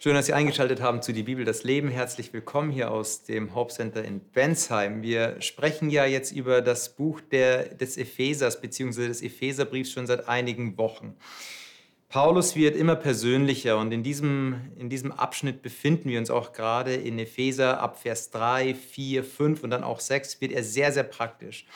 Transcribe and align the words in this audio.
Schön, 0.00 0.14
dass 0.14 0.26
Sie 0.26 0.32
eingeschaltet 0.32 0.80
haben 0.80 1.02
zu 1.02 1.12
Die 1.12 1.24
Bibel, 1.24 1.44
das 1.44 1.64
Leben. 1.64 1.88
Herzlich 1.88 2.32
willkommen 2.32 2.70
hier 2.70 2.92
aus 2.92 3.24
dem 3.24 3.52
Hauptcenter 3.52 4.04
in 4.04 4.20
Bensheim. 4.20 5.02
Wir 5.02 5.40
sprechen 5.40 5.90
ja 5.90 6.04
jetzt 6.04 6.30
über 6.30 6.62
das 6.62 6.94
Buch 6.94 7.20
der, 7.20 7.74
des 7.74 7.96
Ephesers 7.98 8.60
bzw. 8.60 9.08
des 9.08 9.22
Epheserbriefs 9.22 9.90
schon 9.90 10.06
seit 10.06 10.28
einigen 10.28 10.78
Wochen. 10.78 11.16
Paulus 12.08 12.54
wird 12.54 12.76
immer 12.76 12.94
persönlicher 12.94 13.76
und 13.76 13.90
in 13.90 14.04
diesem, 14.04 14.70
in 14.76 14.88
diesem 14.88 15.10
Abschnitt 15.10 15.62
befinden 15.62 16.10
wir 16.10 16.20
uns 16.20 16.30
auch 16.30 16.52
gerade 16.52 16.94
in 16.94 17.18
Epheser 17.18 17.80
ab 17.80 18.00
Vers 18.00 18.30
3, 18.30 18.76
4, 18.76 19.24
5 19.24 19.64
und 19.64 19.70
dann 19.70 19.82
auch 19.82 19.98
6 19.98 20.40
wird 20.40 20.52
er 20.52 20.62
sehr, 20.62 20.92
sehr 20.92 21.02
praktisch. 21.02 21.66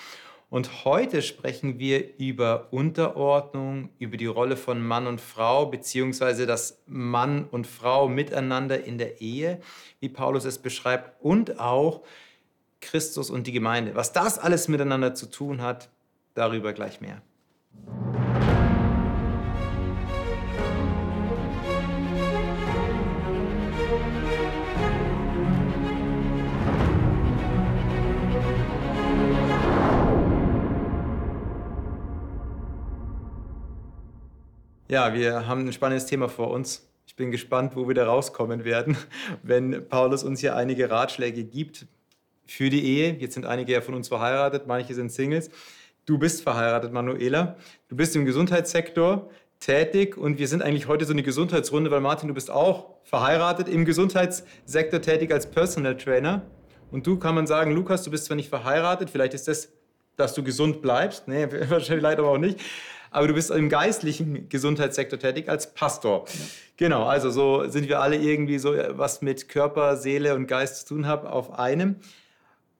Und 0.52 0.84
heute 0.84 1.22
sprechen 1.22 1.78
wir 1.78 2.18
über 2.18 2.68
Unterordnung, 2.72 3.88
über 3.98 4.18
die 4.18 4.26
Rolle 4.26 4.58
von 4.58 4.86
Mann 4.86 5.06
und 5.06 5.18
Frau, 5.18 5.64
beziehungsweise 5.64 6.44
das 6.44 6.82
Mann 6.84 7.46
und 7.50 7.66
Frau 7.66 8.06
miteinander 8.06 8.84
in 8.84 8.98
der 8.98 9.22
Ehe, 9.22 9.62
wie 10.00 10.10
Paulus 10.10 10.44
es 10.44 10.58
beschreibt, 10.58 11.24
und 11.24 11.58
auch 11.58 12.02
Christus 12.82 13.30
und 13.30 13.46
die 13.46 13.52
Gemeinde. 13.52 13.94
Was 13.94 14.12
das 14.12 14.38
alles 14.38 14.68
miteinander 14.68 15.14
zu 15.14 15.30
tun 15.30 15.62
hat, 15.62 15.88
darüber 16.34 16.74
gleich 16.74 17.00
mehr. 17.00 17.22
Ja, 34.92 35.14
wir 35.14 35.46
haben 35.46 35.66
ein 35.66 35.72
spannendes 35.72 36.04
Thema 36.04 36.28
vor 36.28 36.50
uns. 36.50 36.86
Ich 37.06 37.16
bin 37.16 37.30
gespannt, 37.30 37.76
wo 37.76 37.88
wir 37.88 37.94
da 37.94 38.04
rauskommen 38.04 38.66
werden, 38.66 38.98
wenn 39.42 39.88
Paulus 39.88 40.22
uns 40.22 40.40
hier 40.40 40.54
einige 40.54 40.90
Ratschläge 40.90 41.44
gibt 41.44 41.86
für 42.44 42.68
die 42.68 42.84
Ehe. 42.84 43.16
Jetzt 43.18 43.32
sind 43.32 43.46
einige 43.46 43.72
ja 43.72 43.80
von 43.80 43.94
uns 43.94 44.08
verheiratet, 44.08 44.66
manche 44.66 44.92
sind 44.92 45.10
Singles. 45.10 45.48
Du 46.04 46.18
bist 46.18 46.42
verheiratet, 46.42 46.92
Manuela. 46.92 47.56
Du 47.88 47.96
bist 47.96 48.14
im 48.16 48.26
Gesundheitssektor 48.26 49.30
tätig 49.60 50.18
und 50.18 50.38
wir 50.38 50.46
sind 50.46 50.60
eigentlich 50.60 50.88
heute 50.88 51.06
so 51.06 51.14
eine 51.14 51.22
Gesundheitsrunde, 51.22 51.90
weil 51.90 52.02
Martin, 52.02 52.28
du 52.28 52.34
bist 52.34 52.50
auch 52.50 52.96
verheiratet 53.02 53.70
im 53.70 53.86
Gesundheitssektor 53.86 55.00
tätig 55.00 55.32
als 55.32 55.50
Personal 55.50 55.96
Trainer. 55.96 56.42
Und 56.90 57.06
du 57.06 57.18
kann 57.18 57.34
man 57.34 57.46
sagen, 57.46 57.74
Lukas, 57.74 58.02
du 58.02 58.10
bist 58.10 58.26
zwar 58.26 58.36
nicht 58.36 58.50
verheiratet, 58.50 59.08
vielleicht 59.08 59.32
ist 59.32 59.48
das, 59.48 59.72
dass 60.16 60.34
du 60.34 60.42
gesund 60.42 60.82
bleibst. 60.82 61.28
Nee, 61.28 61.48
wahrscheinlich 61.70 62.02
leider 62.02 62.24
auch 62.24 62.36
nicht 62.36 62.60
aber 63.12 63.28
du 63.28 63.34
bist 63.34 63.50
im 63.50 63.68
geistlichen 63.68 64.48
Gesundheitssektor 64.48 65.18
tätig 65.18 65.48
als 65.48 65.74
Pastor. 65.74 66.24
Ja. 66.26 66.34
Genau, 66.76 67.04
also 67.04 67.30
so 67.30 67.68
sind 67.68 67.88
wir 67.88 68.00
alle 68.00 68.16
irgendwie 68.16 68.58
so, 68.58 68.74
was 68.90 69.22
mit 69.22 69.48
Körper, 69.48 69.96
Seele 69.96 70.34
und 70.34 70.46
Geist 70.46 70.80
zu 70.80 70.94
tun 70.94 71.06
haben, 71.06 71.26
auf 71.26 71.58
einem. 71.58 71.96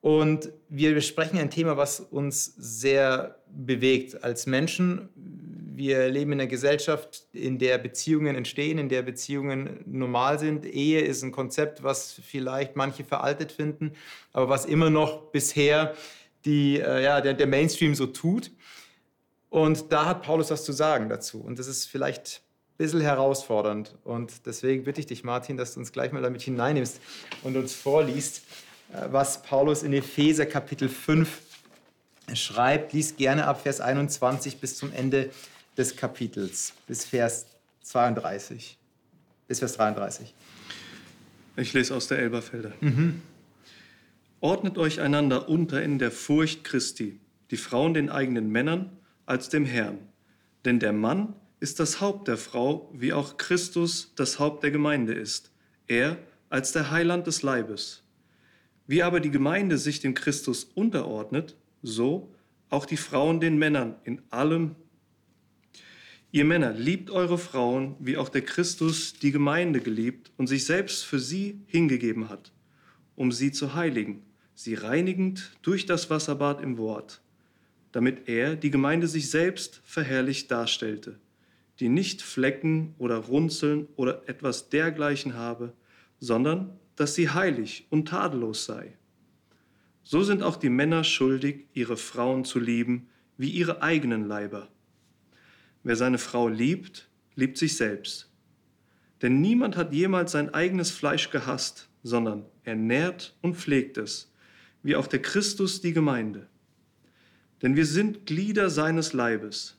Und 0.01 0.51
wir 0.69 0.95
besprechen 0.95 1.39
ein 1.39 1.51
Thema, 1.51 1.77
was 1.77 2.01
uns 2.01 2.47
sehr 2.57 3.37
bewegt 3.49 4.25
als 4.25 4.47
Menschen. 4.47 5.09
Wir 5.15 6.09
leben 6.09 6.33
in 6.33 6.41
einer 6.41 6.51
Gesellschaft, 6.51 7.27
in 7.33 7.59
der 7.59 7.79
Beziehungen 7.79 8.35
entstehen, 8.35 8.79
in 8.79 8.89
der 8.89 9.03
Beziehungen 9.03 9.85
normal 9.87 10.41
sind. 10.41 10.67
Ehe 10.67 11.01
ist 11.01 11.23
ein 11.23 11.31
Konzept, 11.31 11.85
was 11.85 12.13
vielleicht 12.13 12.75
manche 12.75 13.05
veraltet 13.05 13.53
finden, 13.53 13.93
aber 14.33 14.49
was 14.49 14.65
immer 14.65 14.91
noch 14.91 15.31
bisher 15.31 15.95
die, 16.45 16.81
äh, 16.81 17.05
ja, 17.05 17.21
der, 17.21 17.35
der 17.35 17.47
Mainstream 17.47 17.95
so 17.95 18.07
tut. 18.07 18.51
Und 19.53 19.93
da 19.93 20.07
hat 20.07 20.23
Paulus 20.23 20.51
was 20.51 20.65
zu 20.65 20.73
sagen 20.73 21.11
dazu. 21.11 21.39
Und 21.39 21.59
das 21.59 21.67
ist 21.67 21.85
vielleicht 21.85 22.41
ein 22.71 22.77
bisschen 22.79 23.03
herausfordernd. 23.03 23.95
Und 24.03 24.47
deswegen 24.47 24.85
bitte 24.85 25.01
ich 25.01 25.07
dich, 25.07 25.25
Martin, 25.25 25.59
dass 25.59 25.75
du 25.75 25.81
uns 25.81 25.93
gleich 25.93 26.11
mal 26.11 26.23
damit 26.23 26.41
hineinnimmst 26.41 27.03
und 27.43 27.55
uns 27.59 27.75
vorliest, 27.75 28.45
äh, 28.95 29.09
was 29.11 29.43
Paulus 29.43 29.83
in 29.83 29.93
Epheser 29.93 30.47
Kapitel 30.47 30.89
5 30.89 31.43
schreibt. 32.33 32.95
Lies 32.95 33.17
gerne 33.17 33.47
ab 33.47 33.61
Vers 33.61 33.83
21 33.83 34.57
bis 34.57 34.79
zum 34.79 34.91
Ende 34.91 35.29
des 35.77 35.97
Kapitels, 35.97 36.73
bis 36.87 37.05
Vers 37.05 37.45
32. 37.83 38.79
Bis 39.49 39.59
Vers 39.59 39.75
33. 39.75 40.33
Ich 41.59 41.75
lese 41.75 41.95
aus 41.95 42.09
der 42.09 42.21
Elberfelder. 42.21 42.73
Mhm. 42.81 43.21
Ordnet 44.41 44.79
euch 44.79 45.03
einander 45.03 45.51
unter 45.51 45.83
in 45.83 45.99
der 45.99 46.11
Furcht 46.11 46.65
Christi, 46.65 47.21
die 47.51 47.59
Frauen 47.59 47.93
den 47.93 48.09
eigenen 48.09 48.49
Männern 48.49 48.97
als 49.27 49.49
dem 49.49 49.65
Herrn. 49.65 49.99
Denn 50.65 50.79
der 50.79 50.93
Mann 50.93 51.35
ist 51.61 51.81
das 51.81 52.01
Haupt 52.01 52.29
der 52.29 52.37
Frau, 52.37 52.91
wie 52.93 53.13
auch 53.13 53.37
Christus 53.37 54.13
das 54.17 54.39
Haupt 54.39 54.63
der 54.63 54.71
Gemeinde 54.71 55.15
ist, 55.15 55.53
er 55.87 56.19
als 56.51 56.73
der 56.73 56.91
Heiland 56.91 57.27
des 57.27 57.43
Leibes. 57.43 58.03
Wie 58.87 59.03
aber 59.03 59.21
die 59.21 59.31
Gemeinde 59.31 59.79
sich 59.79 60.01
dem 60.01 60.15
Christus 60.15 60.65
unterordnet, 60.65 61.57
so 61.83 62.35
auch 62.69 62.87
die 62.87 62.97
Frauen 62.97 63.41
den 63.41 63.59
Männern 63.59 63.97
in 64.05 64.23
allem. 64.31 64.75
Ihr 66.31 66.45
Männer, 66.45 66.73
liebt 66.73 67.11
eure 67.11 67.39
Frauen, 67.39 67.95
wie 68.01 68.17
auch 68.17 68.29
der 68.29 68.43
Christus 68.43 69.15
die 69.15 69.31
Gemeinde 69.31 69.81
geliebt 69.81 70.33
und 70.39 70.47
sich 70.47 70.65
selbst 70.65 71.05
für 71.05 71.21
sie 71.21 71.61
hingegeben 71.67 72.29
hat, 72.29 72.53
um 73.15 73.31
sie 73.31 73.53
zu 73.53 73.75
heiligen, 73.75 74.23
sie 74.55 74.75
reinigend 74.75 75.53
durch 75.63 75.87
das 75.87 76.09
Wasserbad 76.09 76.63
im 76.63 76.79
Wort 76.79 77.21
damit 77.93 78.29
er 78.29 78.57
die 78.57 78.71
Gemeinde 78.71 79.07
sich 79.07 79.31
selbst 79.31 79.83
verherrlicht 79.85 80.51
darstellte, 80.51 81.21
die 81.79 81.89
nicht 81.89 82.23
Flecken 82.23 82.95
oder 82.99 83.17
Runzeln 83.17 83.87
oder 83.97 84.29
etwas 84.29 84.71
dergleichen 84.71 85.35
habe, 85.35 85.75
sondern 86.19 86.79
dass 86.97 87.15
sie 87.15 87.31
heilig 87.31 87.87
und 87.91 88.09
tadellos 88.09 88.65
sei. 88.65 88.97
So 90.03 90.23
sind 90.23 90.43
auch 90.43 90.57
die 90.57 90.71
Männer 90.71 91.05
schuldig, 91.05 91.67
ihre 91.75 91.97
Frauen 91.97 92.45
zu 92.45 92.59
lieben 92.59 93.09
wie 93.37 93.51
ihre 93.51 93.83
eigenen 93.83 94.27
Leiber. 94.27 94.69
Wer 95.85 95.97
seine 95.97 96.19
Frau 96.19 96.49
liebt, 96.49 97.09
liebt 97.35 97.59
sich 97.59 97.77
selbst. 97.77 98.31
Denn 99.21 99.41
niemand 99.41 99.77
hat 99.77 99.93
jemals 99.93 100.33
sein 100.33 100.53
eigenes 100.53 100.91
Fleisch 100.91 101.31
gehasst, 101.31 101.89
sondern 102.03 102.45
er 102.65 102.75
nährt 102.75 103.37
und 103.41 103.57
pflegt 103.57 103.97
es, 103.97 104.33
wie 104.83 104.97
auch 104.97 105.07
der 105.07 105.23
Christus 105.23 105.81
die 105.81 105.93
Gemeinde 105.93 106.49
denn 107.63 107.77
wir 107.77 107.87
sind 107.87 108.27
Glieder 108.27 108.69
seines 108.69 109.13
Leibes. 109.13 109.79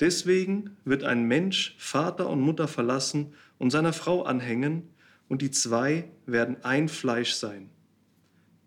Deswegen 0.00 0.76
wird 0.84 1.04
ein 1.04 1.24
Mensch 1.24 1.74
Vater 1.78 2.28
und 2.28 2.40
Mutter 2.40 2.68
verlassen 2.68 3.34
und 3.58 3.70
seiner 3.70 3.92
Frau 3.92 4.22
anhängen, 4.22 4.88
und 5.28 5.40
die 5.40 5.50
zwei 5.50 6.10
werden 6.26 6.62
ein 6.62 6.88
Fleisch 6.88 7.32
sein. 7.32 7.70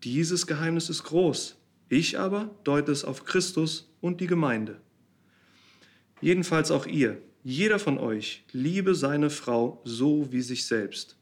Dieses 0.02 0.46
Geheimnis 0.46 0.90
ist 0.90 1.04
groß. 1.04 1.56
Ich 1.88 2.18
aber 2.18 2.50
deute 2.64 2.90
es 2.90 3.04
auf 3.04 3.24
Christus 3.24 3.94
und 4.00 4.20
die 4.20 4.26
Gemeinde. 4.26 4.80
Jedenfalls 6.20 6.72
auch 6.72 6.86
ihr, 6.86 7.22
jeder 7.44 7.78
von 7.78 7.98
euch, 7.98 8.44
liebe 8.50 8.96
seine 8.96 9.30
Frau 9.30 9.80
so 9.84 10.32
wie 10.32 10.40
sich 10.40 10.66
selbst. 10.66 11.16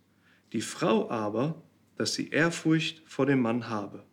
Die 0.54 0.62
Frau 0.62 1.10
aber, 1.10 1.62
dass 1.98 2.14
sie 2.14 2.30
Ehrfurcht 2.30 3.02
vor 3.04 3.26
dem 3.26 3.40
Mann 3.40 3.68
habe. 3.68 4.04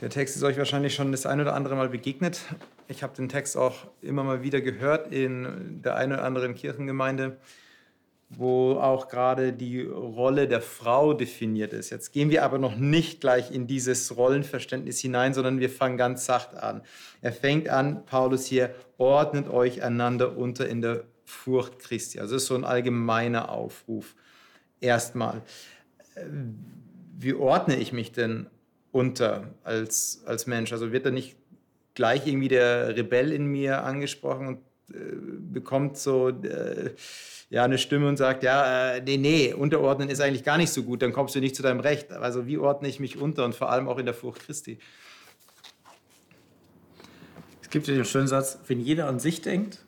Der 0.00 0.08
Text 0.08 0.34
ist 0.34 0.42
euch 0.44 0.56
wahrscheinlich 0.56 0.94
schon 0.94 1.12
das 1.12 1.26
ein 1.26 1.42
oder 1.42 1.54
andere 1.54 1.76
Mal 1.76 1.90
begegnet. 1.90 2.40
Ich 2.88 3.02
habe 3.02 3.14
den 3.14 3.28
Text 3.28 3.58
auch 3.58 3.86
immer 4.00 4.24
mal 4.24 4.42
wieder 4.42 4.62
gehört 4.62 5.12
in 5.12 5.82
der 5.84 5.96
einen 5.96 6.12
oder 6.12 6.24
anderen 6.24 6.54
Kirchengemeinde, 6.54 7.36
wo 8.30 8.76
auch 8.76 9.08
gerade 9.08 9.52
die 9.52 9.82
Rolle 9.82 10.48
der 10.48 10.62
Frau 10.62 11.12
definiert 11.12 11.74
ist. 11.74 11.90
Jetzt 11.90 12.12
gehen 12.12 12.30
wir 12.30 12.44
aber 12.44 12.56
noch 12.56 12.76
nicht 12.76 13.20
gleich 13.20 13.50
in 13.50 13.66
dieses 13.66 14.16
Rollenverständnis 14.16 15.00
hinein, 15.00 15.34
sondern 15.34 15.60
wir 15.60 15.68
fangen 15.68 15.98
ganz 15.98 16.24
sacht 16.24 16.54
an. 16.54 16.80
Er 17.20 17.32
fängt 17.32 17.68
an, 17.68 18.06
Paulus 18.06 18.46
hier, 18.46 18.74
ordnet 18.96 19.50
euch 19.50 19.82
einander 19.82 20.34
unter 20.38 20.66
in 20.66 20.80
der 20.80 21.04
Furcht 21.26 21.78
Christi. 21.78 22.20
Also 22.20 22.36
das 22.36 22.44
ist 22.44 22.48
so 22.48 22.54
ein 22.54 22.64
allgemeiner 22.64 23.50
Aufruf. 23.50 24.14
Erstmal, 24.80 25.42
wie 27.18 27.34
ordne 27.34 27.76
ich 27.76 27.92
mich 27.92 28.12
denn 28.12 28.46
unter 28.92 29.54
als, 29.64 30.22
als 30.26 30.46
Mensch? 30.46 30.72
Also 30.72 30.92
wird 30.92 31.06
da 31.06 31.10
nicht 31.10 31.36
gleich 31.94 32.26
irgendwie 32.26 32.48
der 32.48 32.96
Rebell 32.96 33.32
in 33.32 33.46
mir 33.46 33.84
angesprochen 33.84 34.46
und 34.46 34.58
äh, 34.94 35.14
bekommt 35.52 35.98
so 35.98 36.28
äh, 36.28 36.94
ja, 37.50 37.64
eine 37.64 37.78
Stimme 37.78 38.08
und 38.08 38.16
sagt, 38.16 38.44
ja, 38.44 38.94
äh, 38.94 39.02
nee, 39.02 39.16
nee, 39.16 39.52
unterordnen 39.52 40.08
ist 40.08 40.20
eigentlich 40.20 40.44
gar 40.44 40.56
nicht 40.56 40.72
so 40.72 40.84
gut, 40.84 41.02
dann 41.02 41.12
kommst 41.12 41.34
du 41.34 41.40
nicht 41.40 41.56
zu 41.56 41.62
deinem 41.62 41.80
Recht. 41.80 42.12
Also 42.12 42.46
wie 42.46 42.58
ordne 42.58 42.88
ich 42.88 43.00
mich 43.00 43.18
unter 43.18 43.44
und 43.44 43.54
vor 43.54 43.70
allem 43.70 43.88
auch 43.88 43.98
in 43.98 44.06
der 44.06 44.14
Furcht 44.14 44.46
Christi? 44.46 44.78
Es 47.60 47.70
gibt 47.70 47.88
ja 47.88 47.94
den 47.94 48.04
schönen 48.04 48.28
Satz, 48.28 48.58
wenn 48.66 48.80
jeder 48.80 49.06
an 49.06 49.18
sich 49.18 49.42
denkt, 49.42 49.78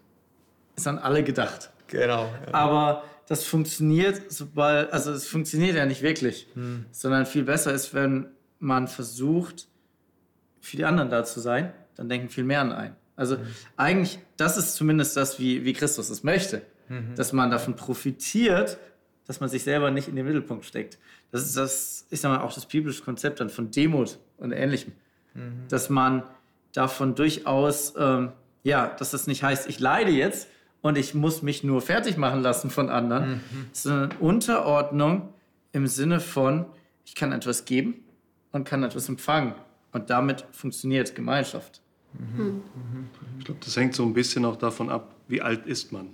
ist 0.77 0.87
an 0.87 0.99
alle 0.99 1.23
gedacht. 1.23 1.71
Genau. 1.87 2.25
Ja. 2.47 2.55
Aber 2.55 3.05
das 3.29 3.45
funktioniert, 3.45 4.23
sobald, 4.31 4.93
also 4.93 5.13
es 5.13 5.27
funktioniert 5.27 5.77
ja 5.77 5.87
nicht 5.87 6.03
wirklich, 6.03 6.49
hm. 6.55 6.87
sondern 6.91 7.27
viel 7.27 7.45
besser 7.45 7.73
ist, 7.73 7.95
wenn 7.95 8.27
man 8.63 8.89
versucht, 8.89 9.69
für 10.61 10.77
die 10.77 10.85
anderen 10.85 11.11
da 11.11 11.25
zu 11.25 11.41
sein, 11.41 11.73
dann 11.97 12.09
denken 12.09 12.29
viel 12.29 12.45
mehr 12.45 12.61
an 12.61 12.73
einen. 12.73 12.97
Also 13.17 13.37
mhm. 13.37 13.47
eigentlich, 13.77 14.19
das 14.37 14.57
ist 14.57 14.75
zumindest 14.75 15.17
das, 15.17 15.39
wie, 15.39 15.65
wie 15.65 15.73
Christus 15.73 16.09
es 16.09 16.23
möchte, 16.23 16.63
mhm. 16.89 17.15
dass 17.17 17.33
man 17.33 17.51
davon 17.51 17.77
profitiert, 17.77 18.79
dass 19.27 19.41
man 19.41 19.49
sich 19.49 19.65
selber 19.65 19.91
nicht 19.91 20.09
in 20.09 20.17
den 20.17 20.25
Mittelpunkt 20.25 20.65
steckt. 20.65 20.99
Das 21.31 21.43
ist 21.43 21.57
das, 21.57 22.07
ich 22.11 22.21
sag 22.21 22.31
mal, 22.31 22.41
auch 22.41 22.55
das 22.55 22.67
biblische 22.67 23.03
Konzept 23.03 23.41
dann 23.41 23.51
von 23.51 23.71
Demut 23.71 24.19
und 24.39 24.53
Ähnlichem. 24.53 24.93
Mhm. 25.35 25.69
Dass 25.69 25.91
man 25.91 26.23
davon 26.73 27.15
durchaus, 27.15 27.95
ähm, 27.99 28.33
ja, 28.63 28.87
dass 28.87 29.11
das 29.11 29.27
nicht 29.27 29.43
heißt, 29.43 29.69
ich 29.69 29.81
leide 29.81 30.11
jetzt 30.11 30.49
und 30.81 30.97
ich 30.97 31.15
muss 31.15 31.43
mich 31.43 31.65
nur 31.65 31.83
fertig 31.83 32.17
machen 32.17 32.43
lassen 32.43 32.71
von 32.71 32.89
anderen, 32.89 33.31
mhm. 33.31 33.67
sondern 33.73 34.13
Unterordnung 34.19 35.35
im 35.73 35.87
Sinne 35.87 36.21
von, 36.21 36.67
ich 37.05 37.15
kann 37.15 37.33
etwas 37.33 37.65
geben 37.65 38.02
und 38.53 38.65
kann 38.65 38.83
etwas 38.83 39.09
empfangen. 39.09 39.55
Und 39.93 40.09
damit 40.09 40.45
funktioniert 40.53 41.15
Gemeinschaft. 41.15 41.81
Mhm. 42.15 42.63
Ich 43.39 43.45
glaube, 43.45 43.61
das 43.65 43.77
hängt 43.77 43.95
so 43.95 44.05
ein 44.05 44.15
bisschen 44.15 44.45
auch 44.45 44.57
davon 44.57 44.91
ab, 44.91 45.15
wie 45.29 45.43
alt 45.43 45.67
ist 45.67 45.93
man. 45.93 46.09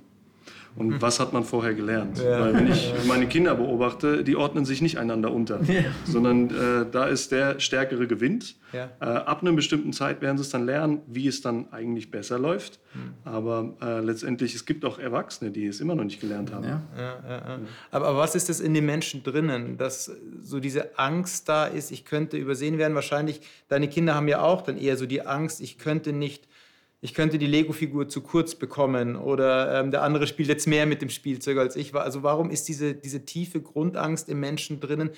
Und 0.79 1.03
was 1.03 1.19
hat 1.19 1.33
man 1.33 1.45
vorher 1.45 1.75
gelernt? 1.75 2.19
Ja. 2.19 2.41
Weil 2.41 2.55
wenn 2.55 2.71
ich 2.71 2.93
meine 3.07 3.27
Kinder 3.27 3.55
beobachte, 3.55 4.23
die 4.23 4.37
ordnen 4.37 4.65
sich 4.65 4.81
nicht 4.81 4.99
einander 4.99 5.33
unter, 5.33 5.63
ja. 5.65 5.83
sondern 6.05 6.51
äh, 6.51 6.87
da 6.91 7.07
ist 7.07 7.33
der 7.33 7.59
Stärkere 7.59 8.07
gewinnt. 8.07 8.57
Ja. 8.73 8.91
Äh, 9.01 9.05
ab 9.05 9.43
einer 9.43 9.53
bestimmten 9.53 9.93
Zeit 9.93 10.21
werden 10.21 10.37
sie 10.37 10.43
es 10.43 10.51
dann 10.51 10.67
lernen, 10.67 11.01
wie 11.07 11.27
es 11.27 11.41
dann 11.41 11.73
eigentlich 11.73 12.11
besser 12.11 12.39
läuft. 12.39 12.79
Mhm. 12.95 13.15
Aber 13.25 13.77
äh, 13.83 14.01
letztendlich, 14.01 14.55
es 14.55 14.67
gibt 14.67 14.85
auch 14.85 14.99
Erwachsene, 14.99 15.51
die 15.51 15.67
es 15.67 15.81
immer 15.81 15.95
noch 15.95 16.05
nicht 16.05 16.21
gelernt 16.21 16.53
haben. 16.53 16.83
Aber, 17.91 18.07
aber, 18.07 18.19
was 18.19 18.35
ist 18.35 18.49
das 18.49 18.61
in 18.61 18.75
den 18.75 18.87
Menschen 18.87 19.23
drinnen, 19.23 19.79
dass 19.79 20.11
so 20.43 20.61
diese 20.61 20.99
Angst 20.99 21.49
da 21.49 21.67
ist, 21.67 21.91
ich 21.91 22.05
könnte 22.05 22.37
übersehen 22.37 22.79
werden? 22.79 22.95
Wahrscheinlich, 22.95 23.41
deine 23.69 23.89
Kinder 23.89 24.15
haben 24.15 24.29
ja 24.29 24.43
auch 24.43 24.63
dann 24.63 24.77
eher 24.77 24.97
so 24.97 25.07
die 25.07 25.23
Angst, 25.23 25.61
ich 25.61 25.79
könnte 25.79 26.13
nicht 26.13 26.47
ich 27.01 27.15
könnte 27.15 27.39
die 27.39 27.47
Lego-Figur 27.47 28.09
zu 28.09 28.23
kurz 28.23 28.55
bekommen 28.55 29.15
oder 29.17 29.81
ähm, 29.81 29.91
der 29.91 30.03
andere 30.03 30.27
spielt 30.27 30.49
jetzt 30.49 30.67
mehr 30.67 30.85
mit 30.85 31.01
dem 31.01 31.11
Spielzeug 31.11 31.59
als 31.59 31.77
ich. 31.77 31.95
Also 31.95 32.23
warum 32.23 32.51
ist 32.51 32.67
diese, 32.69 32.95
diese 32.95 33.25
tiefe 33.25 33.61
Grundangst 33.61 34.29
im 34.29 34.41
Menschen 34.41 34.81
drinnen, 34.81 35.11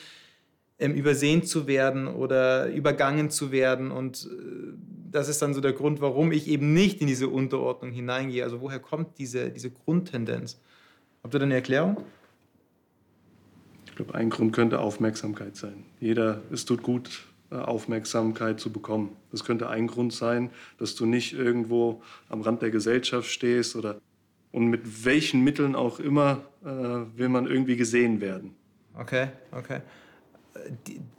ähm, 0.78 0.94
übersehen 0.94 1.42
zu 1.42 1.66
werden 1.66 2.06
oder 2.06 2.70
übergangen 2.70 3.30
zu 3.30 3.50
werden? 3.50 3.90
Und 3.90 4.28
äh, 4.30 4.74
das 5.10 5.28
ist 5.28 5.40
dann 5.40 5.54
so 5.54 5.62
der 5.62 5.72
Grund, 5.72 6.02
warum 6.02 6.32
ich 6.32 6.48
eben 6.48 6.74
nicht 6.74 7.00
in 7.00 7.06
diese 7.06 7.28
Unterordnung 7.28 7.92
hineingehe. 7.92 8.44
Also 8.44 8.60
woher 8.60 8.78
kommt 8.78 9.18
diese, 9.18 9.50
diese 9.50 9.70
Grundtendenz? 9.70 10.60
Habt 11.22 11.34
ihr 11.34 11.38
da 11.38 11.46
eine 11.46 11.54
Erklärung? 11.54 11.96
Ich 13.86 13.96
glaube, 13.96 14.14
ein 14.14 14.28
Grund 14.28 14.52
könnte 14.52 14.80
Aufmerksamkeit 14.80 15.56
sein. 15.56 15.84
Jeder, 15.98 16.42
es 16.52 16.66
tut 16.66 16.82
gut, 16.82 17.26
Aufmerksamkeit 17.56 18.60
zu 18.60 18.70
bekommen. 18.72 19.16
Das 19.30 19.44
könnte 19.44 19.68
ein 19.68 19.86
Grund 19.86 20.12
sein, 20.12 20.50
dass 20.78 20.94
du 20.94 21.06
nicht 21.06 21.32
irgendwo 21.32 22.02
am 22.28 22.42
Rand 22.42 22.62
der 22.62 22.70
Gesellschaft 22.70 23.28
stehst 23.28 23.76
oder 23.76 24.00
und 24.52 24.66
mit 24.66 25.04
welchen 25.04 25.42
Mitteln 25.42 25.76
auch 25.76 26.00
immer 26.00 26.42
äh, 26.64 26.68
will 26.68 27.28
man 27.28 27.46
irgendwie 27.46 27.76
gesehen 27.76 28.20
werden. 28.20 28.56
Okay, 28.98 29.28
okay. 29.52 29.80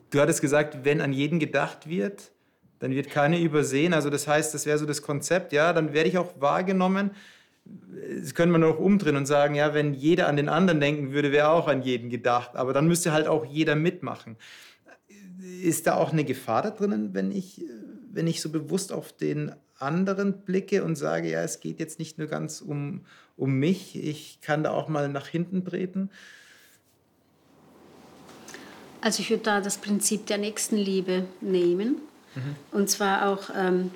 Du 0.10 0.20
hattest 0.20 0.42
gesagt, 0.42 0.80
wenn 0.84 1.00
an 1.00 1.14
jeden 1.14 1.40
gedacht 1.40 1.88
wird, 1.88 2.32
dann 2.80 2.92
wird 2.92 3.10
keiner 3.10 3.40
übersehen. 3.40 3.94
Also 3.94 4.10
das 4.10 4.28
heißt, 4.28 4.54
das 4.54 4.66
wäre 4.66 4.78
so 4.78 4.86
das 4.86 5.02
Konzept, 5.02 5.54
ja, 5.54 5.72
dann 5.72 5.94
werde 5.94 6.10
ich 6.10 6.18
auch 6.18 6.34
wahrgenommen. 6.42 7.12
Das 8.20 8.34
könnte 8.34 8.52
man 8.52 8.62
noch 8.62 8.80
umdrehen 8.80 9.16
und 9.16 9.28
sagen, 9.28 9.56
ja, 9.56 9.74
wenn 9.74 9.94
jeder 9.94 10.28
an 10.28 10.36
den 10.36 10.50
anderen 10.50 10.80
denken 10.80 11.14
würde, 11.14 11.32
wäre 11.32 11.50
auch 11.50 11.68
an 11.68 11.84
jeden 11.84 12.10
gedacht. 12.10 12.56
Aber 12.56 12.74
dann 12.74 12.88
müsste 12.88 13.14
halt 13.14 13.28
auch 13.28 13.46
jeder 13.46 13.76
mitmachen 13.76 14.36
ist 15.62 15.88
da 15.88 15.96
auch 15.96 16.12
eine 16.12 16.24
Gefahr 16.24 16.62
da 16.62 16.70
drinnen, 16.72 17.14
wenn 17.14 17.32
ich, 17.32 17.64
wenn 18.12 18.28
ich 18.28 18.42
so 18.42 18.50
bewusst 18.50 18.92
auf 18.92 19.14
den 19.14 19.52
anderen 19.78 20.42
blicke 20.42 20.84
und 20.84 20.96
sage, 20.96 21.30
ja, 21.30 21.42
es 21.42 21.60
geht 21.60 21.80
jetzt 21.80 22.00
nicht 22.00 22.18
nur 22.18 22.28
ganz 22.28 22.62
um, 22.62 23.02
um 23.38 23.54
mich, 23.54 23.96
ich 23.96 24.40
kann 24.42 24.64
da 24.64 24.72
auch 24.72 24.88
mal 24.88 25.10
nach 25.10 25.28
hinten 25.28 25.66
treten? 25.66 26.10
Also 29.02 29.22
ich 29.22 29.32
würde 29.32 29.44
da 29.44 29.62
das 29.62 29.78
Prinzip 29.78 30.28
der 30.28 30.38
Nächstenliebe 30.38 31.26
nehmen. 31.42 31.96
Mhm. 32.36 32.56
Und 32.72 32.90
zwar 32.90 33.28
auch 33.30 33.50
ähm, 33.56 33.90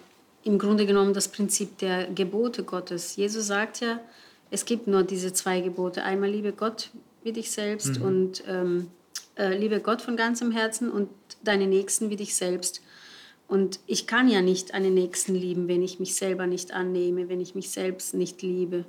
im 0.44 0.58
Grunde 0.58 0.86
genommen 0.86 1.14
das 1.14 1.28
Prinzip 1.28 1.78
der 1.78 2.08
Gebote 2.08 2.64
Gottes. 2.64 3.16
Jesus 3.16 3.46
sagt 3.46 3.82
ja, 3.82 4.00
es 4.50 4.66
gibt 4.66 4.88
nur 4.88 5.04
diese 5.04 5.32
zwei 5.32 5.62
Gebote. 5.62 6.04
Einmal 6.04 6.32
liebe 6.32 6.52
Gott 6.52 6.90
wie 7.24 7.34
dich 7.34 7.52
selbst 7.52 8.00
mhm. 8.00 8.06
und 8.06 8.44
ähm, 8.48 8.88
äh, 9.38 9.58
liebe 9.58 9.80
Gott 9.80 10.02
von 10.02 10.16
ganzem 10.16 10.52
Herzen 10.52 10.92
und 10.92 11.10
deine 11.44 11.68
Nächsten 11.68 12.10
wie 12.10 12.16
dich 12.16 12.36
selbst. 12.36 12.82
Und 13.48 13.80
ich 13.86 14.08
kann 14.08 14.28
ja 14.28 14.42
nicht 14.42 14.74
einen 14.74 14.94
Nächsten 14.94 15.36
lieben, 15.36 15.68
wenn 15.68 15.84
ich 15.84 16.00
mich 16.00 16.16
selber 16.16 16.48
nicht 16.48 16.74
annehme, 16.74 17.30
wenn 17.30 17.42
ich 17.42 17.54
mich 17.54 17.70
selbst 17.70 18.14
nicht 18.14 18.42
liebe. 18.42 18.86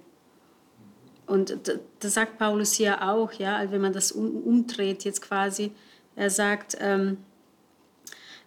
Und 1.27 1.59
das 1.99 2.15
sagt 2.15 2.39
Paulus 2.39 2.73
hier 2.73 3.03
auch, 3.03 3.33
ja, 3.33 3.57
also 3.57 3.73
wenn 3.73 3.81
man 3.81 3.93
das 3.93 4.13
umdreht 4.13 5.05
jetzt 5.05 5.21
quasi. 5.21 5.73
Er 6.15 6.31
sagt, 6.31 6.77
ähm, 6.81 7.19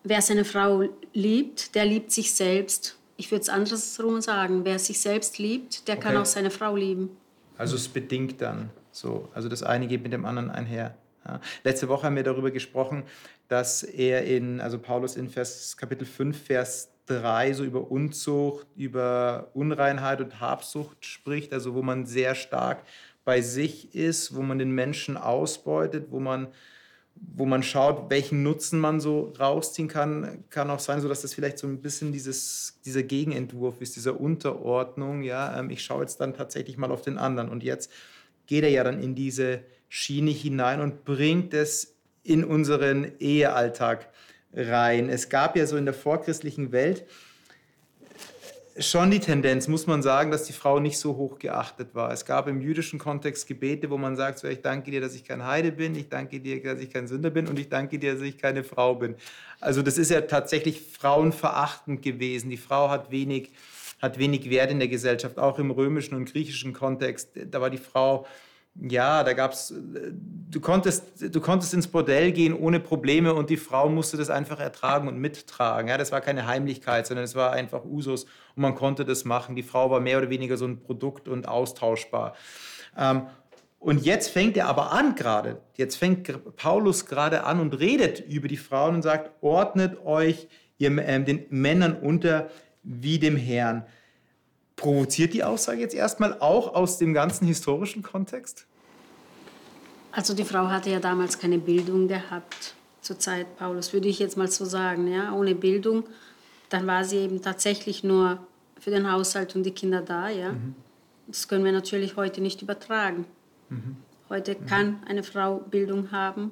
wer 0.04 0.22
seine 0.22 0.46
Frau 0.46 0.84
liebt, 1.14 1.76
der 1.76 1.86
liebt 1.86 2.12
sich 2.12 2.34
selbst. 2.34 2.98
Ich 3.18 3.32
würde 3.32 3.42
es 3.42 3.50
andersrum 3.50 4.22
sagen, 4.22 4.64
wer 4.64 4.80
sich 4.80 5.02
selbst 5.02 5.38
liebt, 5.38 5.88
der 5.88 5.98
okay. 5.98 6.08
kann 6.08 6.18
auch 6.18 6.26
seine 6.26 6.52
Frau 6.52 6.76
lieben. 6.76 7.10
Also 7.58 7.76
es 7.76 7.90
bedingt 7.90 8.42
dann 8.42 8.70
so. 8.92 9.28
Also 9.34 9.50
das 9.50 9.62
eine 9.62 9.88
geht 9.88 10.02
mit 10.02 10.14
dem 10.14 10.26
anderen 10.26 10.50
einher. 10.50 10.96
Ja. 11.26 11.42
Letzte 11.64 11.88
Woche 11.88 12.04
haben 12.04 12.16
wir 12.16 12.24
darüber 12.24 12.52
gesprochen, 12.52 13.04
dass 13.48 13.84
er 13.84 14.24
in, 14.26 14.62
also 14.62 14.80
Paulus 14.80 15.16
in 15.16 15.30
Vers, 15.30 15.76
Kapitel 15.78 16.06
5, 16.06 16.42
Vers 16.42 16.90
3 17.08 17.54
so 17.54 17.64
über 17.64 17.92
Unzucht, 17.92 18.68
über 18.76 19.50
Unreinheit 19.54 20.22
und 20.22 20.40
Habsucht 20.40 21.06
spricht, 21.06 21.54
also 21.54 21.74
wo 21.74 21.82
man 21.82 22.06
sehr 22.06 22.36
stark 22.36 22.84
bei 23.26 23.42
sich 23.42 23.94
ist, 23.94 24.36
wo 24.36 24.42
man 24.42 24.60
den 24.60 24.72
Menschen 24.72 25.18
ausbeutet, 25.18 26.08
wo 26.10 26.20
man, 26.20 26.48
wo 27.16 27.46
man 27.46 27.64
schaut, 27.64 28.10
welchen 28.10 28.44
Nutzen 28.44 28.80
man 28.80 29.00
so 29.00 29.34
rausziehen 29.40 29.88
kann. 29.88 30.44
Kann 30.50 30.70
auch 30.70 30.80
sein, 30.80 31.02
so 31.02 31.10
dass 31.10 31.22
das 31.22 31.34
vielleicht 31.34 31.58
so 31.58 31.68
ein 31.68 31.82
bisschen 31.82 32.12
dieses, 32.12 32.80
dieser 32.86 33.04
Gegenentwurf 33.04 33.82
ist, 33.82 33.96
dieser 33.96 34.20
Unterordnung. 34.20 35.22
Ja, 35.24 35.60
ähm, 35.60 35.70
ich 35.70 35.84
schaue 35.84 36.02
jetzt 36.02 36.22
dann 36.22 36.34
tatsächlich 36.34 36.78
mal 36.78 36.92
auf 36.92 37.02
den 37.02 37.18
anderen. 37.18 37.50
Und 37.50 37.64
jetzt 37.64 37.92
geht 38.50 38.64
er 38.64 38.72
ja 38.72 38.84
dann 38.84 39.00
in 39.00 39.14
diese 39.14 39.62
Schiene 39.90 40.32
hinein 40.32 40.82
und 40.82 41.06
bringt 41.06 41.54
es 41.54 41.96
in 42.24 42.44
unseren 42.44 43.12
Ehealltag 43.20 44.10
rein. 44.54 45.08
Es 45.08 45.30
gab 45.30 45.56
ja 45.56 45.68
so 45.68 45.78
in 45.78 45.86
der 45.86 45.94
vorchristlichen 45.94 46.72
Welt 46.72 47.06
schon 48.80 49.12
die 49.12 49.20
Tendenz, 49.20 49.68
muss 49.68 49.86
man 49.86 50.02
sagen, 50.02 50.32
dass 50.32 50.46
die 50.46 50.54
Frau 50.54 50.80
nicht 50.80 50.98
so 50.98 51.16
hoch 51.16 51.38
geachtet 51.38 51.94
war. 51.94 52.12
Es 52.12 52.26
gab 52.26 52.48
im 52.48 52.60
jüdischen 52.60 52.98
Kontext 52.98 53.46
Gebete, 53.46 53.92
wo 53.92 53.98
man 53.98 54.16
sagt, 54.16 54.40
so, 54.40 54.48
ich 54.48 54.62
danke 54.62 54.90
dir, 54.90 55.02
dass 55.02 55.14
ich 55.14 55.26
kein 55.26 55.46
Heide 55.46 55.72
bin, 55.72 55.94
ich 55.94 56.10
danke 56.10 56.40
dir, 56.40 56.64
dass 56.64 56.80
ich 56.80 56.90
kein 56.90 57.08
Sünder 57.08 57.30
bin 57.30 57.48
und 57.48 57.60
ich 57.60 57.70
danke 57.70 58.00
dir, 58.00 58.14
dass 58.14 58.22
ich 58.24 58.40
keine 58.40 58.64
Frau 58.64 58.96
bin. 58.96 59.16
Also 59.60 59.84
das 59.84 60.00
ist 60.00 60.10
ja 60.10 60.22
tatsächlich 60.22 60.82
frauenverachtend 60.82 62.02
gewesen. 62.02 62.50
Die 62.50 62.58
Frau 62.58 62.90
hat 62.90 63.12
wenig, 63.12 63.52
hat 64.02 64.18
wenig 64.18 64.50
Wert 64.50 64.72
in 64.72 64.80
der 64.80 64.88
Gesellschaft, 64.88 65.38
auch 65.38 65.60
im 65.60 65.72
römischen 65.72 66.16
und 66.16 66.32
griechischen 66.32 66.74
Kontext. 66.74 67.32
Da 67.50 67.62
war 67.62 67.70
die 67.70 67.78
Frau 67.78 68.26
ja, 68.82 69.24
da 69.24 69.34
gab 69.34 69.52
es, 69.52 69.74
du 69.74 70.60
konntest, 70.62 71.36
du 71.36 71.42
konntest 71.42 71.74
ins 71.74 71.88
Bordell 71.88 72.32
gehen 72.32 72.54
ohne 72.54 72.80
Probleme 72.80 73.34
und 73.34 73.50
die 73.50 73.58
Frau 73.58 73.90
musste 73.90 74.16
das 74.16 74.30
einfach 74.30 74.60
ertragen 74.60 75.08
und 75.08 75.18
mittragen. 75.18 75.90
Ja, 75.90 75.98
das 75.98 76.12
war 76.12 76.22
keine 76.22 76.48
Heimlichkeit, 76.48 77.06
sondern 77.08 77.26
es 77.26 77.36
war 77.36 77.52
einfach 77.52 77.84
Usus 77.84 78.24
und 78.56 78.62
man 78.62 78.76
konnte 78.76 79.06
das 79.06 79.26
machen. 79.26 79.56
Die 79.56 79.64
Frau 79.64 79.90
war 79.92 80.00
mehr 80.00 80.18
oder 80.18 80.30
weniger 80.30 80.56
so 80.56 80.66
ein 80.66 80.80
Produkt 80.80 81.28
und 81.28 81.48
austauschbar. 81.48 82.36
Ähm, 82.98 83.24
und 83.80 84.06
jetzt 84.06 84.30
fängt 84.30 84.58
er 84.58 84.68
aber 84.68 84.92
an 84.92 85.16
gerade, 85.16 85.62
jetzt 85.76 85.96
fängt 85.96 86.56
Paulus 86.58 87.06
gerade 87.06 87.46
an 87.46 87.60
und 87.60 87.80
redet 87.80 88.20
über 88.20 88.48
die 88.48 88.58
Frauen 88.58 88.96
und 88.96 89.02
sagt, 89.02 89.32
ordnet 89.42 90.06
euch 90.06 90.48
ihr, 90.78 90.98
äh, 90.98 91.24
den 91.24 91.46
Männern 91.50 91.96
unter 91.96 92.50
wie 92.84 93.20
dem 93.20 93.36
Herrn. 93.36 93.86
Provoziert 94.76 95.34
die 95.34 95.44
Aussage 95.44 95.82
jetzt 95.82 95.94
erstmal 95.94 96.40
auch 96.40 96.74
aus 96.74 96.98
dem 96.98 97.14
ganzen 97.14 97.46
historischen 97.46 98.02
Kontext? 98.02 98.66
Also 100.12 100.34
die 100.34 100.46
Frau 100.46 100.70
hatte 100.70 100.90
ja 100.90 101.00
damals 101.00 101.38
keine 101.38 101.58
Bildung 101.58 102.08
gehabt 102.08 102.74
zur 103.02 103.20
Zeit 103.20 103.58
Paulus, 103.58 103.94
würde 103.94 104.08
ich 104.08 104.20
jetzt 104.20 104.38
mal 104.38 104.50
so 104.50 104.66
sagen. 104.66 105.08
Ja? 105.08 105.34
Ohne 105.34 105.56
Bildung, 105.56 106.04
dann 106.70 106.88
war 106.88 107.04
sie 107.04 107.18
eben 107.18 107.42
tatsächlich 107.42 108.04
nur 108.04 108.40
für 108.80 108.92
den 108.92 109.12
Haushalt 109.12 109.56
und 109.56 109.64
die 109.64 109.72
Kinder 109.72 110.02
da. 110.02 110.30
Ja? 110.30 110.54
Mhm. 110.54 110.76
Das 111.28 111.48
können 111.48 111.64
wir 111.64 111.72
natürlich 111.72 112.16
heute 112.16 112.42
nicht 112.42 112.62
übertragen. 112.62 113.26
Mhm. 113.70 113.98
Heute 114.30 114.56
mhm. 114.56 114.66
kann 114.66 115.04
eine 115.08 115.24
Frau 115.24 115.58
Bildung 115.58 116.12
haben, 116.12 116.52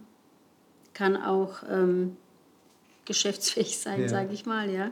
kann 0.93 1.15
auch 1.15 1.63
ähm, 1.69 2.17
geschäftsfähig 3.05 3.77
sein, 3.77 4.01
ja. 4.01 4.10
sage 4.10 4.34
ich 4.34 4.46
mal. 4.46 4.69
Ja? 4.69 4.91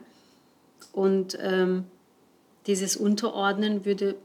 Und 0.93 1.37
ähm, 1.41 1.85
dieses 2.67 2.95
Unterordnen 2.95 3.85
würde, 3.85 4.15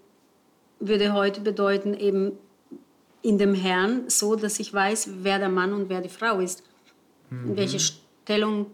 würde 0.78 1.12
heute 1.12 1.40
bedeuten, 1.40 1.94
eben 1.94 2.32
in 3.22 3.38
dem 3.38 3.54
Herrn, 3.54 4.08
so 4.08 4.34
dass 4.36 4.60
ich 4.60 4.72
weiß, 4.72 5.10
wer 5.22 5.38
der 5.38 5.50
Mann 5.50 5.72
und 5.72 5.88
wer 5.88 6.00
die 6.00 6.08
Frau 6.08 6.40
ist. 6.40 6.62
Mhm. 7.28 7.56
Welche 7.56 7.78
Stellung, 7.78 8.66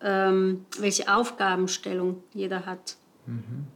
ähm, 0.00 0.66
welche 0.78 1.14
Aufgabenstellung 1.14 2.22
jeder 2.34 2.66
hat. 2.66 2.96
Mhm. 3.26 3.66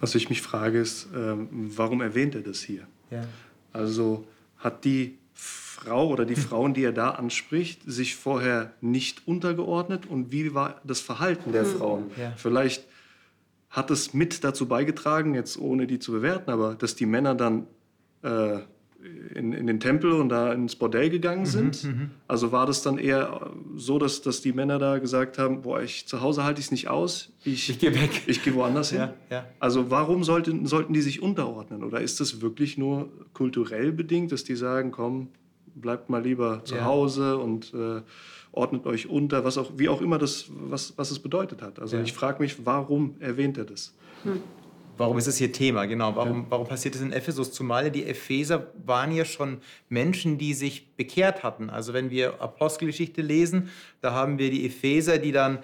Was 0.00 0.14
ich 0.14 0.28
mich 0.28 0.42
frage, 0.42 0.80
ist, 0.80 1.08
ähm, 1.14 1.48
warum 1.76 2.00
erwähnt 2.00 2.34
er 2.34 2.42
das 2.42 2.60
hier? 2.60 2.86
Ja. 3.10 3.24
Also 3.72 4.26
hat 4.58 4.84
die 4.84 5.18
Frau 5.34 6.08
oder 6.08 6.24
die 6.24 6.36
Frauen, 6.36 6.72
die 6.72 6.84
er 6.84 6.92
da 6.92 7.10
anspricht, 7.10 7.82
sich 7.84 8.16
vorher 8.16 8.72
nicht 8.80 9.26
untergeordnet 9.26 10.06
und 10.06 10.32
wie 10.32 10.54
war 10.54 10.80
das 10.84 11.00
Verhalten 11.00 11.52
der 11.52 11.64
Frauen? 11.64 12.10
Ja. 12.16 12.32
Vielleicht 12.36 12.86
hat 13.70 13.90
es 13.90 14.14
mit 14.14 14.44
dazu 14.44 14.66
beigetragen, 14.66 15.34
jetzt 15.34 15.58
ohne 15.58 15.86
die 15.86 15.98
zu 15.98 16.12
bewerten, 16.12 16.50
aber 16.50 16.76
dass 16.76 16.94
die 16.94 17.06
Männer 17.06 17.34
dann 17.34 17.66
äh, 18.22 18.60
in, 19.34 19.52
in 19.52 19.66
den 19.66 19.80
Tempel 19.80 20.12
und 20.12 20.28
da 20.30 20.52
ins 20.52 20.76
Bordell 20.76 21.10
gegangen 21.10 21.44
sind. 21.46 21.86
also 22.28 22.52
war 22.52 22.66
das 22.66 22.82
dann 22.82 22.98
eher 22.98 23.50
so, 23.76 23.98
dass, 23.98 24.22
dass 24.22 24.40
die 24.40 24.52
Männer 24.52 24.78
da 24.78 24.98
gesagt 24.98 25.38
haben, 25.38 25.62
boah, 25.62 25.82
ich, 25.82 26.06
zu 26.06 26.20
Hause 26.20 26.44
halte 26.44 26.60
ich 26.60 26.66
es 26.66 26.70
nicht 26.70 26.88
aus, 26.88 27.32
ich, 27.44 27.68
Ich 27.70 27.78
gehe 27.78 27.94
weg. 27.94 28.22
ich 28.26 28.42
gehe 28.42 28.54
woanders 28.54 28.90
hin. 28.90 29.00
Ja, 29.00 29.14
ja. 29.30 29.46
Also 29.60 29.90
warum 29.90 30.24
sollten, 30.24 30.66
sollten 30.66 30.92
die 30.92 31.02
sich 31.02 31.20
unterordnen? 31.22 31.84
Oder 31.84 32.00
ist 32.00 32.20
das 32.20 32.40
wirklich 32.40 32.78
nur 32.78 33.08
kulturell 33.34 33.92
bedingt, 33.92 34.32
dass 34.32 34.44
die 34.44 34.56
sagen, 34.56 34.90
komm, 34.90 35.28
bleibt 35.74 36.08
mal 36.08 36.22
lieber 36.22 36.64
zu 36.64 36.76
Ja. 36.76 36.84
Hause 36.84 37.36
und 37.38 37.74
äh, 37.74 38.00
ordnet 38.52 38.86
euch 38.86 39.08
unter, 39.08 39.44
was 39.44 39.58
auch, 39.58 39.72
wie 39.76 39.88
auch 39.88 40.00
immer 40.00 40.18
das, 40.18 40.46
was, 40.48 40.94
was 40.96 41.10
es 41.10 41.18
bedeutet 41.18 41.60
hat. 41.60 41.80
Also 41.80 41.96
Ja. 41.96 42.02
ich 42.02 42.12
frage 42.12 42.40
mich, 42.42 42.64
warum 42.64 43.16
erwähnt 43.20 43.58
er 43.58 43.64
das? 43.64 43.92
Warum 44.96 45.18
ist 45.18 45.26
es 45.26 45.38
hier 45.38 45.50
Thema? 45.50 45.86
Genau. 45.86 46.14
Warum, 46.14 46.46
warum 46.48 46.68
passiert 46.68 46.94
es 46.94 47.00
in 47.00 47.12
Ephesus? 47.12 47.52
Zumal 47.52 47.90
die 47.90 48.04
Epheser 48.04 48.68
waren 48.84 49.10
ja 49.10 49.24
schon 49.24 49.58
Menschen, 49.88 50.38
die 50.38 50.54
sich 50.54 50.94
bekehrt 50.96 51.42
hatten. 51.42 51.68
Also 51.68 51.92
wenn 51.92 52.10
wir 52.10 52.40
Apostelgeschichte 52.40 53.20
lesen, 53.20 53.70
da 54.00 54.12
haben 54.12 54.38
wir 54.38 54.50
die 54.50 54.64
Epheser, 54.66 55.18
die 55.18 55.32
dann, 55.32 55.58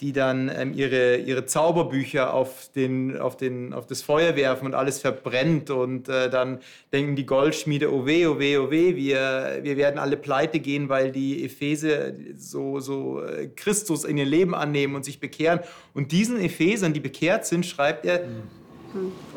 die 0.00 0.12
dann 0.12 0.48
ähm, 0.56 0.74
ihre, 0.74 1.16
ihre 1.16 1.44
Zauberbücher 1.44 2.32
auf, 2.32 2.70
den, 2.70 3.18
auf, 3.18 3.36
den, 3.36 3.72
auf 3.72 3.88
das 3.88 4.00
Feuer 4.02 4.36
werfen 4.36 4.66
und 4.66 4.74
alles 4.74 5.00
verbrennt. 5.00 5.70
Und 5.70 6.08
äh, 6.08 6.30
dann 6.30 6.60
denken 6.92 7.16
die 7.16 7.26
Goldschmiede, 7.26 7.92
oh 7.92 8.06
weh, 8.06 8.28
oh 8.28 8.38
weh, 8.38 8.58
oh 8.58 8.70
weh, 8.70 8.94
wir, 8.94 9.58
wir 9.62 9.76
werden 9.76 9.98
alle 9.98 10.16
pleite 10.16 10.60
gehen, 10.60 10.88
weil 10.88 11.10
die 11.10 11.44
Epheser 11.44 12.12
so, 12.36 12.78
so 12.78 13.24
äh, 13.24 13.48
Christus 13.48 14.04
in 14.04 14.18
ihr 14.18 14.24
Leben 14.24 14.54
annehmen 14.54 14.94
und 14.94 15.04
sich 15.04 15.18
bekehren. 15.18 15.58
Und 15.94 16.12
diesen 16.12 16.38
Ephesern, 16.40 16.92
die 16.92 17.00
bekehrt 17.00 17.44
sind, 17.44 17.66
schreibt 17.66 18.06
er, 18.06 18.20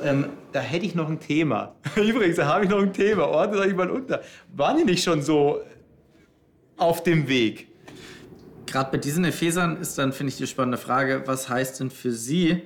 ähm, 0.03 0.29
da 0.51 0.59
hätte 0.59 0.85
ich 0.85 0.95
noch 0.95 1.09
ein 1.09 1.19
Thema. 1.19 1.75
Übrigens, 1.95 2.37
da 2.37 2.47
habe 2.47 2.65
ich 2.65 2.69
noch 2.69 2.81
ein 2.81 2.93
Thema. 2.93 3.27
Ordnet 3.27 3.59
euch 3.59 3.75
mal 3.75 3.89
unter. 3.89 4.21
Waren 4.55 4.77
die 4.77 4.83
nicht 4.85 5.03
schon 5.03 5.21
so 5.21 5.61
auf 6.77 7.03
dem 7.03 7.27
Weg? 7.27 7.67
Gerade 8.65 8.91
bei 8.91 8.97
diesen 8.97 9.25
Ephesern 9.25 9.77
ist 9.77 9.97
dann, 9.97 10.13
finde 10.13 10.31
ich, 10.31 10.37
die 10.37 10.47
spannende 10.47 10.77
Frage, 10.77 11.23
was 11.25 11.49
heißt 11.49 11.79
denn 11.79 11.91
für 11.91 12.11
sie, 12.11 12.63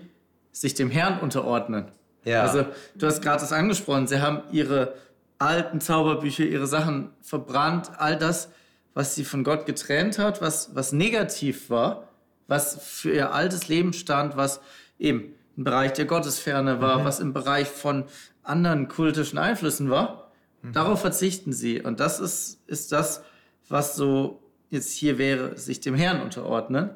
sich 0.51 0.73
dem 0.73 0.91
Herrn 0.91 1.19
unterordnen? 1.19 1.85
Ja. 2.23 2.41
Also, 2.41 2.65
du 2.95 3.07
hast 3.07 3.21
gerade 3.21 3.41
das 3.41 3.51
angesprochen, 3.51 4.07
sie 4.07 4.21
haben 4.21 4.41
ihre 4.51 4.95
alten 5.37 5.81
Zauberbücher, 5.81 6.43
ihre 6.43 6.67
Sachen 6.67 7.11
verbrannt, 7.21 7.91
all 7.97 8.17
das, 8.17 8.49
was 8.93 9.15
sie 9.15 9.25
von 9.25 9.43
Gott 9.43 9.65
getrennt 9.65 10.17
hat, 10.17 10.41
was, 10.41 10.75
was 10.75 10.91
negativ 10.91 11.69
war, 11.69 12.07
was 12.47 12.79
für 12.81 13.11
ihr 13.11 13.33
altes 13.33 13.67
Leben 13.67 13.93
stand, 13.93 14.37
was 14.37 14.61
eben 14.97 15.34
im 15.57 15.63
Bereich 15.63 15.93
der 15.93 16.05
Gottesferne 16.05 16.81
war, 16.81 17.05
was 17.05 17.19
im 17.19 17.33
Bereich 17.33 17.67
von 17.67 18.05
anderen 18.43 18.87
kultischen 18.87 19.37
Einflüssen 19.37 19.89
war. 19.89 20.31
Darauf 20.73 21.01
verzichten 21.01 21.53
sie. 21.53 21.81
Und 21.81 21.99
das 21.99 22.19
ist, 22.19 22.59
ist 22.67 22.91
das, 22.91 23.23
was 23.69 23.95
so 23.95 24.41
jetzt 24.69 24.91
hier 24.91 25.17
wäre, 25.17 25.57
sich 25.57 25.79
dem 25.79 25.95
Herrn 25.95 26.21
unterordnen. 26.21 26.89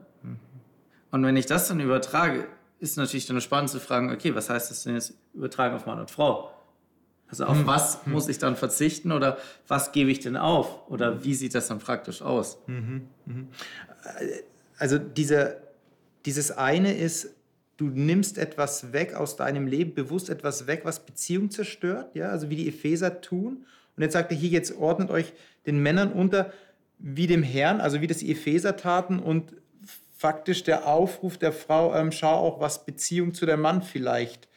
Und 1.11 1.23
wenn 1.23 1.37
ich 1.37 1.45
das 1.45 1.67
dann 1.67 1.79
übertrage, 1.79 2.47
ist 2.79 2.97
natürlich 2.97 3.27
dann 3.27 3.39
spannend 3.41 3.69
zu 3.69 3.79
fragen, 3.79 4.11
okay, 4.11 4.33
was 4.35 4.49
heißt 4.49 4.71
das 4.71 4.83
denn 4.83 4.95
jetzt 4.95 5.13
übertragen 5.33 5.75
auf 5.75 5.85
Mann 5.85 5.99
und 5.99 6.09
Frau? 6.09 6.51
Also 7.27 7.45
auf 7.45 7.67
was 7.67 8.07
muss 8.07 8.27
ich 8.27 8.39
dann 8.39 8.55
verzichten 8.55 9.11
oder 9.11 9.37
was 9.67 9.91
gebe 9.91 10.09
ich 10.09 10.19
denn 10.19 10.35
auf? 10.35 10.89
Oder 10.89 11.23
wie 11.23 11.35
sieht 11.35 11.53
das 11.53 11.67
dann 11.67 11.77
praktisch 11.77 12.23
aus? 12.23 12.57
Also 14.77 14.97
diese, 14.97 15.61
dieses 16.25 16.51
eine 16.51 16.97
ist, 16.97 17.35
du 17.79 17.85
nimmst 17.85 18.37
etwas 18.37 18.91
weg 18.91 19.13
aus 19.13 19.37
deinem 19.37 19.65
Leben, 19.65 19.93
bewusst 19.93 20.29
etwas 20.29 20.67
weg, 20.67 20.81
was 20.83 21.05
Beziehung 21.05 21.49
zerstört, 21.49 22.13
ja, 22.13 22.29
also 22.29 22.49
wie 22.49 22.57
die 22.57 22.67
Epheser 22.67 23.21
tun. 23.21 23.65
Und 23.95 24.03
jetzt 24.03 24.13
sagt 24.13 24.31
er 24.31 24.37
hier, 24.37 24.49
jetzt 24.49 24.75
ordnet 24.77 25.09
euch 25.09 25.31
den 25.65 25.79
Männern 25.79 26.11
unter 26.11 26.51
wie 26.97 27.27
dem 27.27 27.41
Herrn, 27.41 27.79
also 27.79 28.01
wie 28.01 28.07
das 28.07 28.17
die 28.17 28.31
Epheser 28.31 28.75
taten 28.75 29.19
und 29.19 29.53
faktisch 30.13 30.63
der 30.63 30.85
Aufruf 30.85 31.37
der 31.37 31.53
Frau, 31.53 31.95
ähm, 31.95 32.11
schau 32.11 32.33
auch, 32.33 32.59
was 32.59 32.85
Beziehung 32.85 33.33
zu 33.33 33.45
dem 33.45 33.61
Mann 33.61 33.81
vielleicht 33.81 34.49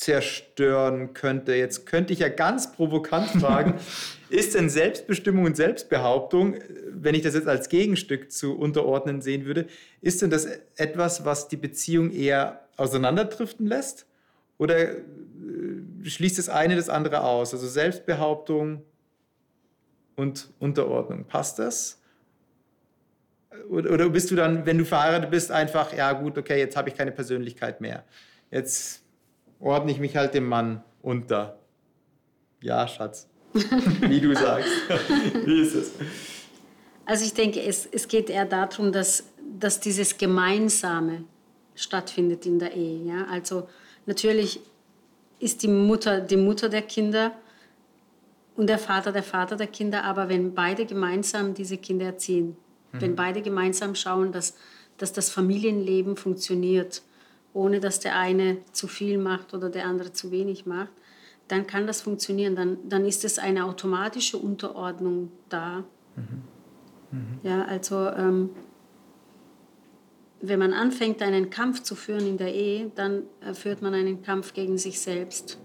zerstören 0.00 1.12
könnte. 1.12 1.54
Jetzt 1.54 1.84
könnte 1.84 2.14
ich 2.14 2.20
ja 2.20 2.30
ganz 2.30 2.72
provokant 2.72 3.28
fragen, 3.40 3.74
ist 4.30 4.54
denn 4.54 4.70
Selbstbestimmung 4.70 5.44
und 5.44 5.56
Selbstbehauptung, 5.58 6.54
äh, 6.54 6.62
wenn 6.90 7.14
ich 7.14 7.20
das 7.20 7.34
jetzt 7.34 7.46
als 7.46 7.68
Gegenstück 7.68 8.32
zu 8.32 8.56
unterordnen 8.56 9.20
sehen 9.20 9.44
würde, 9.44 9.66
ist 10.00 10.22
denn 10.22 10.30
das 10.30 10.46
etwas, 10.76 11.26
was 11.26 11.48
die 11.48 11.58
Beziehung 11.58 12.10
eher 12.12 12.66
auseinanderdriften 12.78 13.66
lässt? 13.66 14.06
Oder 14.56 14.90
äh, 14.90 14.96
schließt 16.02 16.38
das 16.38 16.48
eine 16.48 16.76
das 16.76 16.88
andere 16.88 17.22
aus? 17.22 17.52
Also 17.52 17.68
Selbstbehauptung 17.68 18.82
und 20.16 20.48
Unterordnung. 20.58 21.26
Passt 21.26 21.58
das? 21.58 22.00
Oder, 23.68 23.90
oder 23.92 24.08
bist 24.08 24.30
du 24.30 24.34
dann, 24.34 24.64
wenn 24.64 24.78
du 24.78 24.86
verheiratet 24.86 25.30
bist, 25.30 25.50
einfach, 25.50 25.92
ja 25.92 26.10
gut, 26.14 26.38
okay, 26.38 26.58
jetzt 26.58 26.74
habe 26.74 26.88
ich 26.88 26.94
keine 26.94 27.12
Persönlichkeit 27.12 27.82
mehr. 27.82 28.04
Jetzt 28.50 28.99
ordne 29.60 29.92
ich 29.92 29.98
mich 29.98 30.16
halt 30.16 30.34
dem 30.34 30.46
Mann 30.46 30.82
unter. 31.02 31.58
Ja, 32.62 32.86
Schatz. 32.88 33.28
Wie 33.52 34.20
du 34.20 34.34
sagst. 34.34 34.68
Wie 35.44 35.60
ist 35.60 35.74
es? 35.74 35.92
Also 37.04 37.24
ich 37.24 37.34
denke, 37.34 37.60
es, 37.60 37.86
es 37.86 38.06
geht 38.06 38.30
eher 38.30 38.44
darum, 38.44 38.92
dass, 38.92 39.24
dass 39.58 39.80
dieses 39.80 40.16
Gemeinsame 40.16 41.24
stattfindet 41.74 42.46
in 42.46 42.58
der 42.58 42.74
Ehe. 42.74 43.04
Ja? 43.04 43.26
Also 43.30 43.68
natürlich 44.06 44.60
ist 45.40 45.62
die 45.62 45.68
Mutter 45.68 46.20
die 46.20 46.36
Mutter 46.36 46.68
der 46.68 46.82
Kinder 46.82 47.32
und 48.56 48.68
der 48.68 48.78
Vater 48.78 49.10
der 49.10 49.22
Vater 49.22 49.56
der 49.56 49.66
Kinder, 49.66 50.04
aber 50.04 50.28
wenn 50.28 50.54
beide 50.54 50.84
gemeinsam 50.84 51.54
diese 51.54 51.78
Kinder 51.78 52.06
erziehen, 52.06 52.56
wenn 52.92 53.16
beide 53.16 53.40
gemeinsam 53.40 53.94
schauen, 53.94 54.32
dass, 54.32 54.56
dass 54.98 55.12
das 55.12 55.30
Familienleben 55.30 56.16
funktioniert, 56.16 57.02
ohne 57.52 57.80
dass 57.80 58.00
der 58.00 58.16
eine 58.16 58.58
zu 58.72 58.86
viel 58.88 59.18
macht 59.18 59.54
oder 59.54 59.70
der 59.70 59.86
andere 59.86 60.12
zu 60.12 60.30
wenig 60.30 60.66
macht, 60.66 60.92
dann 61.48 61.66
kann 61.66 61.86
das 61.86 62.00
funktionieren. 62.00 62.54
Dann, 62.54 62.78
dann 62.88 63.04
ist 63.04 63.24
es 63.24 63.38
eine 63.38 63.64
automatische 63.64 64.38
Unterordnung 64.38 65.30
da. 65.48 65.84
Ja, 67.42 67.64
also 67.64 68.08
ähm, 68.08 68.50
wenn 70.42 70.58
man 70.58 70.72
anfängt, 70.72 71.20
einen 71.22 71.50
Kampf 71.50 71.82
zu 71.82 71.94
führen 71.94 72.26
in 72.26 72.38
der 72.38 72.54
Ehe, 72.54 72.90
dann 72.94 73.24
äh, 73.40 73.52
führt 73.52 73.82
man 73.82 73.94
einen 73.94 74.22
Kampf 74.22 74.52
gegen 74.54 74.78
sich 74.78 75.00
selbst. 75.00 75.58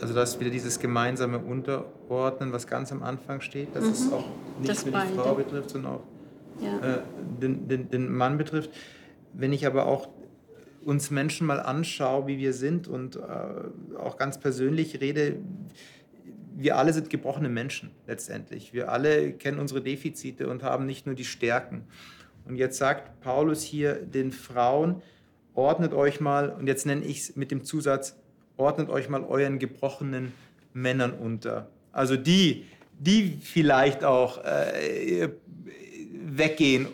Also 0.00 0.14
da 0.14 0.22
ist 0.22 0.38
wieder 0.40 0.50
dieses 0.50 0.78
gemeinsame 0.78 1.38
Unterordnen, 1.38 2.52
was 2.52 2.66
ganz 2.66 2.90
am 2.92 3.02
Anfang 3.02 3.40
steht, 3.40 3.74
dass 3.76 3.84
es 3.84 4.10
auch 4.12 4.24
nicht 4.58 4.70
Das 4.70 4.86
nur 4.86 4.94
die 4.94 4.98
beide. 5.06 5.14
Frau 5.14 5.34
betrifft, 5.34 5.70
sondern 5.70 5.92
auch 5.94 6.02
Ja. 6.60 6.96
äh, 6.96 7.02
den, 7.40 7.68
den, 7.68 7.90
den 7.90 8.12
Mann 8.12 8.38
betrifft. 8.38 8.70
Wenn 9.32 9.52
ich 9.52 9.66
aber 9.66 9.86
auch 9.86 10.08
uns 10.84 11.10
Menschen 11.10 11.46
mal 11.46 11.60
anschaue, 11.60 12.26
wie 12.26 12.38
wir 12.38 12.52
sind 12.52 12.88
und 12.88 13.16
äh, 13.16 13.20
auch 13.98 14.16
ganz 14.16 14.38
persönlich 14.38 15.00
rede, 15.00 15.36
wir 16.56 16.76
alle 16.76 16.92
sind 16.92 17.10
gebrochene 17.10 17.48
Menschen 17.48 17.90
letztendlich. 18.06 18.72
Wir 18.72 18.90
alle 18.90 19.32
kennen 19.32 19.58
unsere 19.58 19.82
Defizite 19.82 20.48
und 20.48 20.62
haben 20.62 20.86
nicht 20.86 21.06
nur 21.06 21.14
die 21.14 21.24
Stärken. 21.24 21.84
Und 22.46 22.56
jetzt 22.56 22.78
sagt 22.78 23.20
Paulus 23.20 23.62
hier 23.62 23.94
den 23.94 24.30
Frauen, 24.30 25.02
ordnet 25.54 25.92
euch 25.92 26.20
mal, 26.20 26.50
und 26.50 26.66
jetzt 26.66 26.86
nenne 26.86 27.04
ich 27.04 27.20
es 27.20 27.36
mit 27.36 27.50
dem 27.50 27.64
Zusatz, 27.64 28.16
ordnet 28.56 28.88
euch 28.88 29.08
mal 29.08 29.24
euren 29.24 29.58
gebrochenen 29.58 30.32
Männern 30.72 31.12
unter. 31.12 31.68
Also 31.92 32.16
die, 32.16 32.66
die 32.98 33.38
vielleicht 33.40 34.04
auch 34.04 34.44
äh, 34.44 35.28
weggehen, 36.12 36.86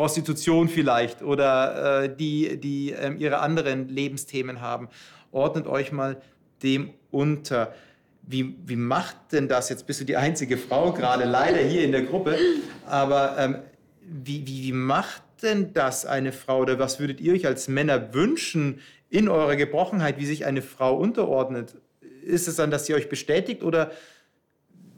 Prostitution 0.00 0.70
vielleicht, 0.70 1.20
oder 1.20 2.04
äh, 2.04 2.16
die, 2.16 2.58
die 2.58 2.92
ähm, 2.92 3.18
ihre 3.18 3.40
anderen 3.40 3.86
Lebensthemen 3.90 4.62
haben. 4.62 4.88
Ordnet 5.30 5.66
euch 5.66 5.92
mal 5.92 6.22
dem 6.62 6.94
unter. 7.10 7.74
Wie, 8.22 8.56
wie 8.64 8.76
macht 8.76 9.16
denn 9.32 9.46
das? 9.46 9.68
Jetzt 9.68 9.86
bist 9.86 10.00
du 10.00 10.06
die 10.06 10.16
einzige 10.16 10.56
Frau 10.56 10.94
gerade 10.94 11.24
leider 11.26 11.58
hier 11.58 11.84
in 11.84 11.92
der 11.92 12.00
Gruppe, 12.00 12.38
aber 12.86 13.36
ähm, 13.36 13.56
wie, 14.00 14.46
wie, 14.46 14.62
wie 14.62 14.72
macht 14.72 15.22
denn 15.42 15.74
das 15.74 16.06
eine 16.06 16.32
Frau 16.32 16.60
oder 16.60 16.78
was 16.78 16.98
würdet 16.98 17.20
ihr 17.20 17.34
euch 17.34 17.46
als 17.46 17.68
Männer 17.68 18.14
wünschen 18.14 18.80
in 19.10 19.28
eurer 19.28 19.56
Gebrochenheit, 19.56 20.18
wie 20.18 20.24
sich 20.24 20.46
eine 20.46 20.62
Frau 20.62 20.96
unterordnet? 20.96 21.76
Ist 22.22 22.48
es 22.48 22.56
dann, 22.56 22.70
dass 22.70 22.86
sie 22.86 22.94
euch 22.94 23.10
bestätigt 23.10 23.62
oder 23.62 23.90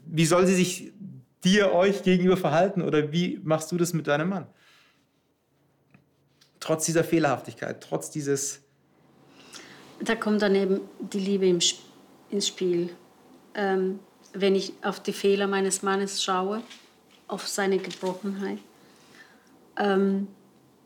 wie 0.05 0.25
soll 0.25 0.45
sie 0.47 0.55
sich 0.55 0.93
dir, 1.43 1.73
euch 1.73 2.03
gegenüber 2.03 2.37
verhalten 2.37 2.81
oder 2.81 3.11
wie 3.11 3.41
machst 3.43 3.69
du 3.69 3.75
das 3.75 3.91
mit 3.91 4.07
deinem 4.07 4.29
Mann? 4.29 4.47
Trotz 6.63 6.85
dieser 6.85 7.03
Fehlerhaftigkeit, 7.03 7.81
trotz 7.81 8.09
dieses, 8.09 8.61
Da 9.99 10.15
kommt 10.15 10.41
dann 10.41 10.55
eben 10.55 10.79
die 10.99 11.19
Liebe 11.19 11.45
im, 11.45 11.59
ins 12.29 12.47
Spiel. 12.47 12.89
Ähm, 13.53 13.99
wenn 14.31 14.55
ich 14.55 14.71
auf 14.81 15.01
die 15.01 15.11
Fehler 15.11 15.47
meines 15.47 15.83
Mannes 15.83 16.23
schaue, 16.23 16.63
auf 17.27 17.49
seine 17.49 17.79
Gebrochenheit, 17.79 18.59
ähm, 19.77 20.29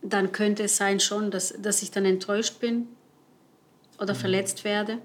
dann 0.01 0.31
könnte 0.31 0.63
es 0.63 0.77
sein 0.77 0.99
schon, 0.99 1.29
dass, 1.29 1.53
dass 1.61 1.83
ich 1.83 1.91
dann 1.91 2.05
enttäuscht 2.05 2.59
bin 2.59 2.87
oder 3.99 4.15
mhm. 4.15 4.17
verletzt 4.17 4.63
werde. 4.63 4.97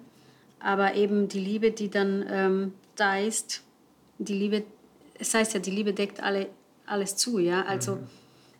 Aber 0.58 0.94
eben 0.94 1.28
die 1.28 1.40
Liebe, 1.40 1.70
die 1.70 1.90
dann 1.90 2.24
ähm, 2.30 2.74
da 2.96 3.18
ist, 3.18 3.62
die 4.16 4.34
Liebe, 4.34 4.64
es 5.18 5.34
heißt 5.34 5.52
ja, 5.52 5.60
die 5.60 5.70
Liebe 5.70 5.92
deckt 5.92 6.22
alle, 6.22 6.48
alles 6.86 7.16
zu, 7.16 7.38
ja. 7.38 7.62
Also 7.64 7.96
mhm. 7.96 8.06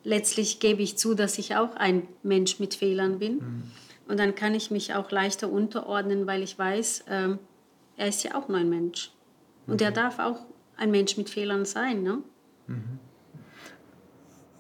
Letztlich 0.04 0.61
gebe 0.61 0.82
ich 0.82 0.99
zu, 0.99 1.14
dass 1.14 1.38
ich 1.38 1.56
auch 1.56 1.76
ein 1.76 2.09
Mensch 2.23 2.59
mit 2.59 2.75
Fehlern 2.75 3.18
bin. 3.18 3.35
Mhm. 3.37 3.62
Und 4.09 4.18
dann 4.18 4.35
kann 4.35 4.54
ich 4.54 4.71
mich 4.71 4.94
auch 4.94 5.11
leichter 5.11 5.50
unterordnen, 5.50 6.26
weil 6.26 6.42
ich 6.42 6.59
weiß, 6.59 7.04
ähm, 7.09 7.38
er 7.97 8.09
ist 8.09 8.23
ja 8.25 8.35
auch 8.35 8.49
nur 8.49 8.59
ein 8.59 8.68
Mensch. 8.68 9.12
Und 9.66 9.80
er 9.80 9.90
mhm. 9.90 9.94
darf 9.94 10.18
auch 10.18 10.40
ein 10.76 10.90
Mensch 10.90 11.16
mit 11.16 11.30
Fehlern 11.30 11.64
sein. 11.64 12.02
Ne? 12.02 12.18
Mhm. 12.66 12.99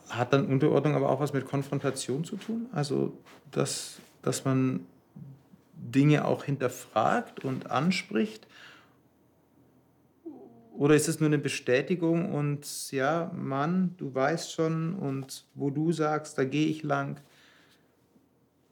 Hat 0.08 0.32
dann 0.32 0.46
Unterordnung 0.46 0.94
aber 0.94 1.10
auch 1.10 1.20
was 1.20 1.32
mit 1.32 1.44
Konfrontation 1.44 2.24
zu 2.24 2.36
tun? 2.36 2.66
Also, 2.72 3.12
dass, 3.50 3.98
dass 4.22 4.44
man 4.44 4.86
Dinge 5.74 6.24
auch 6.24 6.44
hinterfragt 6.44 7.44
und 7.44 7.70
anspricht? 7.70 8.46
Oder 10.76 10.94
ist 10.94 11.08
es 11.08 11.20
nur 11.20 11.28
eine 11.28 11.38
Bestätigung 11.38 12.32
und 12.32 12.90
ja, 12.92 13.30
Mann, 13.34 13.94
du 13.98 14.14
weißt 14.14 14.52
schon 14.52 14.94
und 14.94 15.44
wo 15.54 15.70
du 15.70 15.92
sagst, 15.92 16.38
da 16.38 16.44
gehe 16.44 16.66
ich 16.66 16.82
lang, 16.82 17.20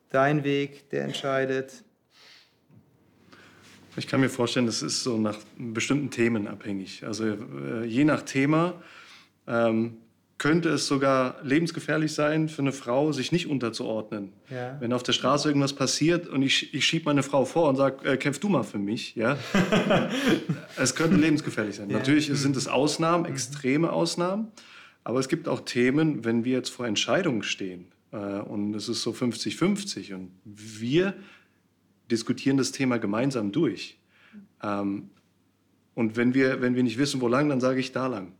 dein 0.08 0.42
Weg, 0.44 0.88
der 0.90 1.04
entscheidet? 1.04 1.84
Ich 3.96 4.06
kann 4.06 4.20
mir 4.20 4.30
vorstellen, 4.30 4.66
das 4.66 4.82
ist 4.82 5.02
so 5.02 5.18
nach 5.18 5.38
bestimmten 5.58 6.10
Themen 6.10 6.46
abhängig. 6.46 7.04
Also 7.04 7.26
äh, 7.26 7.84
je 7.84 8.04
nach 8.04 8.22
Thema 8.22 8.80
ähm, 9.46 9.98
könnte 10.40 10.70
es 10.70 10.86
sogar 10.86 11.36
lebensgefährlich 11.42 12.14
sein 12.14 12.48
für 12.48 12.62
eine 12.62 12.72
Frau, 12.72 13.12
sich 13.12 13.30
nicht 13.30 13.46
unterzuordnen. 13.46 14.32
Ja. 14.48 14.80
Wenn 14.80 14.94
auf 14.94 15.02
der 15.02 15.12
Straße 15.12 15.46
irgendwas 15.46 15.74
passiert 15.74 16.28
und 16.28 16.40
ich, 16.40 16.72
ich 16.72 16.86
schiebe 16.86 17.04
meine 17.04 17.22
Frau 17.22 17.44
vor 17.44 17.68
und 17.68 17.76
sage, 17.76 18.08
äh, 18.08 18.16
kämpf 18.16 18.38
du 18.38 18.48
mal 18.48 18.62
für 18.62 18.78
mich. 18.78 19.14
Ja? 19.16 19.36
es 20.78 20.94
könnte 20.94 21.16
lebensgefährlich 21.16 21.76
sein. 21.76 21.90
Ja. 21.90 21.98
Natürlich 21.98 22.28
sind 22.28 22.56
es 22.56 22.68
Ausnahmen, 22.68 23.24
mhm. 23.24 23.32
extreme 23.32 23.92
Ausnahmen. 23.92 24.48
Aber 25.04 25.20
es 25.20 25.28
gibt 25.28 25.46
auch 25.46 25.60
Themen, 25.60 26.24
wenn 26.24 26.42
wir 26.42 26.52
jetzt 26.52 26.70
vor 26.70 26.86
Entscheidungen 26.86 27.42
stehen 27.42 27.92
äh, 28.10 28.16
und 28.16 28.72
es 28.74 28.88
ist 28.88 29.02
so 29.02 29.10
50-50 29.10 30.14
und 30.14 30.30
wir 30.46 31.12
diskutieren 32.10 32.56
das 32.56 32.72
Thema 32.72 32.98
gemeinsam 32.98 33.52
durch. 33.52 33.98
Ähm, 34.62 35.10
und 35.94 36.16
wenn 36.16 36.32
wir, 36.32 36.62
wenn 36.62 36.76
wir 36.76 36.82
nicht 36.82 36.96
wissen, 36.96 37.20
wo 37.20 37.28
lang, 37.28 37.50
dann 37.50 37.60
sage 37.60 37.78
ich 37.78 37.92
da 37.92 38.06
lang. 38.06 38.32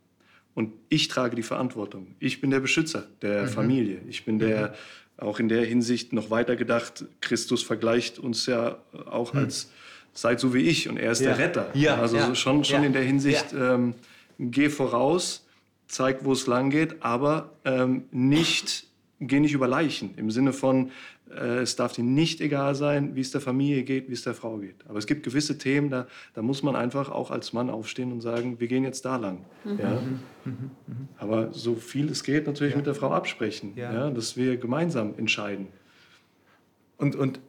Und 0.54 0.72
ich 0.88 1.08
trage 1.08 1.36
die 1.36 1.42
Verantwortung. 1.42 2.14
Ich 2.18 2.40
bin 2.40 2.50
der 2.50 2.60
Beschützer 2.60 3.06
der 3.22 3.44
mhm. 3.44 3.48
Familie. 3.48 3.98
Ich 4.08 4.24
bin 4.24 4.38
der, 4.38 4.68
mhm. 4.68 5.24
auch 5.24 5.38
in 5.38 5.48
der 5.48 5.64
Hinsicht 5.64 6.12
noch 6.12 6.30
weiter 6.30 6.56
gedacht, 6.56 7.04
Christus 7.20 7.62
vergleicht 7.62 8.18
uns 8.18 8.46
ja 8.46 8.78
auch 9.06 9.32
mhm. 9.32 9.40
als, 9.40 9.70
seid 10.12 10.40
so 10.40 10.52
wie 10.54 10.62
ich 10.62 10.88
und 10.88 10.96
er 10.96 11.12
ist 11.12 11.20
ja. 11.20 11.34
der 11.34 11.38
Retter. 11.38 11.70
Ja. 11.74 11.96
Also 11.96 12.16
ja. 12.16 12.34
schon, 12.34 12.64
schon 12.64 12.80
ja. 12.80 12.86
in 12.86 12.92
der 12.92 13.02
Hinsicht, 13.02 13.52
ähm, 13.52 13.94
geh 14.38 14.68
voraus, 14.68 15.46
zeig, 15.86 16.24
wo 16.24 16.32
es 16.32 16.46
lang 16.46 16.70
geht, 16.70 17.02
aber 17.02 17.52
ähm, 17.64 18.04
nicht, 18.10 18.86
geh 19.20 19.40
nicht 19.40 19.52
über 19.52 19.68
Leichen. 19.68 20.14
Im 20.16 20.30
Sinne 20.30 20.52
von, 20.52 20.90
es 21.30 21.76
darf 21.76 21.92
dir 21.92 22.02
nicht 22.02 22.40
egal 22.40 22.74
sein, 22.74 23.14
wie 23.14 23.20
es 23.20 23.30
der 23.30 23.40
Familie 23.40 23.84
geht, 23.84 24.08
wie 24.08 24.14
es 24.14 24.22
der 24.22 24.34
Frau 24.34 24.58
geht. 24.58 24.76
Aber 24.88 24.98
es 24.98 25.06
gibt 25.06 25.22
gewisse 25.22 25.58
Themen, 25.58 25.88
da, 25.88 26.06
da 26.34 26.42
muss 26.42 26.62
man 26.62 26.74
einfach 26.74 27.10
auch 27.10 27.30
als 27.30 27.52
Mann 27.52 27.70
aufstehen 27.70 28.10
und 28.12 28.20
sagen, 28.20 28.58
wir 28.58 28.66
gehen 28.66 28.84
jetzt 28.84 29.04
da 29.04 29.16
lang. 29.16 29.44
Mhm. 29.64 29.78
Ja? 29.78 29.90
Mhm. 29.90 30.20
mhm. 30.44 31.08
Aber 31.18 31.52
so 31.52 31.76
viel 31.76 32.10
es 32.10 32.24
geht, 32.24 32.46
natürlich 32.46 32.72
ja. 32.72 32.78
mit 32.78 32.86
der 32.86 32.94
Frau 32.94 33.12
absprechen, 33.12 33.72
ja. 33.76 33.92
ja. 33.92 34.10
dass 34.10 34.36
wir 34.36 34.56
gemeinsam 34.56 35.14
entscheiden. 35.16 35.68
Und, 36.96 37.14
und 37.14 37.40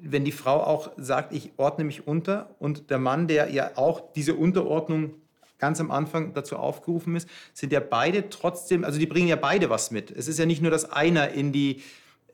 wenn 0.00 0.24
die 0.24 0.32
Frau 0.32 0.62
auch 0.62 0.92
sagt, 0.96 1.32
ich 1.32 1.52
ordne 1.56 1.84
mich 1.84 2.06
unter 2.06 2.54
und 2.58 2.90
der 2.90 2.98
Mann, 2.98 3.26
der 3.26 3.50
ja 3.50 3.72
auch 3.74 4.12
diese 4.12 4.34
Unterordnung 4.34 5.14
ganz 5.58 5.80
am 5.80 5.90
Anfang 5.90 6.34
dazu 6.34 6.56
aufgerufen 6.56 7.16
ist, 7.16 7.28
sind 7.52 7.72
ja 7.72 7.80
beide 7.80 8.28
trotzdem, 8.28 8.84
also 8.84 8.98
die 8.98 9.06
bringen 9.06 9.28
ja 9.28 9.36
beide 9.36 9.70
was 9.70 9.90
mit. 9.90 10.10
Es 10.10 10.28
ist 10.28 10.38
ja 10.38 10.46
nicht 10.46 10.62
nur, 10.62 10.70
dass 10.70 10.90
einer 10.90 11.30
in 11.30 11.52
die 11.52 11.82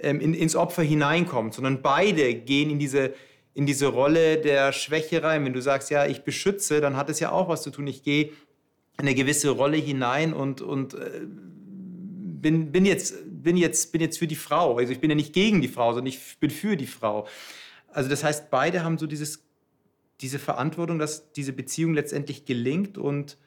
ähm, 0.02 0.20
in, 0.20 0.34
ins 0.34 0.56
Opfer 0.56 0.82
hineinkommt, 0.82 1.54
sondern 1.54 1.82
beide 1.82 2.34
gehen 2.34 2.70
in 2.70 2.78
diese, 2.78 3.14
in 3.54 3.66
diese 3.66 3.86
Rolle 3.86 4.38
der 4.38 4.72
Schwäche 4.72 5.22
rein. 5.22 5.44
Wenn 5.44 5.52
du 5.52 5.62
sagst, 5.62 5.90
ja, 5.90 6.06
ich 6.06 6.22
beschütze, 6.22 6.80
dann 6.80 6.96
hat 6.96 7.10
es 7.10 7.20
ja 7.20 7.32
auch 7.32 7.48
was 7.48 7.62
zu 7.62 7.70
tun. 7.70 7.86
Ich 7.86 8.02
gehe 8.02 8.26
in 8.26 9.06
eine 9.06 9.14
gewisse 9.14 9.50
Rolle 9.50 9.76
hinein 9.76 10.32
und, 10.32 10.60
und 10.60 10.94
äh, 10.94 11.22
bin, 12.40 12.72
bin, 12.72 12.84
jetzt, 12.84 13.14
bin, 13.42 13.56
jetzt, 13.56 13.92
bin 13.92 14.00
jetzt 14.00 14.18
für 14.18 14.26
die 14.26 14.36
Frau. 14.36 14.76
Also 14.76 14.92
ich 14.92 15.00
bin 15.00 15.10
ja 15.10 15.16
nicht 15.16 15.32
gegen 15.32 15.60
die 15.60 15.68
Frau, 15.68 15.92
sondern 15.92 16.08
ich 16.08 16.38
bin 16.38 16.50
für 16.50 16.76
die 16.76 16.86
Frau. 16.86 17.26
Also 17.88 18.08
das 18.08 18.24
heißt, 18.24 18.50
beide 18.50 18.84
haben 18.84 18.98
so 18.98 19.06
dieses, 19.06 19.44
diese 20.20 20.38
Verantwortung, 20.38 20.98
dass 20.98 21.32
diese 21.32 21.52
Beziehung 21.52 21.94
letztendlich 21.94 22.44
gelingt 22.44 22.98
und 22.98 23.38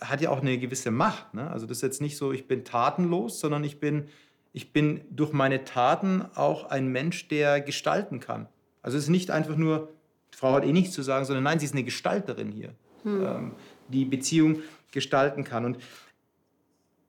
hat 0.00 0.20
ja 0.20 0.30
auch 0.30 0.40
eine 0.40 0.58
gewisse 0.58 0.90
Macht. 0.90 1.34
Ne? 1.34 1.50
Also 1.50 1.66
das 1.66 1.78
ist 1.78 1.82
jetzt 1.82 2.00
nicht 2.00 2.16
so, 2.16 2.32
ich 2.32 2.48
bin 2.48 2.64
tatenlos, 2.64 3.40
sondern 3.40 3.62
ich 3.64 3.78
bin 3.78 4.08
ich 4.52 4.72
bin 4.72 5.02
durch 5.10 5.32
meine 5.32 5.64
Taten 5.64 6.24
auch 6.34 6.64
ein 6.64 6.88
Mensch, 6.88 7.28
der 7.28 7.60
gestalten 7.60 8.20
kann. 8.20 8.48
Also 8.82 8.98
es 8.98 9.04
ist 9.04 9.10
nicht 9.10 9.30
einfach 9.30 9.56
nur, 9.56 9.90
die 10.32 10.38
Frau 10.38 10.52
hat 10.52 10.64
eh 10.64 10.72
nichts 10.72 10.94
zu 10.94 11.02
sagen, 11.02 11.24
sondern 11.24 11.44
nein, 11.44 11.58
sie 11.58 11.66
ist 11.66 11.74
eine 11.74 11.84
Gestalterin 11.84 12.52
hier, 12.52 12.74
hm. 13.02 13.24
ähm, 13.24 13.52
die 13.88 14.04
Beziehung 14.04 14.62
gestalten 14.90 15.44
kann. 15.44 15.64
Und 15.64 15.78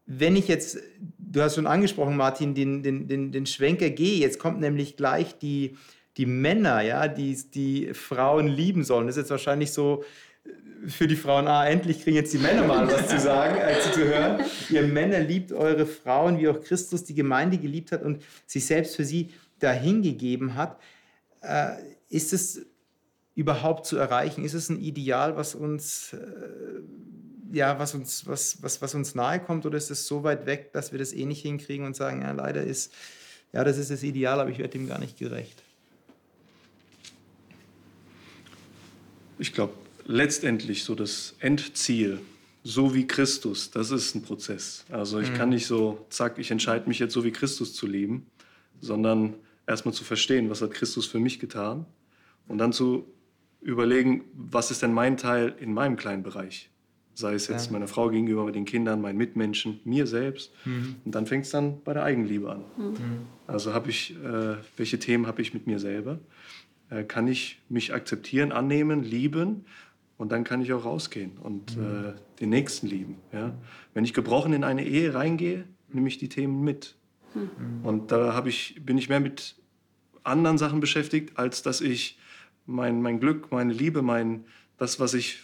wenn 0.05 0.35
ich 0.35 0.47
jetzt, 0.47 0.77
du 1.17 1.41
hast 1.41 1.55
schon 1.55 1.67
angesprochen, 1.67 2.15
Martin, 2.15 2.53
den, 2.53 2.83
den, 2.83 3.07
den, 3.07 3.31
den 3.31 3.45
Schwenker 3.45 3.89
gehe, 3.89 4.19
jetzt 4.19 4.39
kommt 4.39 4.59
nämlich 4.59 4.97
gleich 4.97 5.37
die, 5.37 5.77
die 6.17 6.25
Männer, 6.25 6.81
ja, 6.81 7.07
die 7.07 7.37
die 7.51 7.93
Frauen 7.93 8.47
lieben 8.47 8.83
sollen. 8.83 9.07
Das 9.07 9.17
ist 9.17 9.23
jetzt 9.23 9.31
wahrscheinlich 9.31 9.71
so 9.71 10.03
für 10.87 11.07
die 11.07 11.15
Frauen, 11.15 11.47
ah, 11.47 11.65
endlich 11.65 12.03
kriegen 12.03 12.15
jetzt 12.15 12.33
die 12.33 12.37
Männer 12.37 12.65
mal 12.65 12.87
was 12.87 13.07
zu 13.07 13.19
sagen, 13.19 13.61
als 13.61 13.91
zu 13.93 14.03
hören. 14.03 14.43
Ihr 14.69 14.83
Männer 14.83 15.19
liebt 15.19 15.51
eure 15.51 15.85
Frauen, 15.85 16.39
wie 16.39 16.47
auch 16.47 16.61
Christus 16.61 17.03
die 17.03 17.15
Gemeinde 17.15 17.57
geliebt 17.57 17.91
hat 17.91 18.03
und 18.03 18.21
sich 18.45 18.65
selbst 18.65 18.95
für 18.95 19.05
sie 19.05 19.31
dahingegeben 19.59 20.55
hat. 20.55 20.79
Äh, 21.41 21.75
ist 22.09 22.33
es 22.33 22.65
überhaupt 23.35 23.85
zu 23.85 23.97
erreichen? 23.97 24.43
Ist 24.43 24.53
es 24.53 24.69
ein 24.69 24.79
Ideal, 24.79 25.35
was 25.35 25.55
uns, 25.55 26.13
äh, 26.13 27.55
ja, 27.55 27.79
was 27.79 27.93
uns, 27.93 28.27
was, 28.27 28.61
was, 28.61 28.81
was 28.81 28.93
uns 28.93 29.15
nahe 29.15 29.39
kommt, 29.39 29.65
oder 29.65 29.77
ist 29.77 29.91
es 29.91 30.07
so 30.07 30.23
weit 30.23 30.45
weg, 30.45 30.73
dass 30.73 30.91
wir 30.91 30.99
das 30.99 31.13
eh 31.13 31.25
nicht 31.25 31.41
hinkriegen 31.41 31.85
und 31.85 31.95
sagen, 31.95 32.21
ja, 32.21 32.31
leider 32.31 32.63
ist, 32.63 32.93
ja, 33.51 33.63
das 33.63 33.77
ist 33.77 33.91
das 33.91 34.03
Ideal, 34.03 34.39
aber 34.39 34.49
ich 34.49 34.57
werde 34.57 34.71
dem 34.71 34.87
gar 34.87 34.99
nicht 34.99 35.17
gerecht? 35.17 35.63
Ich 39.39 39.53
glaube, 39.53 39.73
letztendlich 40.05 40.83
so 40.83 40.95
das 40.95 41.35
Endziel, 41.39 42.19
so 42.63 42.93
wie 42.93 43.05
Christus, 43.05 43.71
das 43.71 43.91
ist 43.91 44.15
ein 44.15 44.21
Prozess. 44.21 44.85
Also 44.89 45.19
ich 45.19 45.31
mhm. 45.31 45.35
kann 45.35 45.49
nicht 45.49 45.65
so, 45.65 46.05
zack, 46.09 46.37
ich 46.37 46.51
entscheide 46.51 46.87
mich 46.87 46.99
jetzt 46.99 47.13
so 47.13 47.23
wie 47.23 47.31
Christus 47.31 47.73
zu 47.73 47.87
leben, 47.87 48.25
sondern 48.79 49.35
erstmal 49.67 49.93
zu 49.93 50.03
verstehen, 50.03 50.49
was 50.49 50.61
hat 50.61 50.71
Christus 50.71 51.05
für 51.05 51.19
mich 51.19 51.39
getan 51.39 51.85
und 52.47 52.57
dann 52.57 52.73
zu 52.73 53.05
überlegen, 53.61 54.25
was 54.33 54.71
ist 54.71 54.81
denn 54.81 54.93
mein 54.93 55.17
Teil 55.17 55.55
in 55.59 55.73
meinem 55.73 55.95
kleinen 55.95 56.23
Bereich. 56.23 56.69
Sei 57.15 57.35
es 57.35 57.47
jetzt 57.47 57.67
ja. 57.67 57.73
meiner 57.73 57.87
Frau 57.87 58.09
gegenüber, 58.09 58.51
den 58.51 58.65
Kindern, 58.65 58.99
meinen 58.99 59.17
Mitmenschen, 59.17 59.79
mir 59.83 60.07
selbst. 60.07 60.51
Mhm. 60.65 60.95
Und 61.05 61.13
dann 61.13 61.27
fängt 61.27 61.45
es 61.45 61.51
dann 61.51 61.81
bei 61.83 61.93
der 61.93 62.03
Eigenliebe 62.03 62.51
an. 62.51 62.63
Mhm. 62.75 62.95
Also 63.45 63.73
habe 63.73 63.91
ich, 63.91 64.15
äh, 64.15 64.55
welche 64.77 64.97
Themen 64.97 65.27
habe 65.27 65.41
ich 65.41 65.53
mit 65.53 65.67
mir 65.67 65.77
selber? 65.77 66.19
Äh, 66.89 67.03
kann 67.03 67.27
ich 67.27 67.59
mich 67.69 67.93
akzeptieren, 67.93 68.51
annehmen, 68.51 69.03
lieben 69.03 69.65
und 70.23 70.31
dann 70.31 70.45
kann 70.45 70.61
ich 70.61 70.71
auch 70.71 70.85
rausgehen 70.85 71.33
und 71.43 71.75
mhm. 71.75 71.83
äh, 71.83 72.13
den 72.39 72.49
Nächsten 72.49 72.87
lieben. 72.87 73.17
Ja? 73.33 73.53
Wenn 73.93 74.05
ich 74.05 74.13
gebrochen 74.13 74.53
in 74.53 74.63
eine 74.63 74.85
Ehe 74.85 75.13
reingehe, 75.13 75.65
nehme 75.91 76.07
ich 76.07 76.17
die 76.17 76.29
Themen 76.29 76.63
mit. 76.63 76.95
Mhm. 77.35 77.85
Und 77.85 78.13
da 78.13 78.41
ich, 78.45 78.79
bin 78.85 78.97
ich 78.97 79.09
mehr 79.09 79.19
mit 79.19 79.57
anderen 80.23 80.57
Sachen 80.57 80.79
beschäftigt, 80.79 81.37
als 81.37 81.61
dass 81.61 81.81
ich 81.81 82.17
mein, 82.65 83.01
mein 83.01 83.19
Glück, 83.19 83.51
meine 83.51 83.73
Liebe, 83.73 84.01
mein, 84.01 84.45
das, 84.77 84.97
was 85.01 85.13
ich 85.13 85.39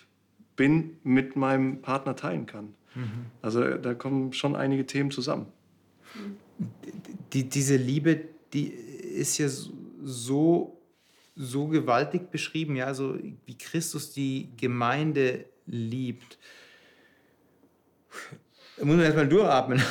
bin, 0.55 0.95
mit 1.03 1.35
meinem 1.35 1.81
Partner 1.81 2.15
teilen 2.15 2.45
kann. 2.45 2.73
Mhm. 2.95 3.25
Also 3.41 3.61
da 3.79 3.93
kommen 3.93 4.31
schon 4.31 4.55
einige 4.55 4.85
Themen 4.85 5.11
zusammen. 5.11 5.47
Die, 7.33 7.49
diese 7.49 7.75
Liebe, 7.75 8.21
die 8.53 8.67
ist 8.67 9.39
ja 9.39 9.49
so 10.01 10.78
so 11.41 11.67
gewaltig 11.67 12.31
beschrieben, 12.31 12.75
ja, 12.75 12.93
so 12.93 13.17
wie 13.45 13.57
Christus 13.57 14.11
die 14.11 14.49
Gemeinde 14.57 15.45
liebt. 15.65 16.37
Da 18.77 18.83
muss 18.83 18.97
man 18.97 19.05
erstmal 19.05 19.29
durchatmen. 19.29 19.81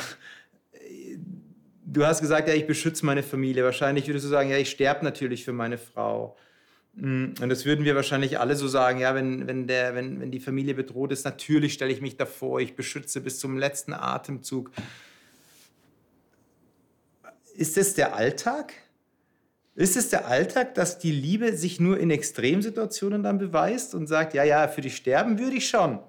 Du 1.83 2.05
hast 2.05 2.21
gesagt, 2.21 2.47
ja, 2.47 2.53
ich 2.53 2.67
beschütze 2.67 3.03
meine 3.03 3.23
Familie. 3.23 3.63
Wahrscheinlich 3.63 4.05
würdest 4.05 4.25
du 4.25 4.29
sagen, 4.29 4.51
ja, 4.51 4.57
ich 4.57 4.69
sterbe 4.69 5.03
natürlich 5.03 5.43
für 5.43 5.51
meine 5.51 5.79
Frau. 5.79 6.37
Mm, 6.93 7.33
und 7.41 7.49
das 7.49 7.65
würden 7.65 7.83
wir 7.83 7.95
wahrscheinlich 7.95 8.39
alle 8.39 8.55
so 8.55 8.67
sagen, 8.67 8.99
ja, 8.99 9.15
wenn, 9.15 9.47
wenn, 9.47 9.65
der, 9.65 9.95
wenn, 9.95 10.21
wenn 10.21 10.29
die 10.29 10.39
Familie 10.39 10.75
bedroht 10.75 11.11
ist, 11.11 11.25
natürlich 11.25 11.73
stelle 11.73 11.91
ich 11.91 11.99
mich 11.99 12.15
davor, 12.15 12.61
ich 12.61 12.75
beschütze 12.75 13.21
bis 13.21 13.39
zum 13.39 13.57
letzten 13.57 13.93
Atemzug. 13.93 14.69
Ist 17.55 17.75
es 17.75 17.95
der 17.95 18.15
Alltag? 18.15 18.73
Ist 19.79 19.95
es 19.95 20.09
der 20.09 20.27
Alltag, 20.27 20.75
dass 20.75 20.99
die 20.99 21.13
Liebe 21.13 21.55
sich 21.55 21.79
nur 21.79 21.97
in 21.97 22.11
Extremsituationen 22.11 23.23
dann 23.23 23.37
beweist 23.37 23.95
und 23.95 24.07
sagt, 24.07 24.33
ja, 24.33 24.43
ja, 24.43 24.67
für 24.67 24.81
dich 24.81 24.97
sterben 24.97 25.39
würde 25.39 25.55
ich 25.55 25.69
schon? 25.69 25.99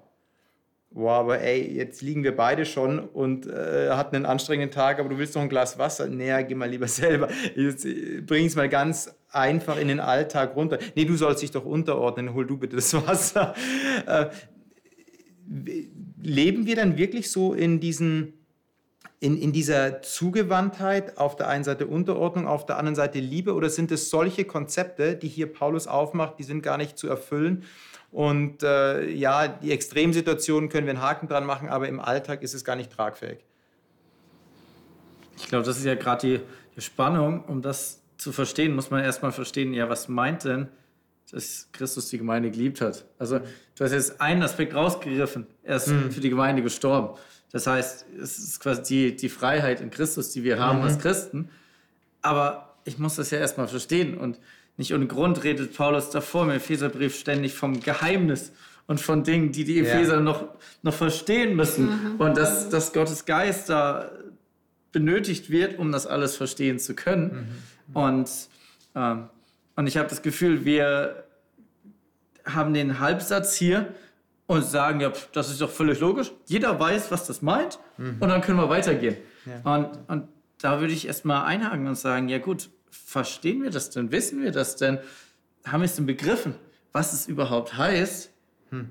Boah, 0.89 1.13
aber 1.13 1.39
ey, 1.39 1.73
jetzt 1.73 2.01
liegen 2.01 2.25
wir 2.25 2.35
beide 2.35 2.65
schon 2.65 2.99
und 2.99 3.47
äh, 3.47 3.91
hatten 3.91 4.17
einen 4.17 4.25
anstrengenden 4.25 4.71
Tag, 4.71 4.99
aber 4.99 5.07
du 5.07 5.17
willst 5.17 5.35
noch 5.35 5.41
ein 5.41 5.47
Glas 5.47 5.79
Wasser? 5.79 6.07
Nee, 6.07 6.43
geh 6.43 6.53
mal 6.53 6.69
lieber 6.69 6.87
selber. 6.89 7.29
Jetzt 7.55 7.85
äh, 7.85 8.19
bring 8.19 8.45
es 8.45 8.57
mal 8.57 8.67
ganz 8.67 9.15
einfach 9.29 9.79
in 9.79 9.87
den 9.87 10.01
Alltag 10.01 10.53
runter. 10.57 10.77
Nee, 10.95 11.05
du 11.05 11.15
sollst 11.15 11.41
dich 11.41 11.51
doch 11.51 11.63
unterordnen, 11.63 12.33
hol 12.33 12.45
du 12.45 12.57
bitte 12.57 12.75
das 12.75 12.93
Wasser. 13.07 13.55
Äh, 14.05 14.25
leben 16.21 16.65
wir 16.65 16.75
dann 16.75 16.97
wirklich 16.97 17.31
so 17.31 17.53
in 17.53 17.79
diesen 17.79 18.33
in, 19.19 19.37
in 19.37 19.51
dieser 19.51 20.01
Zugewandtheit, 20.01 21.17
auf 21.17 21.35
der 21.35 21.47
einen 21.47 21.63
Seite 21.63 21.85
Unterordnung, 21.85 22.47
auf 22.47 22.65
der 22.65 22.77
anderen 22.77 22.95
Seite 22.95 23.19
Liebe? 23.19 23.53
Oder 23.53 23.69
sind 23.69 23.91
es 23.91 24.09
solche 24.09 24.45
Konzepte, 24.45 25.15
die 25.15 25.27
hier 25.27 25.51
Paulus 25.51 25.87
aufmacht, 25.87 26.39
die 26.39 26.43
sind 26.43 26.63
gar 26.63 26.77
nicht 26.77 26.97
zu 26.97 27.07
erfüllen? 27.07 27.63
Und 28.11 28.63
äh, 28.63 29.09
ja, 29.09 29.47
die 29.47 29.71
Extremsituationen 29.71 30.69
können 30.69 30.87
wir 30.87 30.93
einen 30.93 31.01
Haken 31.01 31.27
dran 31.27 31.45
machen, 31.45 31.69
aber 31.69 31.87
im 31.87 31.99
Alltag 31.99 32.41
ist 32.41 32.53
es 32.53 32.65
gar 32.65 32.75
nicht 32.75 32.91
tragfähig. 32.91 33.37
Ich 35.37 35.47
glaube, 35.47 35.65
das 35.65 35.77
ist 35.77 35.85
ja 35.85 35.95
gerade 35.95 36.27
die, 36.27 36.39
die 36.75 36.81
Spannung. 36.81 37.43
Um 37.45 37.61
das 37.61 38.01
zu 38.17 38.31
verstehen, 38.31 38.75
muss 38.75 38.89
man 38.89 39.03
erstmal 39.03 39.31
verstehen, 39.31 39.73
ja, 39.73 39.87
was 39.87 40.07
meint 40.07 40.43
denn, 40.43 40.67
dass 41.31 41.69
Christus 41.71 42.09
die 42.09 42.17
Gemeinde 42.17 42.51
geliebt 42.51 42.81
hat? 42.81 43.05
Also, 43.17 43.39
du 43.39 43.83
hast 43.83 43.91
jetzt 43.91 44.19
einen 44.19 44.43
Aspekt 44.43 44.73
rausgegriffen. 44.73 45.47
Er 45.63 45.77
ist 45.77 45.87
mhm. 45.87 46.11
für 46.11 46.19
die 46.19 46.29
Gemeinde 46.29 46.61
gestorben. 46.61 47.17
Das 47.51 47.67
heißt, 47.67 48.05
es 48.21 48.39
ist 48.39 48.59
quasi 48.59 48.81
die, 48.83 49.15
die 49.15 49.29
Freiheit 49.29 49.81
in 49.81 49.89
Christus, 49.89 50.31
die 50.31 50.43
wir 50.43 50.59
haben 50.59 50.79
mhm. 50.79 50.85
als 50.85 50.99
Christen. 50.99 51.49
Aber 52.21 52.75
ich 52.85 52.97
muss 52.97 53.15
das 53.15 53.31
ja 53.31 53.39
erstmal 53.39 53.67
verstehen. 53.67 54.17
Und 54.17 54.39
nicht 54.77 54.93
ohne 54.93 55.07
Grund 55.07 55.43
redet 55.43 55.75
Paulus 55.75 56.09
davor 56.09 56.43
im 56.43 56.51
Epheserbrief 56.51 57.15
ständig 57.15 57.53
vom 57.53 57.79
Geheimnis 57.79 58.51
und 58.87 58.99
von 58.99 59.23
Dingen, 59.23 59.51
die 59.51 59.63
die 59.63 59.79
Epheser 59.79 60.15
ja. 60.15 60.19
noch, 60.21 60.45
noch 60.81 60.93
verstehen 60.93 61.55
müssen. 61.55 61.85
Mhm. 62.13 62.15
Und 62.19 62.37
dass, 62.37 62.69
dass 62.69 62.93
Gottes 62.93 63.25
Geist 63.25 63.69
da 63.69 64.11
benötigt 64.91 65.49
wird, 65.49 65.77
um 65.77 65.91
das 65.91 66.07
alles 66.07 66.35
verstehen 66.35 66.79
zu 66.79 66.95
können. 66.95 67.57
Mhm. 67.87 67.95
Und, 67.95 68.29
ähm, 68.95 69.29
und 69.75 69.87
ich 69.87 69.97
habe 69.97 70.09
das 70.09 70.21
Gefühl, 70.21 70.65
wir 70.65 71.23
haben 72.45 72.73
den 72.73 72.99
Halbsatz 72.99 73.55
hier, 73.55 73.93
und 74.51 74.65
sagen, 74.65 74.99
ja, 74.99 75.13
das 75.31 75.49
ist 75.49 75.61
doch 75.61 75.69
völlig 75.69 76.01
logisch. 76.01 76.31
Jeder 76.45 76.77
weiß, 76.77 77.09
was 77.09 77.25
das 77.25 77.41
meint 77.41 77.79
mhm. 77.97 78.17
und 78.19 78.27
dann 78.27 78.41
können 78.41 78.57
wir 78.57 78.69
weitergehen. 78.69 79.15
Ja. 79.45 79.75
Und, 79.75 79.97
und 80.09 80.27
da 80.59 80.81
würde 80.81 80.93
ich 80.93 81.07
erstmal 81.07 81.45
einhaken 81.45 81.87
und 81.87 81.95
sagen, 81.95 82.27
ja 82.27 82.37
gut, 82.37 82.69
verstehen 82.89 83.63
wir 83.63 83.69
das 83.69 83.91
denn? 83.91 84.11
Wissen 84.11 84.43
wir 84.43 84.51
das 84.51 84.75
denn? 84.75 84.99
Haben 85.65 85.81
wir 85.81 85.85
es 85.85 85.95
denn 85.95 86.05
begriffen, 86.05 86.55
was 86.91 87.13
es 87.13 87.27
überhaupt 87.27 87.77
heißt, 87.77 88.29
hm. 88.71 88.89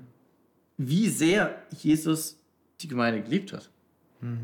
wie 0.77 1.07
sehr 1.09 1.55
Jesus 1.69 2.37
die 2.81 2.87
Gemeinde 2.87 3.21
geliebt 3.21 3.53
hat? 3.53 3.69
Hm. 4.21 4.39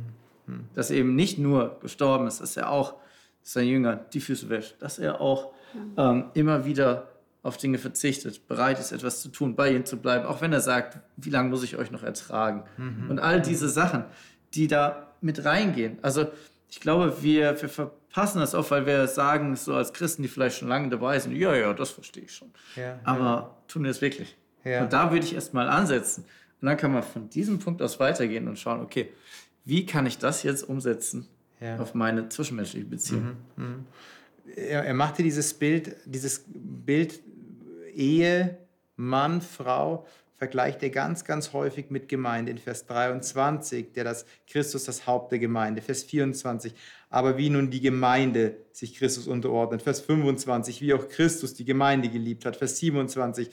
Hm. 0.46 0.66
Dass 0.76 0.92
er 0.92 0.98
eben 0.98 1.16
nicht 1.16 1.40
nur 1.40 1.80
gestorben 1.82 2.28
ist, 2.28 2.42
dass 2.42 2.56
er 2.58 2.70
auch 2.70 2.94
seinen 3.42 3.70
Jüngern 3.70 4.02
die 4.14 4.20
Füße 4.20 4.50
wäscht, 4.50 4.76
dass 4.80 5.00
er 5.00 5.20
auch 5.20 5.52
ähm, 5.98 6.26
immer 6.36 6.66
wieder 6.66 7.08
auf 7.48 7.58
Dinge 7.58 7.78
verzichtet, 7.78 8.48
bereit 8.48 8.78
ist, 8.80 8.92
etwas 8.92 9.22
zu 9.22 9.30
tun, 9.30 9.56
bei 9.56 9.72
ihnen 9.72 9.86
zu 9.86 9.98
bleiben, 9.98 10.26
auch 10.26 10.42
wenn 10.42 10.52
er 10.52 10.60
sagt, 10.60 11.00
wie 11.16 11.30
lange 11.30 11.50
muss 11.50 11.64
ich 11.64 11.78
euch 11.78 11.92
noch 11.92 12.04
ertragen? 12.04 12.64
Mhm. 12.78 13.10
Und 13.10 13.20
all 13.20 13.42
diese 13.42 13.70
Sachen, 13.70 14.04
die 14.54 14.68
da 14.68 15.14
mit 15.22 15.46
reingehen. 15.46 15.98
Also 16.02 16.28
ich 16.70 16.82
glaube, 16.82 17.24
wir, 17.24 17.62
wir 17.62 17.70
verpassen 17.70 18.40
das 18.40 18.54
oft, 18.54 18.70
weil 18.72 18.86
wir 18.86 19.08
sagen, 19.08 19.56
so 19.56 19.74
als 19.76 19.94
Christen, 19.94 20.24
die 20.24 20.28
vielleicht 20.28 20.58
schon 20.58 20.68
lange 20.68 20.90
dabei 20.90 21.18
sind, 21.20 21.36
ja, 21.36 21.56
ja, 21.56 21.74
das 21.74 21.92
verstehe 21.92 22.24
ich 22.24 22.34
schon. 22.34 22.50
Ja, 22.76 23.00
Aber 23.06 23.24
ja. 23.24 23.58
tun 23.70 23.84
wir 23.84 23.92
es 23.92 24.02
wirklich? 24.02 24.36
Ja. 24.66 24.84
Und 24.84 24.92
da 24.92 25.12
würde 25.12 25.26
ich 25.26 25.34
erst 25.34 25.54
mal 25.54 25.70
ansetzen. 25.70 26.26
Und 26.62 26.66
dann 26.66 26.76
kann 26.76 26.92
man 26.92 27.04
von 27.04 27.30
diesem 27.30 27.60
Punkt 27.60 27.82
aus 27.82 27.98
weitergehen 28.02 28.50
und 28.50 28.60
schauen, 28.60 28.82
okay, 28.82 29.14
wie 29.64 29.86
kann 29.86 30.06
ich 30.06 30.18
das 30.18 30.44
jetzt 30.44 30.68
umsetzen 30.68 31.28
auf 31.80 31.94
meine 31.94 32.30
zwischenmenschliche 32.30 32.86
Beziehung? 32.86 33.38
Mhm. 33.56 33.64
Mhm. 33.64 33.86
Er, 34.56 34.86
er 34.86 34.94
machte 34.94 35.24
dieses 35.24 35.54
Bild, 35.54 35.96
dieses 36.06 36.46
Bild 36.48 37.20
Ehe, 37.98 38.58
Mann, 38.96 39.42
Frau, 39.42 40.06
vergleicht 40.38 40.84
er 40.84 40.92
ganz, 40.92 41.26
ganz 41.26 41.52
häufig 41.52 41.90
mit 41.90 42.08
Gemeinde. 42.08 42.52
In 42.52 42.58
Vers 42.60 42.86
23, 42.86 43.92
der 43.94 44.04
das 44.04 44.26
Christus 44.48 44.86
das 44.86 45.08
Haupt 45.08 45.32
der 45.32 45.40
Gemeinde. 45.40 45.82
Vers 45.82 46.04
24, 46.04 46.74
aber 47.10 47.38
wie 47.38 47.50
nun 47.50 47.72
die 47.72 47.82
Gemeinde 47.82 48.58
sich 48.72 48.96
Christus 48.96 49.28
unterordnet. 49.28 49.82
Vers 49.82 50.02
25, 50.02 50.82
wie 50.82 50.94
auch 50.94 51.10
Christus 51.10 51.56
die 51.56 51.66
Gemeinde 51.66 52.10
geliebt 52.10 52.46
hat. 52.46 52.56
Vers 52.56 52.78
27, 52.78 53.50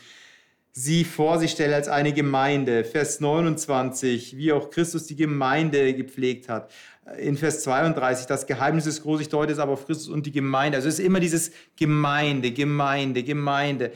sie 0.73 1.05
vor 1.05 1.39
sich 1.39 1.53
stelle 1.53 1.75
als 1.75 1.89
eine 1.89 2.13
Gemeinde. 2.13 2.85
Vers 2.85 3.21
29, 3.21 4.37
wie 4.37 4.53
auch 4.53 4.69
Christus 4.69 5.07
die 5.07 5.17
Gemeinde 5.17 5.95
gepflegt 5.95 6.51
hat. 6.51 6.71
In 7.19 7.39
Vers 7.39 7.63
32, 7.63 8.27
das 8.27 8.47
Geheimnis 8.47 8.85
ist 8.85 9.03
groß, 9.03 9.23
ich 9.23 9.29
deute 9.29 9.53
es 9.53 9.59
aber 9.59 9.73
auf 9.73 9.87
Christus 9.87 10.09
und 10.09 10.27
die 10.27 10.33
Gemeinde. 10.33 10.77
Also 10.77 10.89
es 10.89 10.99
ist 10.99 11.05
immer 11.05 11.21
dieses 11.21 11.51
Gemeinde, 11.77 12.51
Gemeinde, 12.51 13.23
Gemeinde. 13.23 13.93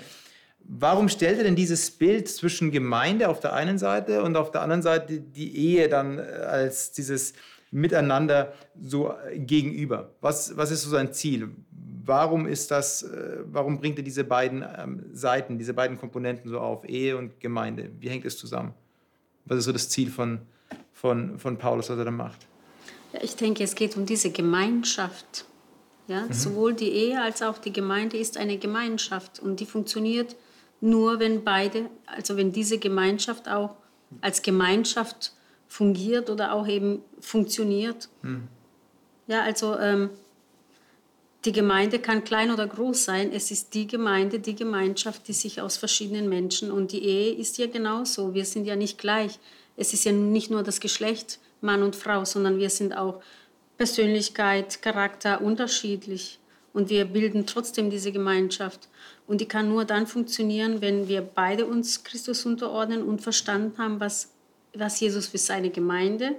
Warum 0.71 1.09
stellt 1.09 1.39
er 1.39 1.45
denn 1.45 1.57
dieses 1.57 1.91
Bild 1.91 2.29
zwischen 2.29 2.71
Gemeinde 2.71 3.31
auf 3.31 3.41
der 3.41 3.55
einen 3.55 3.79
Seite 3.79 4.23
und 4.23 4.37
auf 4.37 4.51
der 4.51 4.61
anderen 4.61 4.83
Seite 4.83 5.19
die 5.19 5.57
Ehe 5.57 5.89
dann 5.89 6.19
äh, 6.19 6.23
als 6.23 6.93
dieses 6.93 7.33
Miteinander 7.71 8.53
so 8.79 9.15
äh, 9.31 9.39
gegenüber? 9.39 10.11
Was, 10.21 10.55
was 10.59 10.71
ist 10.71 10.83
so 10.83 10.91
sein 10.91 11.15
Ziel? 11.15 11.49
Warum 12.05 12.47
ist 12.47 12.71
das, 12.71 13.03
äh, 13.03 13.39
warum 13.47 13.81
bringt 13.81 13.97
er 13.97 14.05
diese 14.05 14.25
beiden 14.25 14.63
ähm, 14.63 15.07
Seiten, 15.11 15.57
diese 15.57 15.73
beiden 15.73 15.99
Komponenten 15.99 16.51
so 16.51 16.61
auf, 16.61 16.87
Ehe 16.87 17.17
und 17.17 17.41
Gemeinde? 17.41 17.91
Wie 17.99 18.11
hängt 18.11 18.27
es 18.27 18.37
zusammen? 18.37 18.75
Was 19.47 19.61
ist 19.61 19.65
so 19.65 19.73
das 19.73 19.89
Ziel 19.89 20.11
von, 20.11 20.41
von, 20.93 21.39
von 21.39 21.57
Paulus, 21.57 21.89
was 21.89 21.97
er 21.97 22.05
da 22.05 22.11
macht? 22.11 22.47
Ja, 23.15 23.21
ich 23.23 23.37
denke, 23.37 23.65
es 23.65 23.75
geht 23.75 23.97
um 23.97 24.05
diese 24.05 24.31
Gemeinschaft. 24.31 25.47
Ja? 26.09 26.27
Mhm. 26.27 26.33
Sowohl 26.35 26.75
die 26.75 26.91
Ehe 26.91 27.23
als 27.23 27.41
auch 27.41 27.57
die 27.57 27.73
Gemeinde 27.73 28.19
ist 28.19 28.37
eine 28.37 28.59
Gemeinschaft 28.59 29.41
und 29.41 29.61
die 29.61 29.67
funktioniert 29.67 30.37
nur 30.81 31.19
wenn 31.19 31.45
beide, 31.45 31.91
also 32.07 32.37
wenn 32.37 32.53
diese 32.53 32.79
Gemeinschaft 32.79 33.49
auch 33.49 33.77
als 34.21 34.43
Gemeinschaft 34.43 35.33
fungiert 35.67 36.31
oder 36.31 36.53
auch 36.53 36.67
eben 36.67 37.03
funktioniert. 37.21 38.09
Hm. 38.23 38.49
Ja, 39.27 39.43
also 39.43 39.77
ähm, 39.79 40.11
die 41.45 41.53
Gemeinde 41.53 41.99
kann 41.99 42.25
klein 42.25 42.51
oder 42.51 42.67
groß 42.67 43.05
sein. 43.05 43.33
Es 43.33 43.51
ist 43.51 43.75
die 43.75 43.87
Gemeinde, 43.87 44.41
die 44.41 44.55
Gemeinschaft, 44.55 45.29
die 45.29 45.33
sich 45.33 45.61
aus 45.61 45.77
verschiedenen 45.77 46.29
Menschen 46.29 46.71
und 46.71 46.93
die 46.93 47.05
Ehe 47.05 47.35
ist 47.35 47.59
ja 47.59 47.67
genauso. 47.67 48.35
Wir 48.35 48.45
sind 48.45 48.65
ja 48.65 48.77
nicht 48.77 48.99
gleich. 48.99 49.39
Es 49.77 49.93
ist 49.93 50.05
ja 50.05 50.13
nicht 50.13 50.51
nur 50.51 50.63
das 50.63 50.81
Geschlecht 50.81 51.39
Mann 51.61 51.83
und 51.83 51.97
Frau, 51.97 52.25
sondern 52.25 52.59
wir 52.59 52.71
sind 52.71 52.97
auch 52.97 53.21
Persönlichkeit, 53.77 54.83
Charakter 54.83 55.41
unterschiedlich 55.41 56.39
und 56.73 56.91
wir 56.91 57.05
bilden 57.05 57.47
trotzdem 57.47 57.91
diese 57.91 58.13
Gemeinschaft. 58.13 58.89
Und 59.29 59.43
die 59.43 59.47
kann 59.47 59.69
nur 59.69 59.85
dann 59.85 60.07
funktionieren, 60.07 60.81
wenn 60.81 61.07
wir 61.07 61.21
beide 61.21 61.67
uns 61.67 62.03
Christus 62.03 62.47
unterordnen 62.47 63.03
und 63.03 63.21
verstanden 63.21 63.77
haben, 63.79 64.01
was, 64.01 64.33
was 64.75 64.99
Jesus 64.99 65.29
für 65.29 65.39
seine 65.39 65.71
Gemeinde 65.71 66.35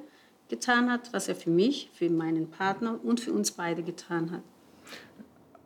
getan 0.50 0.92
hat, 0.92 1.14
was 1.14 1.28
er 1.30 1.36
für 1.36 1.52
mich, 1.52 1.92
für 1.94 2.10
meinen 2.10 2.50
Partner 2.50 3.00
und 3.02 3.20
für 3.20 3.32
uns 3.32 3.52
beide 3.52 3.84
getan 3.84 4.32
hat. 4.32 4.42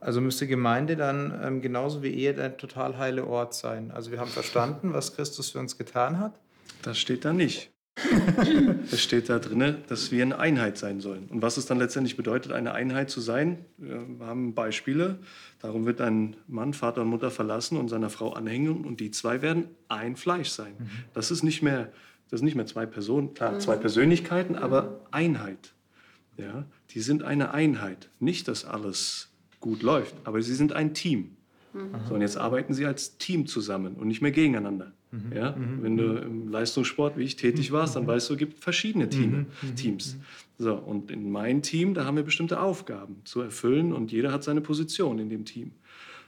Also 0.01 0.19
müsste 0.19 0.47
Gemeinde 0.47 0.97
dann 0.97 1.39
ähm, 1.41 1.61
genauso 1.61 2.03
wie 2.03 2.09
Ehe 2.09 2.33
der 2.33 2.57
total 2.57 2.97
heile 2.97 3.25
Ort 3.25 3.53
sein. 3.53 3.91
Also 3.91 4.11
wir 4.11 4.19
haben 4.19 4.29
verstanden, 4.29 4.93
was 4.93 5.15
Christus 5.15 5.51
für 5.51 5.59
uns 5.59 5.77
getan 5.77 6.19
hat. 6.19 6.37
Das 6.81 6.97
steht 6.97 7.23
da 7.23 7.31
nicht. 7.31 7.72
Es 8.91 9.01
steht 9.01 9.29
da 9.29 9.39
drin, 9.39 9.77
dass 9.87 10.11
wir 10.11 10.23
eine 10.23 10.39
Einheit 10.39 10.77
sein 10.77 10.99
sollen. 10.99 11.27
Und 11.29 11.41
was 11.41 11.57
es 11.57 11.65
dann 11.65 11.77
letztendlich 11.77 12.17
bedeutet, 12.17 12.51
eine 12.51 12.73
Einheit 12.73 13.09
zu 13.09 13.21
sein, 13.21 13.65
wir 13.77 14.05
haben 14.25 14.53
Beispiele. 14.53 15.19
Darum 15.59 15.85
wird 15.85 16.01
ein 16.01 16.35
Mann 16.47 16.73
Vater 16.73 17.01
und 17.01 17.07
Mutter 17.07 17.31
verlassen 17.31 17.77
und 17.77 17.89
seiner 17.89 18.09
Frau 18.09 18.33
anhängen 18.33 18.83
und 18.83 18.99
die 18.99 19.11
zwei 19.11 19.41
werden 19.41 19.67
ein 19.89 20.15
Fleisch 20.15 20.49
sein. 20.49 20.73
Mhm. 20.77 20.89
Das 21.13 21.31
ist 21.31 21.43
nicht 21.43 21.61
mehr, 21.61 21.91
das 22.29 22.39
sind 22.39 22.45
nicht 22.45 22.55
mehr 22.55 22.65
zwei 22.65 22.85
Personen, 22.85 23.33
klar, 23.33 23.59
zwei 23.59 23.75
Persönlichkeiten, 23.75 24.55
aber 24.55 25.01
Einheit. 25.11 25.73
Ja, 26.37 26.65
die 26.91 26.99
sind 26.99 27.23
eine 27.23 27.53
Einheit. 27.53 28.09
Nicht, 28.19 28.47
dass 28.47 28.65
alles 28.65 29.29
gut 29.59 29.83
läuft, 29.83 30.15
aber 30.23 30.41
sie 30.41 30.55
sind 30.55 30.73
ein 30.73 30.93
Team. 30.93 31.37
Mhm. 31.73 31.89
So, 32.07 32.15
und 32.15 32.21
jetzt 32.21 32.37
arbeiten 32.37 32.73
sie 32.73 32.85
als 32.85 33.17
Team 33.17 33.47
zusammen 33.47 33.95
und 33.95 34.07
nicht 34.07 34.21
mehr 34.21 34.31
gegeneinander. 34.31 34.91
Mhm. 35.11 35.33
Ja? 35.35 35.51
Mhm. 35.51 35.83
Wenn 35.83 35.97
du 35.97 36.03
im 36.17 36.49
Leistungssport 36.49 37.17
wie 37.17 37.23
ich 37.23 37.35
tätig 37.35 37.71
warst, 37.71 37.95
dann 37.95 38.07
weißt 38.07 38.29
du, 38.29 38.33
es 38.33 38.39
gibt 38.39 38.59
verschiedene 38.59 39.09
Team, 39.09 39.47
Teams. 39.75 40.17
So, 40.57 40.75
und 40.75 41.09
in 41.11 41.31
meinem 41.31 41.61
Team, 41.61 41.93
da 41.93 42.05
haben 42.05 42.15
wir 42.15 42.23
bestimmte 42.23 42.59
Aufgaben 42.59 43.17
zu 43.25 43.41
erfüllen 43.41 43.91
und 43.91 44.11
jeder 44.11 44.31
hat 44.31 44.43
seine 44.43 44.61
Position 44.61 45.19
in 45.19 45.29
dem 45.29 45.45
Team. 45.45 45.71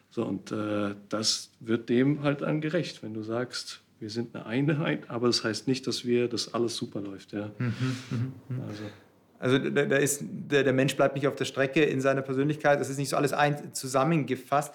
So, 0.09 0.25
und 0.25 0.51
äh, 0.51 0.95
das 1.09 1.51
wird 1.59 1.89
dem 1.89 2.23
halt 2.23 2.41
dann 2.41 2.61
gerecht, 2.61 3.03
wenn 3.03 3.13
du 3.13 3.21
sagst, 3.21 3.81
wir 3.99 4.09
sind 4.09 4.35
eine 4.35 4.45
Einheit, 4.45 5.09
aber 5.09 5.27
das 5.27 5.43
heißt 5.43 5.67
nicht, 5.67 5.87
dass 5.87 6.05
wir, 6.05 6.27
dass 6.27 6.53
alles 6.53 6.75
super 6.75 7.01
läuft. 7.01 7.33
Ja. 7.33 7.51
Mhm. 7.57 8.33
Also. 8.67 8.83
Also 9.37 9.59
da, 9.59 9.85
da 9.85 9.97
ist, 9.97 10.23
der, 10.23 10.63
der, 10.63 10.73
Mensch 10.73 10.95
bleibt 10.95 11.15
nicht 11.15 11.27
auf 11.27 11.35
der 11.35 11.45
Strecke 11.45 11.83
in 11.83 11.99
seiner 11.99 12.21
Persönlichkeit. 12.21 12.79
Das 12.79 12.89
ist 12.89 12.97
nicht 12.97 13.09
so 13.09 13.17
alles 13.17 13.33
ein, 13.33 13.73
zusammengefasst. 13.73 14.73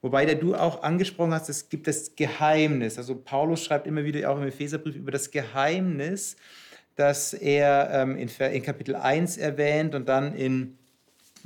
Wobei 0.00 0.24
der 0.26 0.36
du 0.36 0.54
auch 0.54 0.82
angesprochen 0.82 1.34
hast, 1.34 1.48
es 1.48 1.68
gibt 1.68 1.86
das 1.88 2.14
Geheimnis. 2.14 2.98
Also 2.98 3.16
Paulus 3.16 3.64
schreibt 3.64 3.86
immer 3.86 4.04
wieder 4.04 4.30
auch 4.30 4.36
im 4.36 4.46
Epheserbrief 4.46 4.94
über 4.94 5.10
das 5.10 5.30
Geheimnis, 5.30 6.36
das 6.94 7.32
er 7.34 7.90
ähm, 7.92 8.16
in, 8.16 8.28
in, 8.28 8.62
Kapitel 8.62 8.94
1 8.94 9.36
erwähnt 9.38 9.94
und 9.94 10.08
dann 10.08 10.34
in 10.34 10.78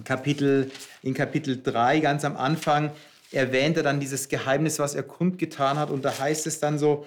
Kapitel, 0.05 0.71
in 1.03 1.15
Kapitel 1.15 1.62
3 1.62 2.01
ganz 2.01 2.25
am 2.25 2.37
Anfang 2.37 2.91
erwähnt 3.31 3.79
er 3.79 3.83
dann 3.83 4.01
dieses 4.01 4.29
Geheimnis, 4.29 4.79
was 4.79 4.95
er 4.95 5.03
kundgetan 5.03 5.79
hat. 5.79 5.91
Und 5.91 6.05
da 6.05 6.19
heißt 6.19 6.47
es 6.47 6.61
dann 6.61 6.79
so, 6.79 7.07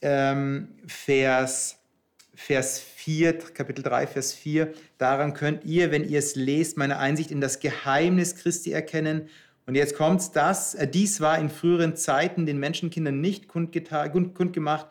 ähm, 0.00 0.68
Vers, 0.86 1.76
Vers 2.34 2.80
4, 2.80 3.38
Kapitel 3.38 3.82
3, 3.82 4.06
Vers 4.06 4.32
4, 4.32 4.72
daran 4.98 5.34
könnt 5.34 5.64
ihr, 5.64 5.90
wenn 5.90 6.08
ihr 6.08 6.20
es 6.20 6.36
lest, 6.36 6.76
meine 6.76 6.98
Einsicht 6.98 7.30
in 7.30 7.40
das 7.40 7.58
Geheimnis 7.58 8.36
Christi 8.36 8.70
erkennen. 8.70 9.28
Und 9.68 9.74
jetzt 9.74 9.96
kommt 9.96 10.34
das, 10.34 10.74
äh, 10.74 10.88
dies 10.88 11.20
war 11.20 11.38
in 11.38 11.50
früheren 11.50 11.94
Zeiten 11.94 12.46
den 12.46 12.58
Menschenkindern 12.58 13.20
nicht 13.20 13.48
kundgemacht. 13.48 14.86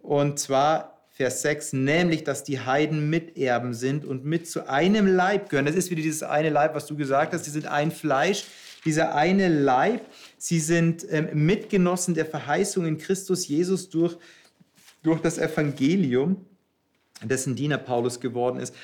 Und 0.00 0.38
zwar 0.38 0.98
Vers 1.10 1.42
6, 1.42 1.74
nämlich, 1.74 2.24
dass 2.24 2.42
die 2.42 2.58
Heiden 2.58 3.10
Miterben 3.10 3.74
sind 3.74 4.06
und 4.06 4.24
mit 4.24 4.48
zu 4.48 4.66
einem 4.66 5.06
Leib 5.06 5.50
gehören. 5.50 5.66
Das 5.66 5.74
ist 5.74 5.90
wieder 5.90 6.00
dieses 6.00 6.22
eine 6.22 6.48
Leib, 6.48 6.74
was 6.74 6.86
du 6.86 6.96
gesagt 6.96 7.34
hast. 7.34 7.44
Sie 7.44 7.50
sind 7.50 7.66
ein 7.66 7.90
Fleisch, 7.90 8.46
dieser 8.86 9.14
eine 9.14 9.48
Leib. 9.48 10.00
Sie 10.38 10.58
sind 10.58 11.04
ähm, 11.10 11.28
Mitgenossen 11.44 12.14
der 12.14 12.24
Verheißung 12.24 12.86
in 12.86 12.96
Christus 12.96 13.46
Jesus 13.46 13.90
durch, 13.90 14.16
durch 15.02 15.20
das 15.20 15.36
Evangelium 15.36 16.46
dessen 17.22 17.56
Diener 17.56 17.76
Paulus 17.76 18.20
geworden 18.20 18.58
ist. 18.58 18.74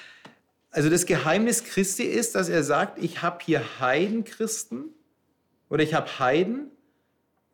Also 0.70 0.90
das 0.90 1.06
Geheimnis 1.06 1.64
Christi 1.64 2.02
ist, 2.02 2.34
dass 2.34 2.50
er 2.50 2.62
sagt, 2.62 3.02
ich 3.02 3.22
habe 3.22 3.38
hier 3.42 3.62
Heidenchristen 3.80 4.94
oder 5.70 5.82
ich 5.82 5.94
habe 5.94 6.18
Heiden 6.18 6.70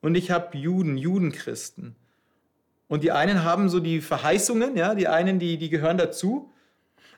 und 0.01 0.17
ich 0.17 0.33
habe 0.33 0.59
Juden, 0.59 0.99
Judenchristen. 0.99 1.95
Und 2.89 3.05
die 3.05 3.13
einen 3.13 3.45
haben 3.45 3.69
so 3.69 3.79
die 3.79 4.01
Verheißungen, 4.01 4.77
ja, 4.77 4.97
die 4.97 5.07
einen, 5.07 5.39
die, 5.39 5.59
die 5.59 5.71
gehören 5.71 5.99
dazu 5.99 6.53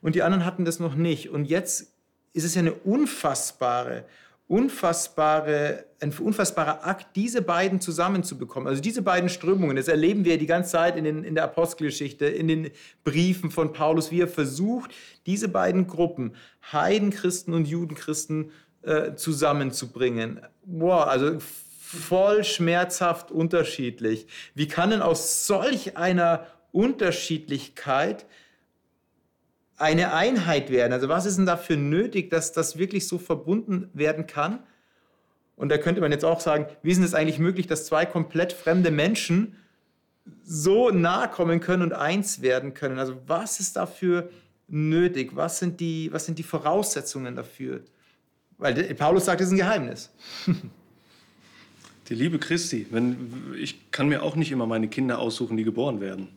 und 0.02 0.14
die 0.14 0.22
anderen 0.22 0.44
hatten 0.44 0.66
das 0.66 0.80
noch 0.80 0.94
nicht. 0.94 1.30
Und 1.30 1.46
jetzt 1.46 1.94
ist 2.34 2.44
es 2.44 2.54
ja 2.54 2.60
eine 2.60 2.74
unfassbare 2.74 4.04
unfassbare, 4.48 5.84
ein 6.00 6.12
unfassbarer 6.18 6.86
Akt, 6.86 7.14
diese 7.16 7.42
beiden 7.42 7.80
zusammenzubekommen. 7.80 8.66
Also 8.66 8.80
diese 8.80 9.02
beiden 9.02 9.28
Strömungen, 9.28 9.76
das 9.76 9.88
erleben 9.88 10.24
wir 10.24 10.38
die 10.38 10.46
ganze 10.46 10.70
Zeit 10.72 10.96
in, 10.96 11.04
den, 11.04 11.22
in 11.22 11.34
der 11.34 11.44
Apostelgeschichte, 11.44 12.24
in 12.24 12.48
den 12.48 12.70
Briefen 13.04 13.50
von 13.50 13.74
Paulus, 13.74 14.10
wie 14.10 14.22
er 14.22 14.28
versucht, 14.28 14.90
diese 15.26 15.48
beiden 15.48 15.86
Gruppen, 15.86 16.34
Heidenchristen 16.72 17.52
und 17.52 17.68
Judenchristen, 17.68 18.50
äh, 18.82 19.14
zusammenzubringen. 19.14 20.40
Wow, 20.64 21.06
also 21.06 21.38
voll 21.80 22.44
schmerzhaft 22.44 23.30
unterschiedlich. 23.30 24.26
Wie 24.54 24.68
kann 24.68 24.90
denn 24.90 25.02
aus 25.02 25.46
solch 25.46 25.96
einer 25.96 26.46
Unterschiedlichkeit 26.72 28.26
eine 29.78 30.12
Einheit 30.12 30.70
werden. 30.70 30.92
Also 30.92 31.08
was 31.08 31.24
ist 31.24 31.38
denn 31.38 31.46
dafür 31.46 31.76
nötig, 31.76 32.30
dass 32.30 32.52
das 32.52 32.78
wirklich 32.78 33.06
so 33.06 33.18
verbunden 33.18 33.88
werden 33.94 34.26
kann? 34.26 34.60
Und 35.56 35.70
da 35.70 35.78
könnte 35.78 36.00
man 36.00 36.12
jetzt 36.12 36.24
auch 36.24 36.40
sagen, 36.40 36.66
wie 36.82 36.90
ist 36.90 36.98
es 36.98 37.14
eigentlich 37.14 37.38
möglich, 37.38 37.66
dass 37.66 37.86
zwei 37.86 38.04
komplett 38.04 38.52
fremde 38.52 38.90
Menschen 38.90 39.56
so 40.44 40.90
nahe 40.90 41.28
kommen 41.28 41.60
können 41.60 41.82
und 41.82 41.92
eins 41.92 42.42
werden 42.42 42.74
können? 42.74 42.98
Also 42.98 43.16
was 43.26 43.60
ist 43.60 43.76
dafür 43.76 44.30
nötig? 44.66 45.34
Was 45.34 45.58
sind 45.58 45.80
die, 45.80 46.12
was 46.12 46.26
sind 46.26 46.38
die 46.38 46.44
Voraussetzungen 46.44 47.36
dafür? 47.36 47.82
Weil 48.58 48.94
Paulus 48.94 49.24
sagt, 49.24 49.40
es 49.40 49.48
ist 49.48 49.52
ein 49.52 49.58
Geheimnis. 49.58 50.10
Die 52.08 52.14
Liebe 52.14 52.38
Christi, 52.38 52.86
wenn, 52.90 53.54
ich 53.58 53.90
kann 53.90 54.08
mir 54.08 54.22
auch 54.22 54.34
nicht 54.34 54.50
immer 54.50 54.66
meine 54.66 54.88
Kinder 54.88 55.18
aussuchen, 55.18 55.56
die 55.56 55.64
geboren 55.64 56.00
werden. 56.00 56.28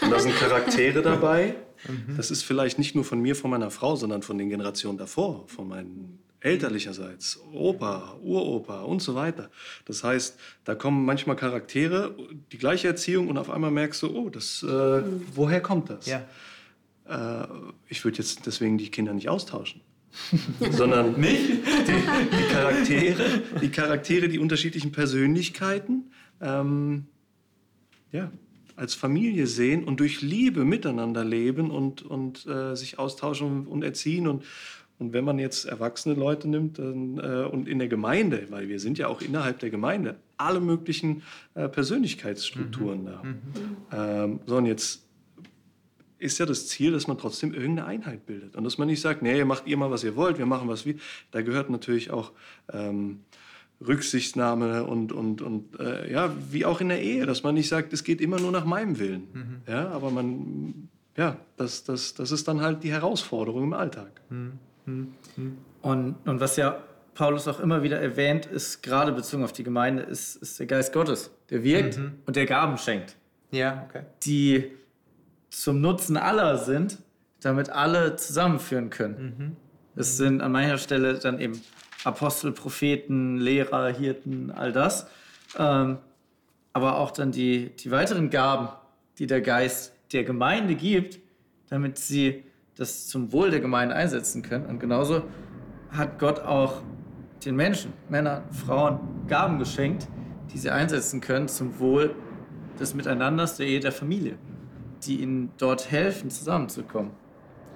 Und 0.00 0.10
da 0.10 0.18
sind 0.18 0.34
Charaktere 0.34 1.02
dabei, 1.02 1.56
Mhm. 1.88 2.16
Das 2.16 2.30
ist 2.30 2.42
vielleicht 2.42 2.78
nicht 2.78 2.94
nur 2.94 3.04
von 3.04 3.20
mir, 3.20 3.36
von 3.36 3.50
meiner 3.50 3.70
Frau, 3.70 3.96
sondern 3.96 4.22
von 4.22 4.38
den 4.38 4.48
Generationen 4.48 4.98
davor, 4.98 5.46
von 5.48 5.68
meinen 5.68 6.18
elterlicherseits, 6.40 7.40
Opa, 7.52 8.18
Uropa 8.22 8.82
und 8.82 9.00
so 9.00 9.14
weiter. 9.14 9.50
Das 9.86 10.04
heißt, 10.04 10.38
da 10.64 10.74
kommen 10.74 11.04
manchmal 11.04 11.36
Charaktere, 11.36 12.14
die 12.52 12.58
gleiche 12.58 12.88
Erziehung 12.88 13.28
und 13.28 13.38
auf 13.38 13.48
einmal 13.48 13.70
merkst 13.70 14.02
du, 14.02 14.14
oh, 14.14 14.28
das, 14.28 14.62
äh, 14.62 15.02
woher 15.34 15.62
kommt 15.62 15.88
das? 15.88 16.06
Ja. 16.06 16.22
Äh, 17.08 17.46
ich 17.88 18.04
würde 18.04 18.18
jetzt 18.18 18.44
deswegen 18.44 18.76
die 18.76 18.90
Kinder 18.90 19.14
nicht 19.14 19.30
austauschen. 19.30 19.80
sondern 20.70 21.20
nicht 21.20 21.50
die, 21.50 22.36
die, 22.36 22.52
Charaktere, 22.52 23.42
die 23.60 23.68
Charaktere, 23.68 24.28
die 24.28 24.38
unterschiedlichen 24.38 24.92
Persönlichkeiten, 24.92 26.10
ähm, 26.40 27.06
ja, 28.12 28.30
als 28.76 28.94
Familie 28.94 29.46
sehen 29.46 29.84
und 29.84 30.00
durch 30.00 30.20
Liebe 30.20 30.64
miteinander 30.64 31.24
leben 31.24 31.70
und, 31.70 32.02
und 32.02 32.46
äh, 32.46 32.74
sich 32.74 32.98
austauschen 32.98 33.66
und 33.66 33.84
erziehen. 33.84 34.26
Und, 34.26 34.44
und 34.98 35.12
wenn 35.12 35.24
man 35.24 35.38
jetzt 35.38 35.64
erwachsene 35.64 36.14
Leute 36.14 36.48
nimmt 36.48 36.78
dann, 36.78 37.18
äh, 37.18 37.46
und 37.46 37.68
in 37.68 37.78
der 37.78 37.88
Gemeinde, 37.88 38.46
weil 38.50 38.68
wir 38.68 38.80
sind 38.80 38.98
ja 38.98 39.08
auch 39.08 39.20
innerhalb 39.20 39.60
der 39.60 39.70
Gemeinde, 39.70 40.16
alle 40.36 40.60
möglichen 40.60 41.22
äh, 41.54 41.68
Persönlichkeitsstrukturen 41.68 43.02
mhm. 43.02 43.06
da. 43.06 43.22
Mhm. 43.22 43.40
Ähm, 43.92 44.40
so, 44.46 44.56
und 44.56 44.66
jetzt 44.66 45.03
ist 46.24 46.38
ja 46.38 46.46
das 46.46 46.66
Ziel, 46.66 46.92
dass 46.92 47.06
man 47.06 47.18
trotzdem 47.18 47.52
irgendeine 47.52 47.86
Einheit 47.86 48.26
bildet. 48.26 48.56
Und 48.56 48.64
dass 48.64 48.78
man 48.78 48.88
nicht 48.88 49.00
sagt, 49.00 49.22
nee, 49.22 49.44
macht 49.44 49.66
ihr 49.66 49.76
mal, 49.76 49.90
was 49.90 50.02
ihr 50.02 50.16
wollt, 50.16 50.38
wir 50.38 50.46
machen 50.46 50.68
was 50.68 50.86
wir. 50.86 50.94
Da 51.30 51.42
gehört 51.42 51.70
natürlich 51.70 52.10
auch 52.10 52.32
ähm, 52.72 53.20
Rücksichtnahme 53.86 54.84
und, 54.84 55.12
und, 55.12 55.42
und 55.42 55.78
äh, 55.78 56.10
ja, 56.10 56.32
wie 56.50 56.64
auch 56.64 56.80
in 56.80 56.88
der 56.88 57.02
Ehe, 57.02 57.26
dass 57.26 57.42
man 57.42 57.54
nicht 57.54 57.68
sagt, 57.68 57.92
es 57.92 58.04
geht 58.04 58.20
immer 58.20 58.40
nur 58.40 58.50
nach 58.50 58.64
meinem 58.64 58.98
Willen. 58.98 59.28
Mhm. 59.32 59.60
Ja, 59.68 59.90
aber 59.90 60.10
man, 60.10 60.88
ja, 61.16 61.36
das, 61.56 61.84
das, 61.84 62.14
das 62.14 62.32
ist 62.32 62.48
dann 62.48 62.60
halt 62.60 62.82
die 62.82 62.90
Herausforderung 62.90 63.64
im 63.64 63.72
Alltag. 63.74 64.20
Mhm. 64.30 64.52
Mhm. 64.86 65.58
Und, 65.82 66.16
und 66.24 66.40
was 66.40 66.56
ja 66.56 66.82
Paulus 67.14 67.46
auch 67.46 67.60
immer 67.60 67.82
wieder 67.82 68.00
erwähnt, 68.00 68.46
ist 68.46 68.82
gerade 68.82 69.12
bezogen 69.12 69.44
auf 69.44 69.52
die 69.52 69.62
Gemeinde, 69.62 70.02
ist, 70.02 70.36
ist 70.36 70.58
der 70.58 70.66
Geist 70.66 70.92
Gottes, 70.92 71.30
der 71.50 71.62
wirkt 71.62 71.98
mhm. 71.98 72.14
und 72.26 72.36
der 72.36 72.46
Gaben 72.46 72.78
schenkt. 72.78 73.16
Ja, 73.50 73.86
okay. 73.88 74.02
Die 74.24 74.72
zum 75.60 75.80
Nutzen 75.80 76.16
aller 76.16 76.58
sind, 76.58 76.98
damit 77.40 77.70
alle 77.70 78.16
zusammenführen 78.16 78.90
können. 78.90 79.34
Mhm. 79.38 79.56
Es 79.96 80.16
sind 80.16 80.40
an 80.40 80.52
mancher 80.52 80.78
Stelle 80.78 81.14
dann 81.14 81.38
eben 81.40 81.60
Apostel, 82.04 82.52
Propheten, 82.52 83.38
Lehrer, 83.38 83.88
Hirten, 83.88 84.50
all 84.50 84.72
das. 84.72 85.06
Ähm, 85.58 85.98
aber 86.72 86.98
auch 86.98 87.10
dann 87.12 87.30
die, 87.32 87.70
die 87.76 87.90
weiteren 87.90 88.30
Gaben, 88.30 88.68
die 89.18 89.26
der 89.26 89.40
Geist 89.40 89.94
der 90.12 90.24
Gemeinde 90.24 90.74
gibt, 90.74 91.20
damit 91.70 91.98
sie 91.98 92.44
das 92.76 93.06
zum 93.06 93.32
Wohl 93.32 93.50
der 93.50 93.60
Gemeinde 93.60 93.94
einsetzen 93.94 94.42
können. 94.42 94.66
Und 94.66 94.80
genauso 94.80 95.22
hat 95.90 96.18
Gott 96.18 96.40
auch 96.40 96.82
den 97.44 97.56
Menschen, 97.56 97.92
Männern, 98.08 98.42
Frauen, 98.50 98.98
Gaben 99.28 99.58
geschenkt, 99.58 100.08
die 100.52 100.58
sie 100.58 100.70
einsetzen 100.70 101.20
können 101.20 101.48
zum 101.48 101.78
Wohl 101.78 102.14
des 102.80 102.94
Miteinanders, 102.94 103.56
der 103.56 103.66
Ehe, 103.66 103.80
der 103.80 103.92
Familie, 103.92 104.36
die 105.06 105.20
ihnen 105.20 105.50
dort 105.58 105.90
helfen, 105.90 106.30
zusammenzukommen. 106.30 107.12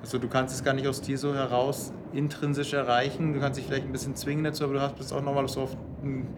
Also 0.00 0.18
du 0.18 0.28
kannst 0.28 0.54
es 0.54 0.62
gar 0.62 0.74
nicht 0.74 0.86
aus 0.86 1.00
dir 1.00 1.18
so 1.18 1.34
heraus 1.34 1.92
intrinsisch 2.12 2.72
erreichen. 2.72 3.34
Du 3.34 3.40
kannst 3.40 3.58
dich 3.58 3.66
vielleicht 3.66 3.84
ein 3.84 3.92
bisschen 3.92 4.14
zwingen 4.14 4.44
dazu, 4.44 4.64
aber 4.64 4.74
du 4.74 4.80
hast 4.80 4.96
bist 4.96 5.12
auch 5.12 5.22
nochmal 5.22 5.48
so 5.48 5.62
auf 5.62 5.76
ein 6.02 6.28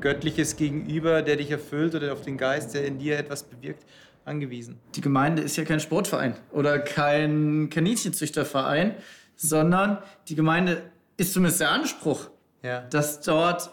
göttliches 0.00 0.56
Gegenüber, 0.56 1.22
der 1.22 1.36
dich 1.36 1.50
erfüllt 1.50 1.94
oder 1.94 2.12
auf 2.12 2.22
den 2.22 2.38
Geist, 2.38 2.74
der 2.74 2.86
in 2.86 2.98
dir 2.98 3.18
etwas 3.18 3.42
bewirkt, 3.42 3.84
angewiesen. 4.24 4.78
Die 4.94 5.00
Gemeinde 5.00 5.42
ist 5.42 5.56
ja 5.56 5.64
kein 5.64 5.80
Sportverein 5.80 6.34
oder 6.52 6.78
kein 6.78 7.68
Kaninchenzüchterverein, 7.68 8.94
sondern 9.36 9.98
die 10.28 10.34
Gemeinde 10.34 10.82
ist 11.16 11.34
zumindest 11.34 11.60
der 11.60 11.70
Anspruch, 11.70 12.30
ja. 12.62 12.80
dass 12.88 13.20
dort 13.20 13.70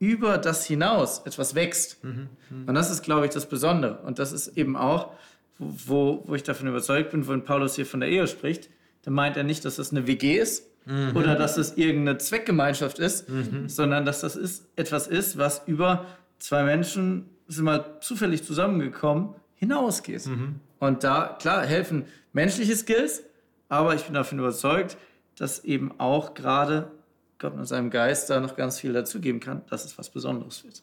über 0.00 0.38
das 0.38 0.64
hinaus 0.64 1.22
etwas 1.24 1.54
wächst. 1.54 2.02
Mhm. 2.04 2.28
Mhm. 2.50 2.68
Und 2.68 2.74
das 2.74 2.90
ist, 2.90 3.02
glaube 3.02 3.26
ich, 3.26 3.32
das 3.32 3.48
Besondere. 3.48 3.98
Und 4.02 4.18
das 4.18 4.32
ist 4.32 4.56
eben 4.56 4.76
auch, 4.76 5.12
wo, 5.58 6.22
wo 6.26 6.34
ich 6.34 6.42
davon 6.42 6.68
überzeugt 6.68 7.10
bin, 7.10 7.26
wenn 7.26 7.44
Paulus 7.44 7.76
hier 7.76 7.86
von 7.86 8.00
der 8.00 8.08
Ehe 8.08 8.26
spricht, 8.26 8.70
dann 9.02 9.14
meint 9.14 9.36
er 9.36 9.44
nicht, 9.44 9.64
dass 9.64 9.76
das 9.76 9.90
eine 9.90 10.06
WG 10.06 10.38
ist 10.38 10.66
mhm. 10.86 11.16
oder 11.16 11.34
dass 11.34 11.56
es 11.56 11.76
irgendeine 11.76 12.18
Zweckgemeinschaft 12.18 12.98
ist, 12.98 13.28
mhm. 13.28 13.68
sondern 13.68 14.04
dass 14.04 14.20
das 14.20 14.36
ist, 14.36 14.66
etwas 14.76 15.06
ist, 15.06 15.38
was 15.38 15.62
über 15.66 16.06
zwei 16.38 16.64
Menschen, 16.64 17.28
sind 17.48 17.64
mal 17.64 17.96
zufällig 18.00 18.44
zusammengekommen, 18.44 19.34
hinausgeht. 19.54 20.26
Mhm. 20.26 20.56
Und 20.78 21.02
da, 21.02 21.36
klar, 21.40 21.64
helfen 21.64 22.04
menschliche 22.32 22.76
Skills, 22.76 23.22
aber 23.68 23.94
ich 23.94 24.04
bin 24.04 24.14
davon 24.14 24.38
überzeugt, 24.38 24.96
dass 25.36 25.64
eben 25.64 25.98
auch 25.98 26.34
gerade 26.34 26.90
Gott 27.38 27.56
mit 27.56 27.66
seinem 27.66 27.90
Geist 27.90 28.30
da 28.30 28.40
noch 28.40 28.56
ganz 28.56 28.78
viel 28.78 28.92
dazugeben 28.92 29.40
kann, 29.40 29.62
dass 29.70 29.84
es 29.84 29.96
was 29.98 30.10
Besonderes 30.10 30.64
wird. 30.64 30.82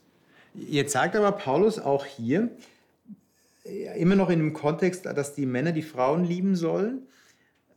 Jetzt 0.53 0.93
sagt 0.93 1.15
aber 1.15 1.33
Paulus 1.33 1.79
auch 1.79 2.05
hier, 2.05 2.49
immer 3.65 4.15
noch 4.15 4.29
in 4.29 4.39
dem 4.39 4.53
Kontext, 4.53 5.05
dass 5.05 5.33
die 5.33 5.45
Männer 5.45 5.71
die 5.71 5.81
Frauen 5.81 6.23
lieben 6.23 6.55
sollen. 6.55 7.07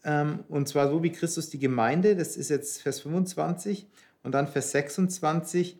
Ähm, 0.05 0.41
und 0.49 0.69
zwar 0.69 0.89
so 0.89 1.03
wie 1.03 1.13
Christus 1.13 1.51
die 1.51 1.59
Gemeinde, 1.59 2.15
das 2.15 2.37
ist 2.37 2.51
jetzt 2.51 2.83
Vers 2.83 3.01
25 3.01 3.87
und 4.23 4.33
dann 4.33 4.47
Vers 4.47 4.71
26, 4.73 5.79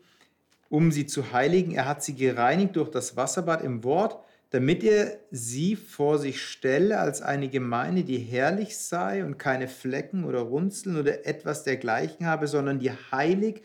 um 0.69 0.91
sie 0.91 1.05
zu 1.05 1.31
heiligen. 1.31 1.71
Er 1.71 1.87
hat 1.87 2.03
sie 2.03 2.15
gereinigt 2.15 2.75
durch 2.75 2.89
das 2.89 3.15
Wasserbad 3.15 3.63
im 3.63 3.83
Wort, 3.83 4.23
damit 4.49 4.83
er 4.83 5.19
sie 5.29 5.75
vor 5.75 6.17
sich 6.17 6.41
stelle 6.41 6.99
als 6.99 7.21
eine 7.21 7.49
Gemeinde, 7.49 8.03
die 8.03 8.17
herrlich 8.17 8.77
sei 8.77 9.23
und 9.23 9.37
keine 9.37 9.67
Flecken 9.67 10.23
oder 10.23 10.39
Runzeln 10.39 10.97
oder 10.97 11.27
etwas 11.27 11.63
dergleichen 11.63 12.25
habe, 12.25 12.47
sondern 12.47 12.79
die 12.79 12.91
heilig 13.11 13.61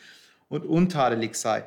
und 0.48 0.66
untadelig 0.66 1.36
sei. 1.36 1.64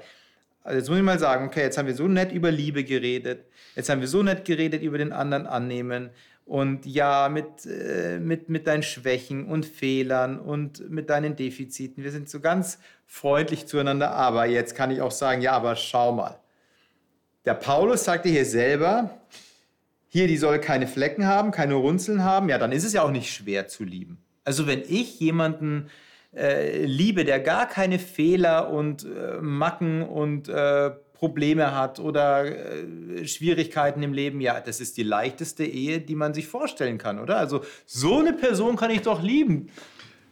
Also 0.68 0.80
jetzt 0.80 0.90
muss 0.90 0.98
ich 0.98 1.04
mal 1.06 1.18
sagen, 1.18 1.48
okay, 1.48 1.62
jetzt 1.62 1.78
haben 1.78 1.88
wir 1.88 1.96
so 1.96 2.10
nett 2.10 2.34
über 2.34 2.52
Liebe 2.52 2.84
geredet, 2.84 3.46
jetzt 3.78 3.90
haben 3.90 4.02
wir 4.02 4.08
so 4.10 4.22
nett 4.22 4.44
geredet 4.44 4.82
über 4.82 4.98
den 4.98 5.14
anderen 5.14 5.48
annehmen 5.48 6.10
und 6.44 6.86
ja, 6.86 7.30
mit, 7.30 7.66
äh, 7.66 8.20
mit, 8.20 8.50
mit 8.50 8.68
deinen 8.68 8.84
Schwächen 8.84 9.46
und 9.48 9.66
Fehlern 9.66 10.38
und 10.38 10.90
mit 10.90 11.10
deinen 11.10 11.38
Defiziten. 11.38 12.04
Wir 12.04 12.12
sind 12.12 12.30
so 12.30 12.42
ganz 12.42 12.80
freundlich 13.06 13.66
zueinander, 13.66 14.12
aber 14.12 14.46
jetzt 14.46 14.76
kann 14.76 14.92
ich 14.92 15.00
auch 15.00 15.12
sagen, 15.12 15.42
ja, 15.42 15.54
aber 15.54 15.78
schau 15.78 16.12
mal. 16.12 16.38
Der 17.46 17.54
Paulus 17.54 18.04
sagte 18.04 18.28
hier 18.28 18.44
selber, 18.44 19.18
hier, 20.10 20.28
die 20.28 20.36
soll 20.36 20.60
keine 20.60 20.88
Flecken 20.88 21.26
haben, 21.28 21.52
keine 21.52 21.76
Runzeln 21.76 22.26
haben, 22.26 22.50
ja, 22.50 22.58
dann 22.58 22.74
ist 22.74 22.84
es 22.84 22.92
ja 22.92 23.04
auch 23.04 23.12
nicht 23.12 23.34
schwer 23.34 23.70
zu 23.70 23.86
lieben. 23.86 24.18
Also 24.44 24.68
wenn 24.68 24.82
ich 24.82 25.18
jemanden 25.22 25.90
äh, 26.36 26.86
liebe, 26.86 27.26
der 27.26 27.40
gar 27.40 27.68
keine 27.68 28.00
Fehler 28.00 28.70
und 28.70 29.06
äh, 29.06 29.40
Macken 29.42 30.02
und 30.02 30.50
äh, 30.50 30.92
Probleme 31.14 31.74
hat 31.74 32.00
oder 32.00 32.46
äh, 32.46 33.28
Schwierigkeiten 33.28 34.04
im 34.04 34.14
Leben, 34.14 34.40
ja, 34.40 34.60
das 34.60 34.80
ist 34.80 34.98
die 34.98 35.04
leichteste 35.04 35.66
Ehe, 35.66 36.00
die 36.00 36.16
man 36.16 36.34
sich 36.34 36.48
vorstellen 36.48 36.98
kann, 36.98 37.20
oder? 37.20 37.38
Also 37.38 37.64
so 37.86 38.20
eine 38.20 38.34
Person 38.34 38.76
kann 38.76 38.92
ich 38.92 39.02
doch 39.02 39.24
lieben. 39.24 39.70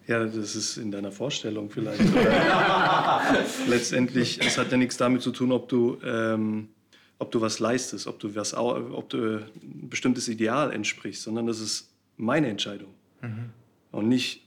Ja, 0.06 0.24
das 0.24 0.56
ist 0.56 0.78
in 0.78 0.92
deiner 0.92 1.12
Vorstellung 1.12 1.72
vielleicht. 1.72 2.00
Letztendlich, 3.68 4.40
es 4.46 4.60
hat 4.60 4.72
ja 4.72 4.78
nichts 4.78 4.98
damit 4.98 5.24
zu 5.24 5.32
tun, 5.32 5.52
ob 5.52 5.68
du, 5.68 5.98
ähm, 6.06 6.70
ob 7.18 7.32
du 7.32 7.42
was 7.42 7.58
leistest, 7.58 8.06
ob 8.06 8.20
du, 8.20 8.36
was, 8.36 8.54
ob 8.54 9.10
du 9.10 9.38
ein 9.38 9.90
bestimmtes 9.90 10.28
Ideal 10.28 10.72
entsprichst, 10.72 11.24
sondern 11.24 11.48
das 11.48 11.60
ist 11.60 11.90
meine 12.18 12.50
Entscheidung. 12.50 12.94
Mhm 13.22 13.50
und 13.96 14.10
nicht, 14.10 14.42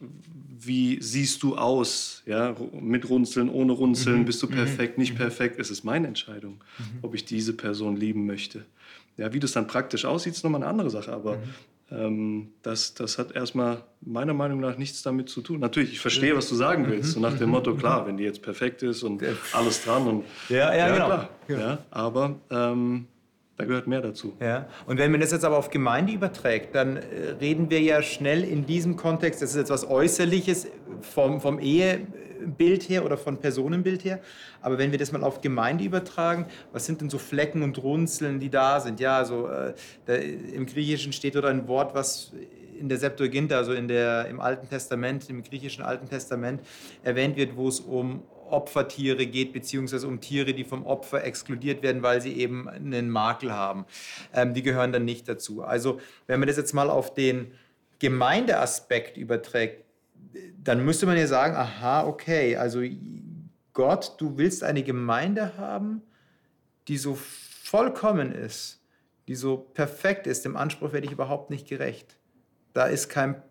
wie 0.61 1.00
siehst 1.00 1.42
du 1.42 1.56
aus, 1.56 2.22
ja, 2.26 2.54
mit 2.78 3.08
Runzeln, 3.08 3.48
ohne 3.48 3.72
Runzeln, 3.72 4.20
mhm. 4.20 4.24
bist 4.26 4.42
du 4.42 4.46
mhm. 4.46 4.52
perfekt, 4.52 4.98
nicht 4.98 5.14
mhm. 5.14 5.18
perfekt. 5.18 5.58
Es 5.58 5.70
ist 5.70 5.84
meine 5.84 6.06
Entscheidung, 6.06 6.61
mhm. 6.78 6.98
ob 7.00 7.14
ich 7.14 7.24
diese 7.24 7.54
Person 7.54 7.96
lieben 7.96 8.26
möchte. 8.26 8.66
Ja, 9.16 9.32
wie 9.32 9.40
das 9.40 9.52
dann 9.52 9.66
praktisch 9.66 10.04
aussieht, 10.04 10.34
ist 10.34 10.44
nochmal 10.44 10.62
eine 10.62 10.70
andere 10.70 10.90
Sache, 10.90 11.12
aber 11.14 11.37
mhm. 11.37 11.42
ähm, 11.90 12.48
das, 12.62 12.92
das 12.92 13.16
hat 13.16 13.34
erstmal 13.34 13.84
meiner 14.02 14.34
Meinung 14.34 14.61
nach 14.61 14.76
nichts 14.76 15.02
damit 15.02 15.30
zu 15.30 15.40
tun. 15.40 15.61
Natürlich, 15.61 15.92
ich 15.92 16.00
verstehe, 16.00 16.37
was 16.37 16.50
du 16.50 16.54
sagen 16.54 16.87
willst, 16.88 17.12
so 17.12 17.20
nach 17.20 17.38
dem 17.38 17.48
Motto, 17.48 17.74
klar, 17.74 18.06
wenn 18.06 18.18
die 18.18 18.24
jetzt 18.24 18.42
perfekt 18.42 18.82
ist 18.82 19.02
und 19.02 19.22
alles 19.54 19.82
dran 19.82 20.06
und 20.06 20.24
ja, 20.50 20.74
ja, 20.74 20.76
ja 20.76 20.92
genau. 20.92 21.06
klar. 21.06 21.28
Ja, 21.48 21.78
aber 21.90 22.37
ähm, 22.50 23.06
da 23.58 23.64
gehört 23.64 23.88
mehr 23.88 24.00
dazu. 24.00 24.36
Ja. 24.40 24.68
Und 24.86 24.98
wenn 24.98 25.10
man 25.10 25.20
das 25.20 25.32
jetzt 25.32 25.44
aber 25.44 25.58
auf 25.58 25.68
Gemeinde 25.68 26.12
überträgt, 26.12 26.74
dann 26.76 26.96
äh, 26.96 27.02
reden 27.40 27.68
wir 27.70 27.80
ja 27.80 28.00
schnell 28.02 28.44
in 28.44 28.64
diesem 28.64 28.96
Kontext, 28.96 29.42
das 29.42 29.50
ist 29.50 29.56
jetzt 29.56 29.70
was 29.70 29.88
Äußerliches 29.88 30.68
vom, 31.00 31.40
vom 31.40 31.58
Ehebild 31.58 32.88
her 32.88 33.04
oder 33.04 33.18
von 33.18 33.36
Personenbild 33.38 34.04
her. 34.04 34.20
Aber 34.60 34.78
wenn 34.78 34.92
wir 34.92 34.98
das 34.98 35.10
mal 35.10 35.24
auf 35.24 35.40
Gemeinde 35.40 35.82
übertragen, 35.82 36.46
was 36.72 36.86
sind 36.86 37.00
denn 37.00 37.10
so 37.10 37.18
Flecken 37.18 37.62
und 37.62 37.82
Runzeln, 37.82 38.38
die 38.38 38.48
da 38.48 38.78
sind? 38.78 39.00
Ja, 39.00 39.18
also 39.18 39.48
äh, 39.48 39.74
da, 40.06 40.14
im 40.14 40.64
Griechischen 40.64 41.12
steht 41.12 41.36
oder 41.36 41.48
ein 41.48 41.66
Wort, 41.66 41.96
was 41.96 42.32
in 42.78 42.88
der 42.88 42.98
Septuaginta, 42.98 43.56
also 43.56 43.72
in 43.72 43.88
der, 43.88 44.28
im 44.28 44.38
Alten 44.38 44.68
Testament, 44.68 45.28
im 45.28 45.42
griechischen 45.42 45.82
Alten 45.82 46.08
Testament 46.08 46.60
erwähnt 47.02 47.36
wird, 47.36 47.56
wo 47.56 47.66
es 47.66 47.80
um 47.80 48.22
Opfertiere 48.52 49.26
geht, 49.26 49.52
beziehungsweise 49.52 50.06
um 50.06 50.20
Tiere, 50.20 50.54
die 50.54 50.64
vom 50.64 50.87
Opfer 50.87 51.24
exkludiert 51.24 51.82
werden, 51.82 52.02
weil 52.02 52.20
sie 52.20 52.34
eben 52.34 52.68
einen 52.68 53.11
Makel 53.11 53.52
haben. 53.52 53.87
Ähm, 54.34 54.54
die 54.54 54.62
gehören 54.62 54.92
dann 54.92 55.04
nicht 55.04 55.28
dazu. 55.28 55.62
Also 55.62 56.00
wenn 56.26 56.40
man 56.40 56.48
das 56.48 56.56
jetzt 56.56 56.72
mal 56.72 56.90
auf 56.90 57.14
den 57.14 57.52
Gemeindeaspekt 57.98 59.16
überträgt, 59.16 59.84
dann 60.62 60.84
müsste 60.84 61.06
man 61.06 61.16
ja 61.16 61.26
sagen, 61.26 61.56
aha, 61.56 62.06
okay, 62.06 62.56
also 62.56 62.80
Gott, 63.72 64.14
du 64.18 64.37
willst 64.37 64.64
eine 64.64 64.82
Gemeinde 64.82 65.56
haben, 65.56 66.02
die 66.88 66.98
so 66.98 67.14
vollkommen 67.14 68.32
ist, 68.32 68.80
die 69.28 69.34
so 69.34 69.56
perfekt 69.56 70.26
ist, 70.26 70.44
dem 70.44 70.56
Anspruch 70.56 70.92
werde 70.92 71.06
ich 71.06 71.12
überhaupt 71.12 71.50
nicht 71.50 71.68
gerecht. 71.68 72.18
Da 72.72 72.87
ist 72.87 73.08
kein 73.08 73.42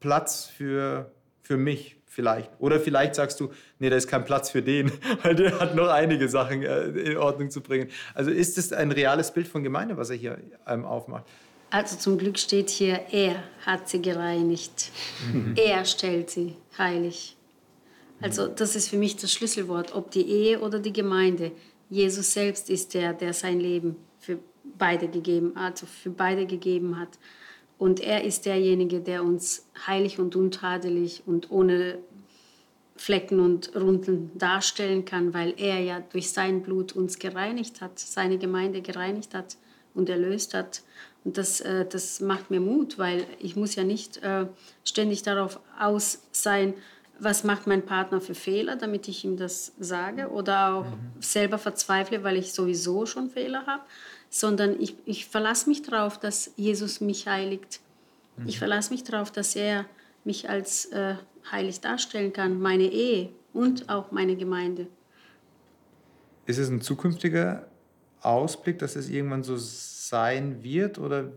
Platz 0.00 0.46
für, 0.46 1.12
für 1.42 1.56
mich, 1.56 1.99
vielleicht. 2.20 2.50
Oder 2.58 2.78
vielleicht 2.78 3.14
sagst 3.14 3.40
du, 3.40 3.50
nee, 3.78 3.88
da 3.88 3.96
ist 3.96 4.06
kein 4.06 4.26
Platz 4.26 4.50
für 4.50 4.60
den, 4.60 4.92
weil 5.22 5.34
der 5.34 5.58
hat 5.58 5.74
noch 5.74 5.88
einige 5.88 6.28
Sachen 6.28 6.62
äh, 6.62 6.84
in 6.88 7.16
Ordnung 7.16 7.50
zu 7.50 7.62
bringen. 7.62 7.88
Also 8.14 8.30
ist 8.30 8.58
es 8.58 8.74
ein 8.74 8.92
reales 8.92 9.32
Bild 9.32 9.48
von 9.48 9.64
Gemeinde, 9.64 9.96
was 9.96 10.10
er 10.10 10.16
hier 10.16 10.38
ähm, 10.66 10.84
aufmacht? 10.84 11.24
Also 11.70 11.96
zum 11.96 12.18
Glück 12.18 12.38
steht 12.38 12.68
hier, 12.68 13.00
er 13.10 13.42
hat 13.64 13.88
sie 13.88 14.02
gereinigt. 14.02 14.90
Mhm. 15.32 15.54
Er 15.56 15.84
stellt 15.86 16.28
sie 16.28 16.56
heilig. 16.76 17.36
Also 18.20 18.48
das 18.48 18.76
ist 18.76 18.90
für 18.90 18.98
mich 18.98 19.16
das 19.16 19.32
Schlüsselwort, 19.32 19.94
ob 19.94 20.10
die 20.10 20.28
Ehe 20.28 20.60
oder 20.60 20.78
die 20.78 20.92
Gemeinde. 20.92 21.52
Jesus 21.88 22.34
selbst 22.34 22.68
ist 22.68 22.92
der, 22.92 23.14
der 23.14 23.32
sein 23.32 23.60
Leben 23.60 23.96
für 24.18 24.38
beide 24.76 25.08
gegeben, 25.08 25.56
also 25.56 25.86
für 25.86 26.10
beide 26.10 26.44
gegeben 26.44 27.00
hat. 27.00 27.18
Und 27.80 28.00
er 28.00 28.24
ist 28.24 28.44
derjenige, 28.44 29.00
der 29.00 29.24
uns 29.24 29.66
heilig 29.86 30.18
und 30.18 30.36
untadelig 30.36 31.22
und 31.24 31.50
ohne 31.50 31.96
Flecken 33.00 33.40
und 33.40 33.74
Runden 33.74 34.30
darstellen 34.36 35.06
kann, 35.06 35.32
weil 35.32 35.54
er 35.56 35.80
ja 35.80 36.00
durch 36.12 36.32
sein 36.32 36.62
Blut 36.62 36.92
uns 36.92 37.18
gereinigt 37.18 37.80
hat, 37.80 37.98
seine 37.98 38.36
Gemeinde 38.36 38.82
gereinigt 38.82 39.32
hat 39.32 39.56
und 39.94 40.10
erlöst 40.10 40.52
hat. 40.52 40.82
Und 41.24 41.38
das, 41.38 41.62
äh, 41.62 41.86
das 41.86 42.20
macht 42.20 42.50
mir 42.50 42.60
Mut, 42.60 42.98
weil 42.98 43.24
ich 43.38 43.56
muss 43.56 43.74
ja 43.74 43.84
nicht 43.84 44.18
äh, 44.18 44.44
ständig 44.84 45.22
darauf 45.22 45.60
aus 45.78 46.24
sein, 46.30 46.74
was 47.18 47.42
macht 47.42 47.66
mein 47.66 47.86
Partner 47.86 48.20
für 48.20 48.34
Fehler, 48.34 48.76
damit 48.76 49.08
ich 49.08 49.24
ihm 49.24 49.38
das 49.38 49.72
sage 49.80 50.28
oder 50.28 50.74
auch 50.74 50.84
mhm. 50.84 51.22
selber 51.22 51.56
verzweifle, 51.56 52.22
weil 52.22 52.36
ich 52.36 52.52
sowieso 52.52 53.06
schon 53.06 53.30
Fehler 53.30 53.64
habe, 53.64 53.82
sondern 54.28 54.78
ich, 54.78 54.94
ich 55.06 55.24
verlasse 55.24 55.70
mich 55.70 55.80
darauf, 55.80 56.20
dass 56.20 56.52
Jesus 56.56 57.00
mich 57.00 57.26
heiligt. 57.26 57.80
Mhm. 58.36 58.46
Ich 58.46 58.58
verlasse 58.58 58.92
mich 58.92 59.04
darauf, 59.04 59.32
dass 59.32 59.56
er 59.56 59.86
mich 60.24 60.48
als 60.48 60.86
äh, 60.86 61.14
heilig 61.50 61.80
darstellen 61.80 62.32
kann, 62.32 62.60
meine 62.60 62.84
Ehe 62.84 63.30
und 63.52 63.88
auch 63.88 64.12
meine 64.12 64.36
Gemeinde. 64.36 64.86
Ist 66.46 66.58
es 66.58 66.68
ein 66.68 66.80
zukünftiger 66.80 67.66
Ausblick, 68.20 68.78
dass 68.78 68.96
es 68.96 69.08
irgendwann 69.08 69.42
so 69.42 69.56
sein 69.56 70.62
wird 70.62 70.98
oder 70.98 71.32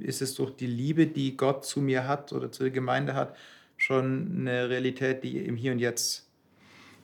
ist 0.00 0.22
es 0.22 0.34
durch 0.34 0.54
die 0.54 0.66
Liebe, 0.66 1.06
die 1.06 1.36
Gott 1.36 1.64
zu 1.64 1.80
mir 1.80 2.06
hat 2.06 2.32
oder 2.32 2.50
zur 2.52 2.70
Gemeinde 2.70 3.14
hat, 3.14 3.36
schon 3.76 4.40
eine 4.40 4.68
Realität, 4.68 5.24
die 5.24 5.38
im 5.38 5.56
Hier 5.56 5.72
und 5.72 5.78
Jetzt 5.78 6.28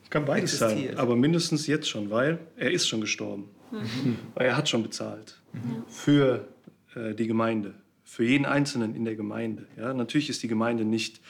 kann 0.09 0.25
beides 0.25 0.53
existiert? 0.53 0.95
sein, 0.95 0.97
aber 0.97 1.15
mindestens 1.15 1.67
jetzt 1.67 1.87
schon, 1.87 2.09
weil 2.09 2.39
er 2.57 2.71
ist 2.71 2.87
schon 2.87 3.01
gestorben. 3.01 3.49
Mhm. 3.71 4.17
Weil 4.33 4.47
er 4.47 4.57
hat 4.57 4.67
schon 4.67 4.81
bezahlt 4.81 5.39
mhm. 5.53 5.83
für 5.87 6.47
äh, 6.95 7.13
die 7.13 7.27
Gemeinde, 7.27 7.75
für 8.09 8.23
jeden 8.23 8.47
Einzelnen 8.47 8.95
in 8.95 9.05
der 9.05 9.15
Gemeinde. 9.15 9.67
Ja, 9.77 9.93
natürlich 9.93 10.31
ist 10.31 10.41
die 10.41 10.47
Gemeinde 10.47 10.83
nicht 10.83 11.21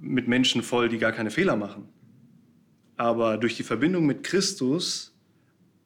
mit 0.00 0.26
Menschen 0.26 0.62
voll, 0.62 0.88
die 0.88 0.96
gar 0.96 1.12
keine 1.12 1.30
Fehler 1.30 1.54
machen. 1.54 1.86
Aber 2.96 3.36
durch 3.36 3.54
die 3.54 3.62
Verbindung 3.62 4.06
mit 4.06 4.24
Christus 4.24 5.14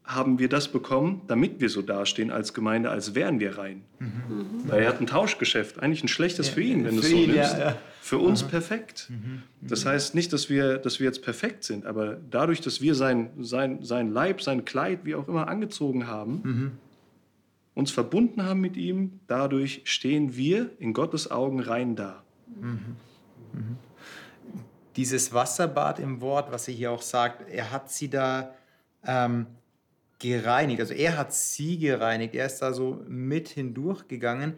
haben 0.04 0.38
wir 0.38 0.48
das 0.48 0.68
bekommen, 0.68 1.22
damit 1.26 1.60
wir 1.60 1.70
so 1.70 1.82
dastehen 1.82 2.30
als 2.30 2.54
Gemeinde, 2.54 2.90
als 2.90 3.16
wären 3.16 3.40
wir 3.40 3.58
rein. 3.58 3.82
Mhm. 3.98 4.68
Weil 4.68 4.82
er 4.82 4.88
hat 4.88 5.00
ein 5.00 5.08
Tauschgeschäft, 5.08 5.80
eigentlich 5.80 6.04
ein 6.04 6.08
schlechtes 6.08 6.48
ja, 6.48 6.54
für 6.54 6.62
ihn, 6.62 6.84
wenn 6.84 6.94
du 6.94 7.00
es 7.00 7.10
so 7.10 7.16
ihn, 7.16 7.32
nimmst. 7.32 7.54
Ja, 7.54 7.58
ja. 7.58 7.78
Für 8.00 8.18
uns 8.18 8.42
Aha. 8.42 8.50
perfekt. 8.50 9.08
Mhm. 9.10 9.42
Das 9.60 9.84
heißt 9.84 10.14
nicht, 10.14 10.32
dass 10.32 10.50
wir, 10.50 10.78
dass 10.78 11.00
wir 11.00 11.06
jetzt 11.06 11.22
perfekt 11.22 11.64
sind, 11.64 11.84
aber 11.84 12.16
dadurch, 12.30 12.60
dass 12.60 12.80
wir 12.80 12.94
sein, 12.94 13.30
sein, 13.40 13.82
sein 13.82 14.12
Leib, 14.12 14.40
sein 14.40 14.64
Kleid, 14.64 15.00
wie 15.04 15.16
auch 15.16 15.26
immer, 15.26 15.48
angezogen 15.48 16.06
haben, 16.06 16.40
mhm. 16.44 16.70
Uns 17.74 17.90
verbunden 17.90 18.44
haben 18.44 18.60
mit 18.60 18.76
ihm, 18.76 19.20
dadurch 19.26 19.82
stehen 19.84 20.36
wir 20.36 20.70
in 20.78 20.92
Gottes 20.92 21.30
Augen 21.30 21.60
rein 21.60 21.96
da. 21.96 22.22
Mhm. 22.60 22.96
Mhm. 23.52 23.76
Dieses 24.96 25.32
Wasserbad 25.32 25.98
im 25.98 26.20
Wort, 26.20 26.52
was 26.52 26.68
er 26.68 26.74
hier 26.74 26.90
auch 26.90 27.02
sagt, 27.02 27.48
er 27.50 27.70
hat 27.70 27.90
sie 27.90 28.10
da 28.10 28.54
ähm, 29.06 29.46
gereinigt. 30.18 30.80
Also 30.80 30.94
er 30.94 31.16
hat 31.16 31.32
sie 31.34 31.78
gereinigt. 31.78 32.34
Er 32.34 32.46
ist 32.46 32.58
da 32.58 32.72
so 32.72 33.02
mit 33.08 33.48
hindurchgegangen. 33.48 34.54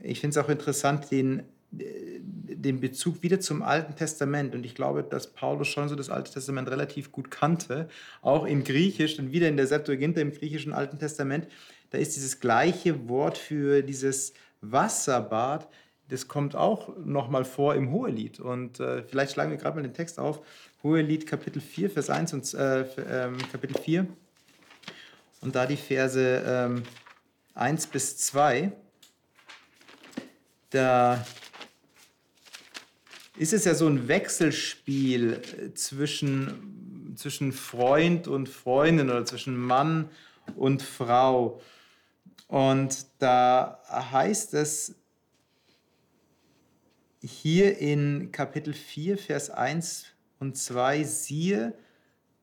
Ich 0.00 0.20
finde 0.20 0.38
es 0.38 0.44
auch 0.44 0.50
interessant, 0.50 1.10
den, 1.10 1.42
den 1.70 2.80
Bezug 2.80 3.22
wieder 3.22 3.40
zum 3.40 3.62
Alten 3.62 3.96
Testament. 3.96 4.54
Und 4.54 4.66
ich 4.66 4.74
glaube, 4.74 5.02
dass 5.02 5.32
Paulus 5.32 5.68
schon 5.68 5.88
so 5.88 5.96
das 5.96 6.10
Alte 6.10 6.32
Testament 6.32 6.70
relativ 6.70 7.10
gut 7.10 7.30
kannte, 7.30 7.88
auch 8.20 8.44
in 8.44 8.62
Griechisch 8.62 9.18
und 9.18 9.32
wieder 9.32 9.48
in 9.48 9.56
der 9.56 9.66
Septuaginta 9.66 10.20
im 10.20 10.32
griechischen 10.32 10.72
Alten 10.72 10.98
Testament. 10.98 11.48
Da 11.92 11.98
ist 11.98 12.16
dieses 12.16 12.40
gleiche 12.40 13.08
Wort 13.08 13.36
für 13.36 13.82
dieses 13.82 14.32
Wasserbad, 14.62 15.68
das 16.08 16.26
kommt 16.26 16.56
auch 16.56 16.96
nochmal 16.96 17.44
vor 17.44 17.74
im 17.74 17.90
Hohelied. 17.90 18.40
Und 18.40 18.80
äh, 18.80 19.02
vielleicht 19.02 19.32
schlagen 19.32 19.50
wir 19.50 19.58
gerade 19.58 19.76
mal 19.76 19.82
den 19.82 19.92
Text 19.92 20.18
auf. 20.18 20.40
Hohelied 20.82 21.26
Kapitel 21.26 21.60
4, 21.60 21.90
Vers 21.90 22.08
1 22.08 22.32
und 22.32 22.54
äh, 22.54 22.80
äh, 22.80 23.30
Kapitel 23.50 23.78
4. 23.78 24.06
Und 25.42 25.54
da 25.54 25.66
die 25.66 25.76
Verse 25.76 26.42
ähm, 26.46 26.82
1 27.54 27.86
bis 27.88 28.16
2. 28.16 28.72
Da 30.70 31.24
ist 33.36 33.52
es 33.52 33.66
ja 33.66 33.74
so 33.74 33.86
ein 33.86 34.08
Wechselspiel 34.08 35.34
äh, 35.34 35.74
zwischen, 35.74 37.14
zwischen 37.16 37.52
Freund 37.52 38.28
und 38.28 38.48
Freundin 38.48 39.10
oder 39.10 39.26
zwischen 39.26 39.56
Mann 39.58 40.08
und 40.56 40.82
Frau. 40.82 41.60
Und 42.52 43.06
da 43.18 43.80
heißt 43.88 44.52
es 44.52 44.94
hier 47.22 47.78
in 47.78 48.30
Kapitel 48.30 48.74
4, 48.74 49.16
Vers 49.16 49.48
1 49.48 50.04
und 50.38 50.58
2, 50.58 51.02
siehe, 51.04 51.72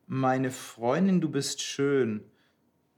meine 0.08 0.50
Freundin, 0.50 1.20
du 1.20 1.28
bist 1.28 1.62
schön. 1.62 2.24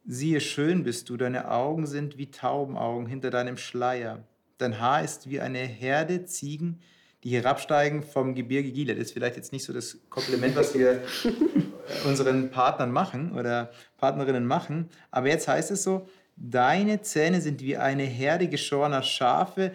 Siehe, 0.06 0.40
schön 0.40 0.84
bist 0.84 1.10
du, 1.10 1.18
deine 1.18 1.50
Augen 1.50 1.86
sind 1.86 2.16
wie 2.16 2.30
Taubenaugen 2.30 3.06
hinter 3.06 3.28
deinem 3.28 3.58
Schleier. 3.58 4.24
Dein 4.56 4.80
Haar 4.80 5.04
ist 5.04 5.28
wie 5.28 5.40
eine 5.40 5.58
Herde 5.58 6.24
Ziegen, 6.24 6.80
die 7.24 7.36
herabsteigen 7.36 8.02
vom 8.02 8.34
Gebirge 8.34 8.72
Gilead. 8.72 8.96
Das 8.96 9.08
ist 9.08 9.12
vielleicht 9.12 9.36
jetzt 9.36 9.52
nicht 9.52 9.64
so 9.64 9.74
das 9.74 9.98
Kompliment, 10.08 10.56
was 10.56 10.72
wir 10.72 11.02
unseren 12.06 12.50
Partnern 12.50 12.90
machen 12.90 13.38
oder 13.38 13.70
Partnerinnen 13.98 14.46
machen, 14.46 14.88
aber 15.10 15.28
jetzt 15.28 15.46
heißt 15.46 15.70
es 15.72 15.82
so, 15.82 16.08
deine 16.37 17.03
Zähne 17.03 17.41
sind 17.41 17.61
wie 17.62 17.76
eine 17.76 18.05
Herde 18.05 18.49
geschorener 18.49 19.03
Schafe, 19.03 19.72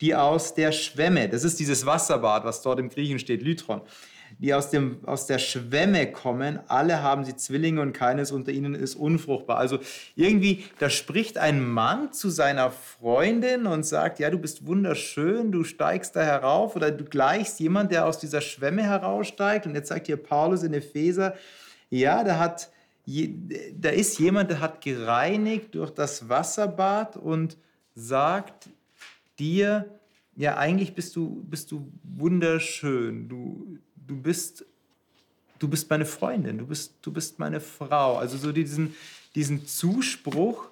die 0.00 0.14
aus 0.14 0.54
der 0.54 0.72
Schwemme, 0.72 1.28
das 1.28 1.44
ist 1.44 1.60
dieses 1.60 1.84
Wasserbad, 1.84 2.44
was 2.44 2.62
dort 2.62 2.78
im 2.78 2.88
Griechen 2.88 3.18
steht, 3.18 3.42
Lytron, 3.42 3.82
die 4.38 4.54
aus, 4.54 4.70
dem, 4.70 5.00
aus 5.04 5.26
der 5.26 5.38
Schwemme 5.38 6.10
kommen, 6.10 6.60
alle 6.68 7.02
haben 7.02 7.24
sie 7.24 7.36
Zwillinge 7.36 7.82
und 7.82 7.92
keines 7.92 8.32
unter 8.32 8.52
ihnen 8.52 8.74
ist 8.74 8.94
unfruchtbar. 8.94 9.58
Also 9.58 9.78
irgendwie, 10.14 10.64
da 10.78 10.88
spricht 10.88 11.36
ein 11.36 11.66
Mann 11.66 12.12
zu 12.12 12.30
seiner 12.30 12.70
Freundin 12.70 13.66
und 13.66 13.84
sagt, 13.84 14.18
ja, 14.18 14.30
du 14.30 14.38
bist 14.38 14.66
wunderschön, 14.66 15.52
du 15.52 15.64
steigst 15.64 16.16
da 16.16 16.22
herauf 16.22 16.76
oder 16.76 16.90
du 16.90 17.04
gleichst 17.04 17.60
jemand, 17.60 17.92
der 17.92 18.06
aus 18.06 18.18
dieser 18.18 18.40
Schwemme 18.40 18.82
heraussteigt. 18.82 19.66
Und 19.66 19.74
jetzt 19.74 19.88
sagt 19.88 20.06
hier 20.06 20.16
Paulus 20.16 20.62
in 20.62 20.72
Epheser, 20.72 21.34
ja, 21.90 22.22
da 22.24 22.38
hat 22.38 22.70
da 23.06 23.88
ist 23.90 24.18
jemand, 24.18 24.50
der 24.50 24.60
hat 24.60 24.80
gereinigt 24.82 25.74
durch 25.74 25.90
das 25.90 26.28
Wasserbad 26.28 27.16
und 27.16 27.56
sagt 27.94 28.68
dir, 29.38 29.86
ja, 30.36 30.56
eigentlich 30.56 30.94
bist 30.94 31.16
du, 31.16 31.42
bist 31.48 31.70
du 31.70 31.90
wunderschön, 32.02 33.28
du, 33.28 33.78
du 34.06 34.16
bist, 34.16 34.64
du 35.58 35.68
bist 35.68 35.90
meine 35.90 36.06
Freundin, 36.06 36.58
du 36.58 36.66
bist, 36.66 36.94
du 37.02 37.12
bist 37.12 37.38
meine 37.38 37.60
Frau. 37.60 38.16
Also 38.16 38.38
so 38.38 38.52
diesen, 38.52 38.94
diesen 39.34 39.66
Zuspruch, 39.66 40.70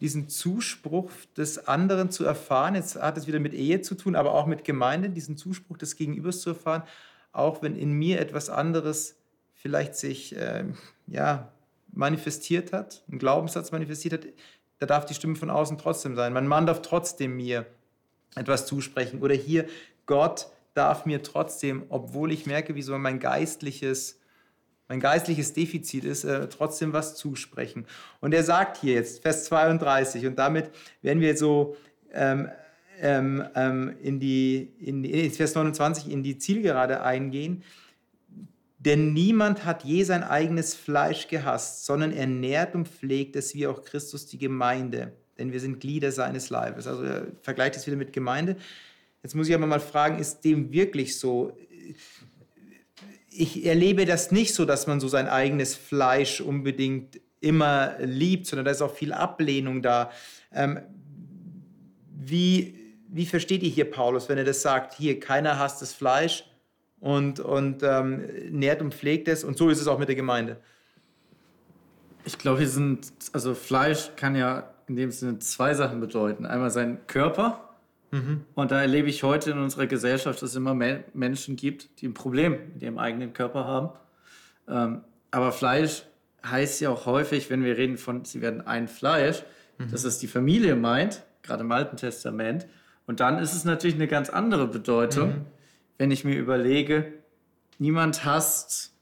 diesen 0.00 0.28
Zuspruch 0.28 1.10
des 1.36 1.66
anderen 1.68 2.10
zu 2.10 2.24
erfahren, 2.24 2.74
jetzt 2.74 2.96
hat 2.96 3.16
es 3.16 3.26
wieder 3.26 3.40
mit 3.40 3.54
Ehe 3.54 3.80
zu 3.80 3.94
tun, 3.94 4.14
aber 4.14 4.34
auch 4.34 4.46
mit 4.46 4.64
Gemeinde, 4.64 5.10
diesen 5.10 5.36
Zuspruch 5.36 5.78
des 5.78 5.96
Gegenübers 5.96 6.40
zu 6.40 6.50
erfahren, 6.50 6.82
auch 7.32 7.62
wenn 7.62 7.76
in 7.76 7.92
mir 7.92 8.20
etwas 8.20 8.50
anderes 8.50 9.16
vielleicht 9.54 9.94
sich 9.94 10.36
äh, 10.36 10.64
ja, 11.12 11.52
manifestiert 11.92 12.72
hat, 12.72 13.04
ein 13.10 13.18
Glaubenssatz 13.18 13.70
manifestiert 13.70 14.14
hat, 14.14 14.26
da 14.78 14.86
darf 14.86 15.04
die 15.06 15.14
Stimme 15.14 15.36
von 15.36 15.50
außen 15.50 15.78
trotzdem 15.78 16.16
sein. 16.16 16.32
Mein 16.32 16.48
Mann 16.48 16.66
darf 16.66 16.82
trotzdem 16.82 17.36
mir 17.36 17.66
etwas 18.34 18.66
zusprechen. 18.66 19.20
Oder 19.20 19.34
hier, 19.34 19.66
Gott 20.06 20.48
darf 20.74 21.06
mir 21.06 21.22
trotzdem, 21.22 21.84
obwohl 21.90 22.32
ich 22.32 22.46
merke, 22.46 22.74
wie 22.74 22.82
so 22.82 22.96
mein 22.96 23.20
geistliches, 23.20 24.18
mein 24.88 25.00
geistliches 25.00 25.52
Defizit 25.52 26.04
ist, 26.04 26.24
äh, 26.24 26.48
trotzdem 26.48 26.94
was 26.94 27.14
zusprechen. 27.14 27.86
Und 28.20 28.32
er 28.32 28.42
sagt 28.42 28.78
hier 28.78 28.94
jetzt, 28.94 29.22
Vers 29.22 29.44
32, 29.44 30.26
und 30.26 30.38
damit 30.38 30.70
werden 31.02 31.20
wir 31.20 31.36
so 31.36 31.76
ähm, 32.12 32.48
ähm, 33.00 33.44
ähm 33.54 33.94
in 34.02 34.18
die, 34.18 34.72
in, 34.80 35.04
in 35.04 35.30
Vers 35.30 35.54
29 35.54 36.10
in 36.10 36.22
die 36.22 36.38
Zielgerade 36.38 37.02
eingehen. 37.02 37.62
Denn 38.84 39.12
niemand 39.12 39.64
hat 39.64 39.84
je 39.84 40.02
sein 40.02 40.24
eigenes 40.24 40.74
Fleisch 40.74 41.28
gehasst, 41.28 41.86
sondern 41.86 42.12
er 42.12 42.26
nährt 42.26 42.74
und 42.74 42.88
pflegt 42.88 43.36
es 43.36 43.54
wie 43.54 43.68
auch 43.68 43.84
Christus 43.84 44.26
die 44.26 44.38
Gemeinde. 44.38 45.12
Denn 45.38 45.52
wir 45.52 45.60
sind 45.60 45.78
Glieder 45.78 46.10
seines 46.10 46.50
Leibes. 46.50 46.88
Also 46.88 47.04
er 47.04 47.28
vergleicht 47.42 47.76
es 47.76 47.86
wieder 47.86 47.96
mit 47.96 48.12
Gemeinde. 48.12 48.56
Jetzt 49.22 49.36
muss 49.36 49.48
ich 49.48 49.54
aber 49.54 49.68
mal 49.68 49.78
fragen, 49.78 50.18
ist 50.18 50.40
dem 50.40 50.72
wirklich 50.72 51.16
so? 51.16 51.56
Ich 53.30 53.64
erlebe 53.64 54.04
das 54.04 54.32
nicht 54.32 54.52
so, 54.52 54.64
dass 54.64 54.88
man 54.88 54.98
so 54.98 55.06
sein 55.06 55.28
eigenes 55.28 55.76
Fleisch 55.76 56.40
unbedingt 56.40 57.20
immer 57.38 57.96
liebt, 58.00 58.46
sondern 58.46 58.64
da 58.64 58.72
ist 58.72 58.82
auch 58.82 58.94
viel 58.94 59.12
Ablehnung 59.12 59.82
da. 59.82 60.10
Ähm, 60.52 60.80
wie, 62.10 62.74
wie 63.08 63.26
versteht 63.26 63.62
ihr 63.62 63.70
hier 63.70 63.88
Paulus, 63.88 64.28
wenn 64.28 64.38
er 64.38 64.44
das 64.44 64.62
sagt, 64.62 64.94
hier, 64.94 65.20
keiner 65.20 65.60
hasst 65.60 65.82
das 65.82 65.92
Fleisch 65.92 66.44
und, 67.02 67.38
und 67.38 67.82
ähm, 67.82 68.22
nährt 68.50 68.80
und 68.80 68.94
pflegt 68.94 69.28
es 69.28 69.44
und 69.44 69.58
so 69.58 69.68
ist 69.68 69.80
es 69.80 69.86
auch 69.86 69.98
mit 69.98 70.08
der 70.08 70.16
Gemeinde? 70.16 70.56
Ich 72.24 72.38
glaube, 72.38 72.60
wir 72.60 72.68
sind, 72.68 73.12
also 73.34 73.54
Fleisch 73.54 74.12
kann 74.16 74.34
ja 74.34 74.70
in 74.86 74.96
dem 74.96 75.10
Sinne 75.10 75.38
zwei 75.40 75.74
Sachen 75.74 76.00
bedeuten. 76.00 76.46
Einmal 76.46 76.70
sein 76.70 76.98
Körper, 77.06 77.72
Mhm. 78.12 78.44
Und 78.54 78.70
da 78.70 78.80
erlebe 78.80 79.08
ich 79.08 79.22
heute 79.22 79.50
in 79.50 79.58
unserer 79.58 79.86
Gesellschaft, 79.86 80.42
dass 80.42 80.50
es 80.50 80.56
immer 80.56 80.74
mehr 80.74 81.02
Menschen 81.14 81.56
gibt, 81.56 82.00
die 82.00 82.06
ein 82.06 82.14
Problem 82.14 82.58
mit 82.74 82.82
ihrem 82.82 82.98
eigenen 82.98 83.32
Körper 83.32 83.64
haben. 83.64 83.88
Ähm, 84.68 85.00
aber 85.30 85.50
Fleisch 85.50 86.04
heißt 86.46 86.80
ja 86.82 86.90
auch 86.90 87.06
häufig, 87.06 87.48
wenn 87.50 87.64
wir 87.64 87.76
reden 87.78 87.96
von, 87.96 88.24
sie 88.24 88.42
werden 88.42 88.60
ein 88.60 88.86
Fleisch, 88.86 89.42
mhm. 89.78 89.90
dass 89.90 90.04
es 90.04 90.18
die 90.18 90.26
Familie 90.26 90.76
meint, 90.76 91.22
gerade 91.42 91.62
im 91.62 91.72
Alten 91.72 91.96
Testament. 91.96 92.66
Und 93.06 93.20
dann 93.20 93.38
ist 93.38 93.54
es 93.54 93.64
natürlich 93.64 93.96
eine 93.96 94.08
ganz 94.08 94.28
andere 94.28 94.68
Bedeutung, 94.68 95.28
mhm. 95.30 95.46
Wenn 96.02 96.10
ich 96.10 96.24
mir 96.24 96.36
überlege, 96.36 97.12
niemand 97.78 98.24
hasst 98.24 98.92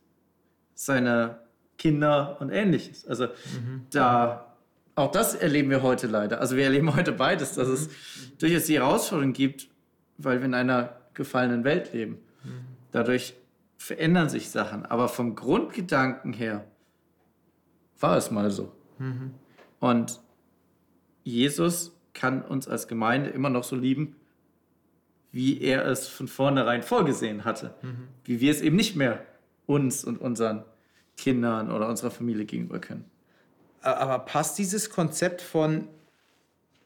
seine 0.75 1.39
Kinder 1.79 2.37
und 2.43 2.51
ähnliches. 2.51 3.07
Also 3.07 3.29
mhm. 3.29 3.87
da 3.91 4.55
auch 4.97 5.11
das 5.11 5.35
erleben 5.35 5.71
wir 5.71 5.81
heute 5.81 6.09
leider. 6.09 6.43
Also 6.43 6.59
wir 6.59 6.65
erleben 6.65 6.95
heute 6.95 7.13
beides, 7.13 7.55
dass 7.55 7.69
es 7.69 7.89
durchaus 8.37 8.67
die 8.67 8.75
Herausforderung 8.75 9.33
gibt, 9.33 9.71
weil 10.19 10.41
wir 10.41 10.45
in 10.45 10.53
einer 10.53 11.01
gefallenen 11.15 11.65
Welt 11.65 11.95
leben. 11.95 12.19
Dadurch 12.93 13.33
verändern 13.79 14.29
sich 14.29 14.51
Sachen. 14.51 14.85
Aber 14.85 15.09
vom 15.09 15.35
Grundgedanken 15.37 16.35
her 16.35 16.67
war 17.99 18.19
es 18.19 18.31
mal 18.31 18.51
so. 18.51 18.77
Und 19.79 20.21
Jesus 21.25 21.99
kann 22.13 22.43
uns 22.43 22.69
als 22.69 22.89
Gemeinde 22.89 23.31
immer 23.31 23.49
noch 23.49 23.65
so 23.65 23.75
lieben, 23.75 24.17
wie 25.33 25.61
er 25.61 25.87
es 25.87 26.09
von 26.09 26.29
vornherein 26.29 26.83
vorgesehen 26.83 27.45
hatte. 27.45 27.75
Wie 28.25 28.41
wir 28.41 28.51
es 28.51 28.61
eben 28.61 28.77
nicht 28.77 28.97
mehr 28.97 29.25
uns 29.67 30.05
und 30.05 30.21
unseren 30.21 30.65
Kindern 31.17 31.71
oder 31.71 31.89
unserer 31.89 32.11
Familie 32.11 32.45
gegenüber 32.45 32.81
können. 32.81 33.05
Aber 33.83 34.19
passt 34.21 34.59
dieses 34.59 34.91
Konzept 34.91 35.41
von 35.41 35.89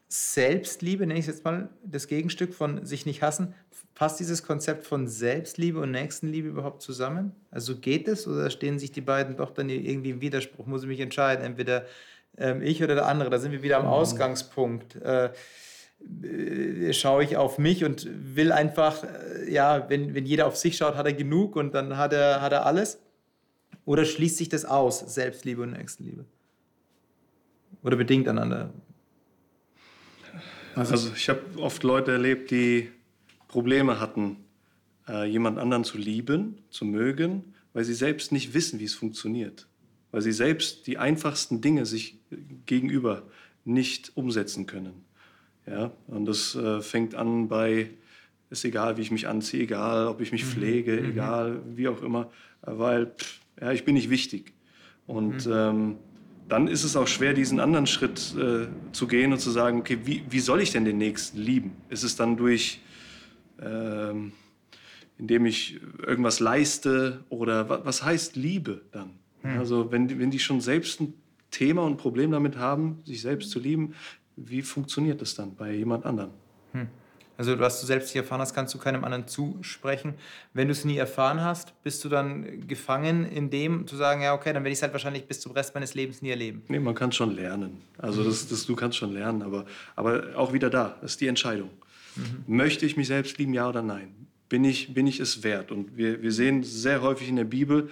Selbstliebe, 0.07 1.05
nenne 1.07 1.19
ich 1.19 1.27
es 1.27 1.35
jetzt 1.35 1.45
mal, 1.45 1.69
das 1.83 2.07
Gegenstück 2.07 2.53
von 2.53 2.85
sich 2.85 3.05
nicht 3.05 3.21
hassen, 3.21 3.53
passt 3.95 4.19
dieses 4.19 4.43
Konzept 4.43 4.85
von 4.85 5.07
Selbstliebe 5.07 5.79
und 5.79 5.91
Nächstenliebe 5.91 6.47
überhaupt 6.47 6.81
zusammen? 6.81 7.31
Also 7.49 7.77
geht 7.77 8.07
es 8.07 8.27
oder 8.27 8.49
stehen 8.49 8.77
sich 8.77 8.91
die 8.91 9.01
beiden 9.01 9.35
doch 9.35 9.51
dann 9.51 9.69
irgendwie 9.69 10.11
im 10.11 10.21
Widerspruch? 10.21 10.67
Muss 10.67 10.83
ich 10.83 10.87
mich 10.87 10.99
entscheiden, 10.99 11.43
entweder 11.43 11.85
ähm, 12.37 12.61
ich 12.61 12.83
oder 12.83 12.95
der 12.95 13.07
andere? 13.07 13.29
Da 13.29 13.39
sind 13.39 13.51
wir 13.51 13.63
wieder 13.63 13.77
am 13.77 13.85
mhm. 13.85 13.91
Ausgangspunkt. 13.91 14.95
Äh, 14.95 15.25
äh, 15.25 15.29
schaue 16.91 17.23
ich 17.23 17.37
auf 17.37 17.57
mich 17.57 17.83
und 17.83 18.07
will 18.35 18.51
einfach, 18.51 19.03
äh, 19.03 19.51
ja, 19.51 19.89
wenn, 19.89 20.13
wenn 20.13 20.25
jeder 20.25 20.47
auf 20.47 20.55
sich 20.55 20.77
schaut, 20.77 20.95
hat 20.95 21.05
er 21.05 21.13
genug 21.13 21.55
und 21.55 21.73
dann 21.73 21.97
hat 21.97 22.13
er, 22.13 22.41
hat 22.41 22.51
er 22.51 22.65
alles? 22.65 22.99
Oder 23.85 24.05
schließt 24.05 24.37
sich 24.37 24.49
das 24.49 24.65
aus, 24.65 24.99
Selbstliebe 24.99 25.61
und 25.61 25.71
Nächstenliebe? 25.71 26.25
Oder 27.83 27.97
bedingt 27.97 28.27
einander? 28.27 28.73
Also 30.75 31.11
ich 31.15 31.29
habe 31.29 31.41
oft 31.57 31.83
Leute 31.83 32.11
erlebt, 32.11 32.51
die 32.51 32.89
Probleme 33.47 33.99
hatten, 33.99 34.37
äh, 35.07 35.25
jemand 35.25 35.59
anderen 35.59 35.83
zu 35.83 35.97
lieben, 35.97 36.57
zu 36.69 36.83
mögen, 36.83 37.53
weil 37.73 37.83
sie 37.83 37.93
selbst 37.93 38.31
nicht 38.31 38.53
wissen, 38.53 38.79
wie 38.79 38.85
es 38.85 38.95
funktioniert. 38.95 39.67
Weil 40.11 40.21
sie 40.21 40.31
selbst 40.31 40.87
die 40.87 40.97
einfachsten 40.97 41.61
Dinge 41.61 41.85
sich 41.85 42.19
gegenüber 42.65 43.23
nicht 43.63 44.11
umsetzen 44.15 44.65
können. 44.65 45.05
Ja, 45.67 45.91
und 46.07 46.25
das 46.25 46.55
äh, 46.55 46.81
fängt 46.81 47.15
an 47.15 47.47
bei 47.47 47.89
ist 48.49 48.65
egal, 48.65 48.97
wie 48.97 49.01
ich 49.01 49.11
mich 49.11 49.27
anziehe, 49.27 49.63
egal, 49.63 50.07
ob 50.07 50.21
ich 50.21 50.31
mich 50.31 50.45
pflege, 50.45 51.01
mhm. 51.01 51.11
egal, 51.11 51.61
wie 51.75 51.87
auch 51.87 52.01
immer, 52.01 52.29
weil 52.61 53.07
pff, 53.07 53.39
ja, 53.59 53.71
ich 53.71 53.85
bin 53.85 53.95
nicht 53.95 54.09
wichtig. 54.09 54.53
Und 55.07 55.45
mhm. 55.45 55.51
ähm, 55.53 55.95
dann 56.47 56.67
ist 56.67 56.83
es 56.83 56.95
auch 56.95 57.07
schwer, 57.07 57.33
diesen 57.33 57.59
anderen 57.59 57.87
Schritt 57.87 58.35
äh, 58.37 58.67
zu 58.91 59.07
gehen 59.07 59.33
und 59.33 59.39
zu 59.39 59.49
sagen, 59.49 59.79
okay, 59.79 59.99
wie, 60.05 60.23
wie 60.29 60.39
soll 60.39 60.61
ich 60.61 60.71
denn 60.71 60.85
den 60.85 60.97
Nächsten 60.97 61.39
lieben? 61.39 61.71
Ist 61.89 62.03
es 62.03 62.15
dann 62.15 62.37
durch, 62.37 62.81
ähm, 63.61 64.31
indem 65.17 65.45
ich 65.45 65.79
irgendwas 66.05 66.39
leiste 66.39 67.23
oder 67.29 67.69
was, 67.69 67.85
was 67.85 68.03
heißt 68.03 68.35
Liebe 68.35 68.81
dann? 68.91 69.11
Mhm. 69.43 69.57
Also 69.57 69.91
wenn, 69.91 70.19
wenn 70.19 70.29
die 70.29 70.39
schon 70.39 70.61
selbst 70.61 71.01
ein 71.01 71.13
Thema 71.49 71.83
und 71.83 71.93
ein 71.93 71.97
Problem 71.97 72.31
damit 72.31 72.57
haben, 72.57 72.99
sich 73.05 73.21
selbst 73.21 73.49
zu 73.49 73.59
lieben, 73.59 73.95
wie 74.35 74.61
funktioniert 74.61 75.21
das 75.21 75.35
dann 75.35 75.55
bei 75.55 75.73
jemand 75.73 76.05
anderem? 76.05 76.31
Mhm. 76.73 76.87
Also 77.37 77.59
was 77.59 77.81
du 77.81 77.85
selbst 77.85 78.07
nicht 78.07 78.15
erfahren 78.15 78.39
hast, 78.39 78.53
kannst 78.53 78.73
du 78.73 78.77
keinem 78.77 79.03
anderen 79.03 79.27
zusprechen. 79.27 80.13
Wenn 80.53 80.67
du 80.67 80.71
es 80.71 80.85
nie 80.85 80.97
erfahren 80.97 81.41
hast, 81.41 81.81
bist 81.83 82.03
du 82.05 82.09
dann 82.09 82.65
gefangen 82.67 83.25
in 83.25 83.49
dem, 83.49 83.87
zu 83.87 83.95
sagen, 83.97 84.21
ja, 84.21 84.33
okay, 84.33 84.53
dann 84.53 84.63
werde 84.63 84.71
ich 84.71 84.77
es 84.77 84.81
halt 84.83 84.93
wahrscheinlich 84.93 85.27
bis 85.27 85.41
zum 85.41 85.51
Rest 85.51 85.73
meines 85.73 85.95
Lebens 85.95 86.21
nie 86.21 86.29
erleben. 86.29 86.63
Nee, 86.69 86.79
man 86.79 86.95
kann 86.95 87.11
schon 87.11 87.35
lernen. 87.35 87.81
Also 87.97 88.23
das, 88.23 88.47
das, 88.47 88.65
du 88.65 88.75
kannst 88.75 88.97
schon 88.97 89.11
lernen, 89.11 89.41
aber, 89.41 89.65
aber 89.95 90.35
auch 90.35 90.53
wieder 90.53 90.69
da, 90.69 90.97
das 91.01 91.13
ist 91.13 91.21
die 91.21 91.27
Entscheidung. 91.27 91.69
Mhm. 92.15 92.55
Möchte 92.55 92.85
ich 92.85 92.95
mich 92.95 93.07
selbst 93.07 93.37
lieben, 93.37 93.53
ja 93.53 93.67
oder 93.67 93.81
nein? 93.81 94.13
Bin 94.47 94.63
ich, 94.63 94.93
bin 94.93 95.05
ich 95.05 95.19
es 95.19 95.43
wert? 95.43 95.71
Und 95.71 95.97
wir, 95.97 96.21
wir 96.21 96.31
sehen 96.31 96.63
sehr 96.63 97.01
häufig 97.01 97.27
in 97.27 97.35
der 97.35 97.43
Bibel, 97.43 97.89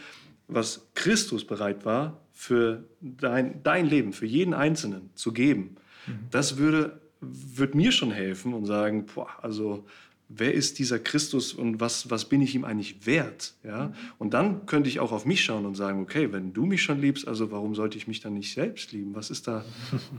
was 0.47 0.87
Christus 0.93 1.45
bereit 1.45 1.83
war, 1.83 2.21
für 2.31 2.83
dein, 3.01 3.61
dein 3.63 3.87
Leben, 3.87 4.13
für 4.13 4.25
jeden 4.25 4.53
Einzelnen 4.53 5.09
zu 5.15 5.33
geben. 5.33 5.75
Mhm. 6.07 6.27
Das 6.31 6.57
würde 6.57 7.01
wird 7.25 7.75
mir 7.75 7.91
schon 7.91 8.11
helfen 8.11 8.53
und 8.53 8.65
sagen, 8.65 9.05
boah, 9.05 9.29
also 9.41 9.85
wer 10.29 10.53
ist 10.53 10.79
dieser 10.79 10.99
Christus 10.99 11.53
und 11.53 11.79
was, 11.79 12.09
was 12.09 12.25
bin 12.25 12.41
ich 12.41 12.55
ihm 12.55 12.65
eigentlich 12.65 13.05
wert? 13.05 13.53
Ja? 13.63 13.93
Und 14.17 14.33
dann 14.33 14.65
könnte 14.65 14.89
ich 14.89 14.99
auch 14.99 15.11
auf 15.11 15.25
mich 15.25 15.43
schauen 15.43 15.65
und 15.65 15.75
sagen, 15.75 16.01
okay, 16.01 16.31
wenn 16.31 16.53
du 16.53 16.65
mich 16.65 16.81
schon 16.81 16.99
liebst, 16.99 17.27
also 17.27 17.51
warum 17.51 17.75
sollte 17.75 17.97
ich 17.97 18.07
mich 18.07 18.19
dann 18.19 18.33
nicht 18.33 18.53
selbst 18.53 18.91
lieben? 18.91 19.15
Was 19.15 19.29
ist 19.29 19.47
da 19.47 19.63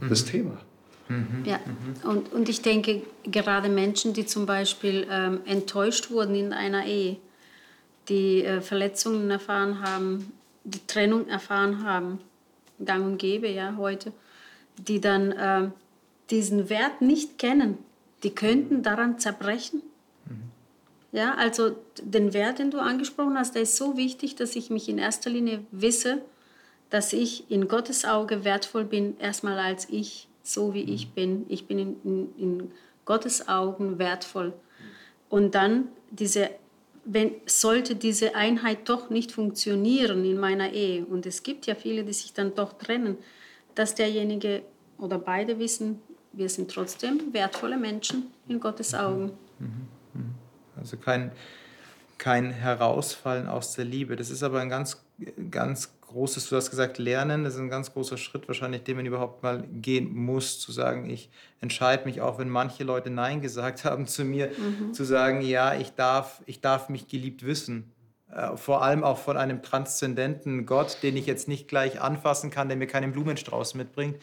das 0.08 0.24
Thema? 0.24 0.58
Ja, 1.44 1.60
und, 2.04 2.32
und 2.32 2.48
ich 2.48 2.62
denke, 2.62 3.02
gerade 3.24 3.68
Menschen, 3.68 4.14
die 4.14 4.24
zum 4.24 4.46
Beispiel 4.46 5.06
ähm, 5.10 5.40
enttäuscht 5.44 6.10
wurden 6.10 6.34
in 6.34 6.54
einer 6.54 6.86
Ehe, 6.86 7.18
die 8.08 8.42
äh, 8.42 8.62
Verletzungen 8.62 9.30
erfahren 9.30 9.82
haben, 9.82 10.32
die 10.64 10.80
Trennung 10.86 11.28
erfahren 11.28 11.84
haben, 11.84 12.20
gang 12.82 13.04
und 13.04 13.18
gäbe 13.18 13.48
ja 13.48 13.74
heute, 13.76 14.14
die 14.78 15.00
dann 15.00 15.32
äh, 15.32 15.70
diesen 16.30 16.68
Wert 16.68 17.00
nicht 17.00 17.38
kennen, 17.38 17.78
die 18.22 18.34
könnten 18.34 18.82
daran 18.82 19.18
zerbrechen. 19.18 19.82
Mhm. 20.26 20.50
Ja, 21.12 21.34
also 21.34 21.76
den 22.02 22.32
Wert, 22.32 22.58
den 22.58 22.70
du 22.70 22.78
angesprochen 22.78 23.38
hast, 23.38 23.54
der 23.54 23.62
ist 23.62 23.76
so 23.76 23.96
wichtig, 23.96 24.34
dass 24.36 24.56
ich 24.56 24.70
mich 24.70 24.88
in 24.88 24.98
erster 24.98 25.30
Linie 25.30 25.64
wisse, 25.70 26.22
dass 26.90 27.12
ich 27.12 27.50
in 27.50 27.68
Gottes 27.68 28.04
Auge 28.04 28.44
wertvoll 28.44 28.84
bin, 28.84 29.18
erstmal 29.18 29.58
als 29.58 29.88
ich, 29.90 30.28
so 30.42 30.74
wie 30.74 30.82
ich 30.82 31.10
bin. 31.10 31.46
Ich 31.48 31.66
bin 31.66 31.78
in, 31.78 31.96
in, 32.04 32.34
in 32.38 32.72
Gottes 33.04 33.48
Augen 33.48 33.98
wertvoll. 33.98 34.52
Und 35.28 35.54
dann 35.54 35.88
diese, 36.10 36.50
wenn, 37.04 37.32
sollte 37.46 37.96
diese 37.96 38.34
Einheit 38.34 38.88
doch 38.88 39.10
nicht 39.10 39.32
funktionieren 39.32 40.24
in 40.24 40.38
meiner 40.38 40.72
Ehe, 40.72 41.04
und 41.04 41.26
es 41.26 41.42
gibt 41.42 41.66
ja 41.66 41.74
viele, 41.74 42.04
die 42.04 42.12
sich 42.12 42.32
dann 42.32 42.54
doch 42.54 42.74
trennen, 42.74 43.18
dass 43.74 43.94
derjenige 43.94 44.62
oder 44.98 45.18
beide 45.18 45.58
wissen, 45.58 46.00
wir 46.32 46.48
sind 46.48 46.70
trotzdem 46.70 47.32
wertvolle 47.32 47.76
Menschen 47.76 48.26
in 48.48 48.60
Gottes 48.60 48.94
Augen. 48.94 49.32
Also 50.76 50.96
kein, 50.96 51.32
kein 52.18 52.50
Herausfallen 52.50 53.48
aus 53.48 53.72
der 53.74 53.84
Liebe. 53.84 54.16
Das 54.16 54.30
ist 54.30 54.42
aber 54.42 54.60
ein 54.60 54.68
ganz, 54.68 55.04
ganz 55.50 55.92
großes, 56.00 56.48
du 56.48 56.56
hast 56.56 56.70
gesagt, 56.70 56.98
Lernen, 56.98 57.44
das 57.44 57.54
ist 57.54 57.60
ein 57.60 57.68
ganz 57.68 57.92
großer 57.92 58.16
Schritt 58.16 58.46
wahrscheinlich, 58.46 58.84
den 58.84 58.96
man 58.96 59.06
überhaupt 59.06 59.42
mal 59.42 59.64
gehen 59.72 60.14
muss, 60.14 60.60
zu 60.60 60.70
sagen, 60.70 61.10
ich 61.10 61.30
entscheide 61.60 62.04
mich, 62.04 62.20
auch 62.20 62.38
wenn 62.38 62.48
manche 62.48 62.84
Leute 62.84 63.10
Nein 63.10 63.40
gesagt 63.40 63.84
haben 63.84 64.06
zu 64.06 64.24
mir, 64.24 64.50
mhm. 64.56 64.94
zu 64.94 65.04
sagen, 65.04 65.40
ja, 65.40 65.74
ich 65.74 65.92
darf, 65.94 66.42
ich 66.46 66.60
darf 66.60 66.88
mich 66.88 67.08
geliebt 67.08 67.44
wissen. 67.44 67.92
Äh, 68.34 68.56
vor 68.56 68.82
allem 68.82 69.04
auch 69.04 69.18
von 69.18 69.36
einem 69.36 69.62
transzendenten 69.62 70.66
Gott, 70.66 70.98
den 71.02 71.16
ich 71.16 71.26
jetzt 71.26 71.46
nicht 71.46 71.68
gleich 71.68 72.00
anfassen 72.00 72.50
kann, 72.50 72.68
der 72.68 72.76
mir 72.76 72.86
keinen 72.86 73.12
Blumenstrauß 73.12 73.74
mitbringt, 73.74 74.16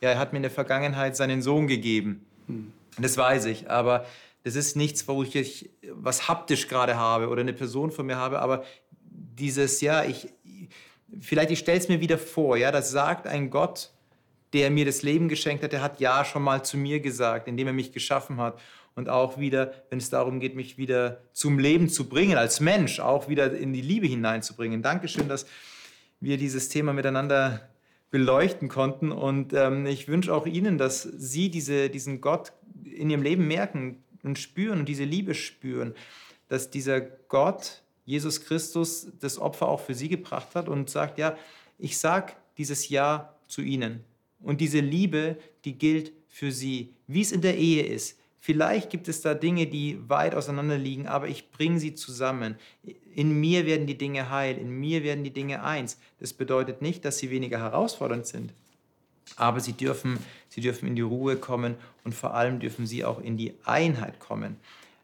ja, 0.00 0.10
er 0.10 0.18
hat 0.18 0.32
mir 0.32 0.38
in 0.38 0.42
der 0.42 0.50
Vergangenheit 0.50 1.16
seinen 1.16 1.42
Sohn 1.42 1.66
gegeben. 1.66 2.24
Hm. 2.46 2.72
Das 2.98 3.16
weiß 3.16 3.44
ich, 3.46 3.70
aber 3.70 4.06
das 4.44 4.54
ist 4.54 4.76
nichts, 4.76 5.06
wo 5.06 5.22
ich 5.22 5.70
was 5.90 6.28
haptisch 6.28 6.68
gerade 6.68 6.96
habe 6.96 7.28
oder 7.28 7.42
eine 7.42 7.52
Person 7.52 7.90
von 7.90 8.06
mir 8.06 8.16
habe, 8.16 8.40
aber 8.40 8.64
dieses, 9.10 9.80
ja, 9.80 10.04
ich, 10.04 10.28
vielleicht 11.20 11.50
ich 11.50 11.58
stelle 11.58 11.78
es 11.78 11.88
mir 11.88 12.00
wieder 12.00 12.18
vor, 12.18 12.56
ja, 12.56 12.72
das 12.72 12.90
sagt 12.90 13.26
ein 13.26 13.50
Gott, 13.50 13.90
der 14.52 14.70
mir 14.70 14.86
das 14.86 15.02
Leben 15.02 15.28
geschenkt 15.28 15.62
hat, 15.62 15.72
der 15.72 15.82
hat 15.82 16.00
ja 16.00 16.24
schon 16.24 16.42
mal 16.42 16.64
zu 16.64 16.78
mir 16.78 17.00
gesagt, 17.00 17.48
indem 17.48 17.66
er 17.66 17.72
mich 17.72 17.92
geschaffen 17.92 18.38
hat. 18.38 18.58
Und 18.98 19.08
auch 19.08 19.38
wieder, 19.38 19.72
wenn 19.90 20.00
es 20.00 20.10
darum 20.10 20.40
geht, 20.40 20.56
mich 20.56 20.76
wieder 20.76 21.22
zum 21.32 21.60
Leben 21.60 21.88
zu 21.88 22.08
bringen, 22.08 22.36
als 22.36 22.58
Mensch, 22.58 22.98
auch 22.98 23.28
wieder 23.28 23.56
in 23.56 23.72
die 23.72 23.80
Liebe 23.80 24.08
hineinzubringen. 24.08 24.82
Dankeschön, 24.82 25.28
dass 25.28 25.46
wir 26.18 26.36
dieses 26.36 26.68
Thema 26.68 26.92
miteinander 26.92 27.60
beleuchten 28.10 28.68
konnten. 28.68 29.12
Und 29.12 29.52
ähm, 29.52 29.86
ich 29.86 30.08
wünsche 30.08 30.34
auch 30.34 30.46
Ihnen, 30.46 30.78
dass 30.78 31.04
Sie 31.04 31.48
diese, 31.48 31.90
diesen 31.90 32.20
Gott 32.20 32.52
in 32.82 33.08
Ihrem 33.08 33.22
Leben 33.22 33.46
merken 33.46 34.02
und 34.24 34.36
spüren 34.36 34.80
und 34.80 34.88
diese 34.88 35.04
Liebe 35.04 35.36
spüren, 35.36 35.94
dass 36.48 36.68
dieser 36.68 37.00
Gott, 37.00 37.84
Jesus 38.04 38.40
Christus, 38.40 39.12
das 39.20 39.38
Opfer 39.38 39.68
auch 39.68 39.78
für 39.78 39.94
Sie 39.94 40.08
gebracht 40.08 40.56
hat 40.56 40.68
und 40.68 40.90
sagt, 40.90 41.18
ja, 41.18 41.36
ich 41.78 41.98
sage 41.98 42.32
dieses 42.56 42.88
Ja 42.88 43.32
zu 43.46 43.62
Ihnen. 43.62 44.02
Und 44.40 44.60
diese 44.60 44.80
Liebe, 44.80 45.36
die 45.64 45.78
gilt 45.78 46.10
für 46.26 46.50
Sie, 46.50 46.96
wie 47.06 47.20
es 47.20 47.30
in 47.30 47.42
der 47.42 47.56
Ehe 47.56 47.86
ist. 47.86 48.17
Vielleicht 48.40 48.90
gibt 48.90 49.08
es 49.08 49.20
da 49.20 49.34
Dinge, 49.34 49.66
die 49.66 49.98
weit 50.08 50.34
auseinander 50.34 50.78
liegen, 50.78 51.06
aber 51.08 51.28
ich 51.28 51.50
bringe 51.50 51.80
sie 51.80 51.94
zusammen. 51.94 52.56
In 53.14 53.38
mir 53.40 53.66
werden 53.66 53.86
die 53.86 53.98
Dinge 53.98 54.30
heil, 54.30 54.56
in 54.56 54.70
mir 54.70 55.02
werden 55.02 55.24
die 55.24 55.32
Dinge 55.32 55.64
eins. 55.64 55.98
Das 56.20 56.32
bedeutet 56.32 56.80
nicht, 56.80 57.04
dass 57.04 57.18
sie 57.18 57.30
weniger 57.30 57.58
herausfordernd 57.58 58.26
sind, 58.26 58.54
aber 59.36 59.60
sie 59.60 59.72
dürfen, 59.72 60.18
sie 60.48 60.60
dürfen 60.60 60.88
in 60.88 60.94
die 60.94 61.02
Ruhe 61.02 61.36
kommen 61.36 61.74
und 62.04 62.14
vor 62.14 62.34
allem 62.34 62.60
dürfen 62.60 62.86
sie 62.86 63.04
auch 63.04 63.20
in 63.20 63.36
die 63.36 63.54
Einheit 63.64 64.20
kommen, 64.20 64.56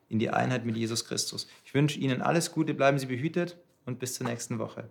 in 0.08 0.18
die 0.18 0.30
Einheit 0.30 0.64
mit 0.64 0.76
Jesus 0.76 1.04
Christus. 1.04 1.48
Ich 1.64 1.74
wünsche 1.74 1.98
Ihnen 1.98 2.22
alles 2.22 2.52
Gute, 2.52 2.72
bleiben 2.72 2.98
Sie 2.98 3.06
behütet 3.06 3.56
und 3.84 3.98
bis 3.98 4.14
zur 4.14 4.28
nächsten 4.28 4.58
Woche. 4.60 4.88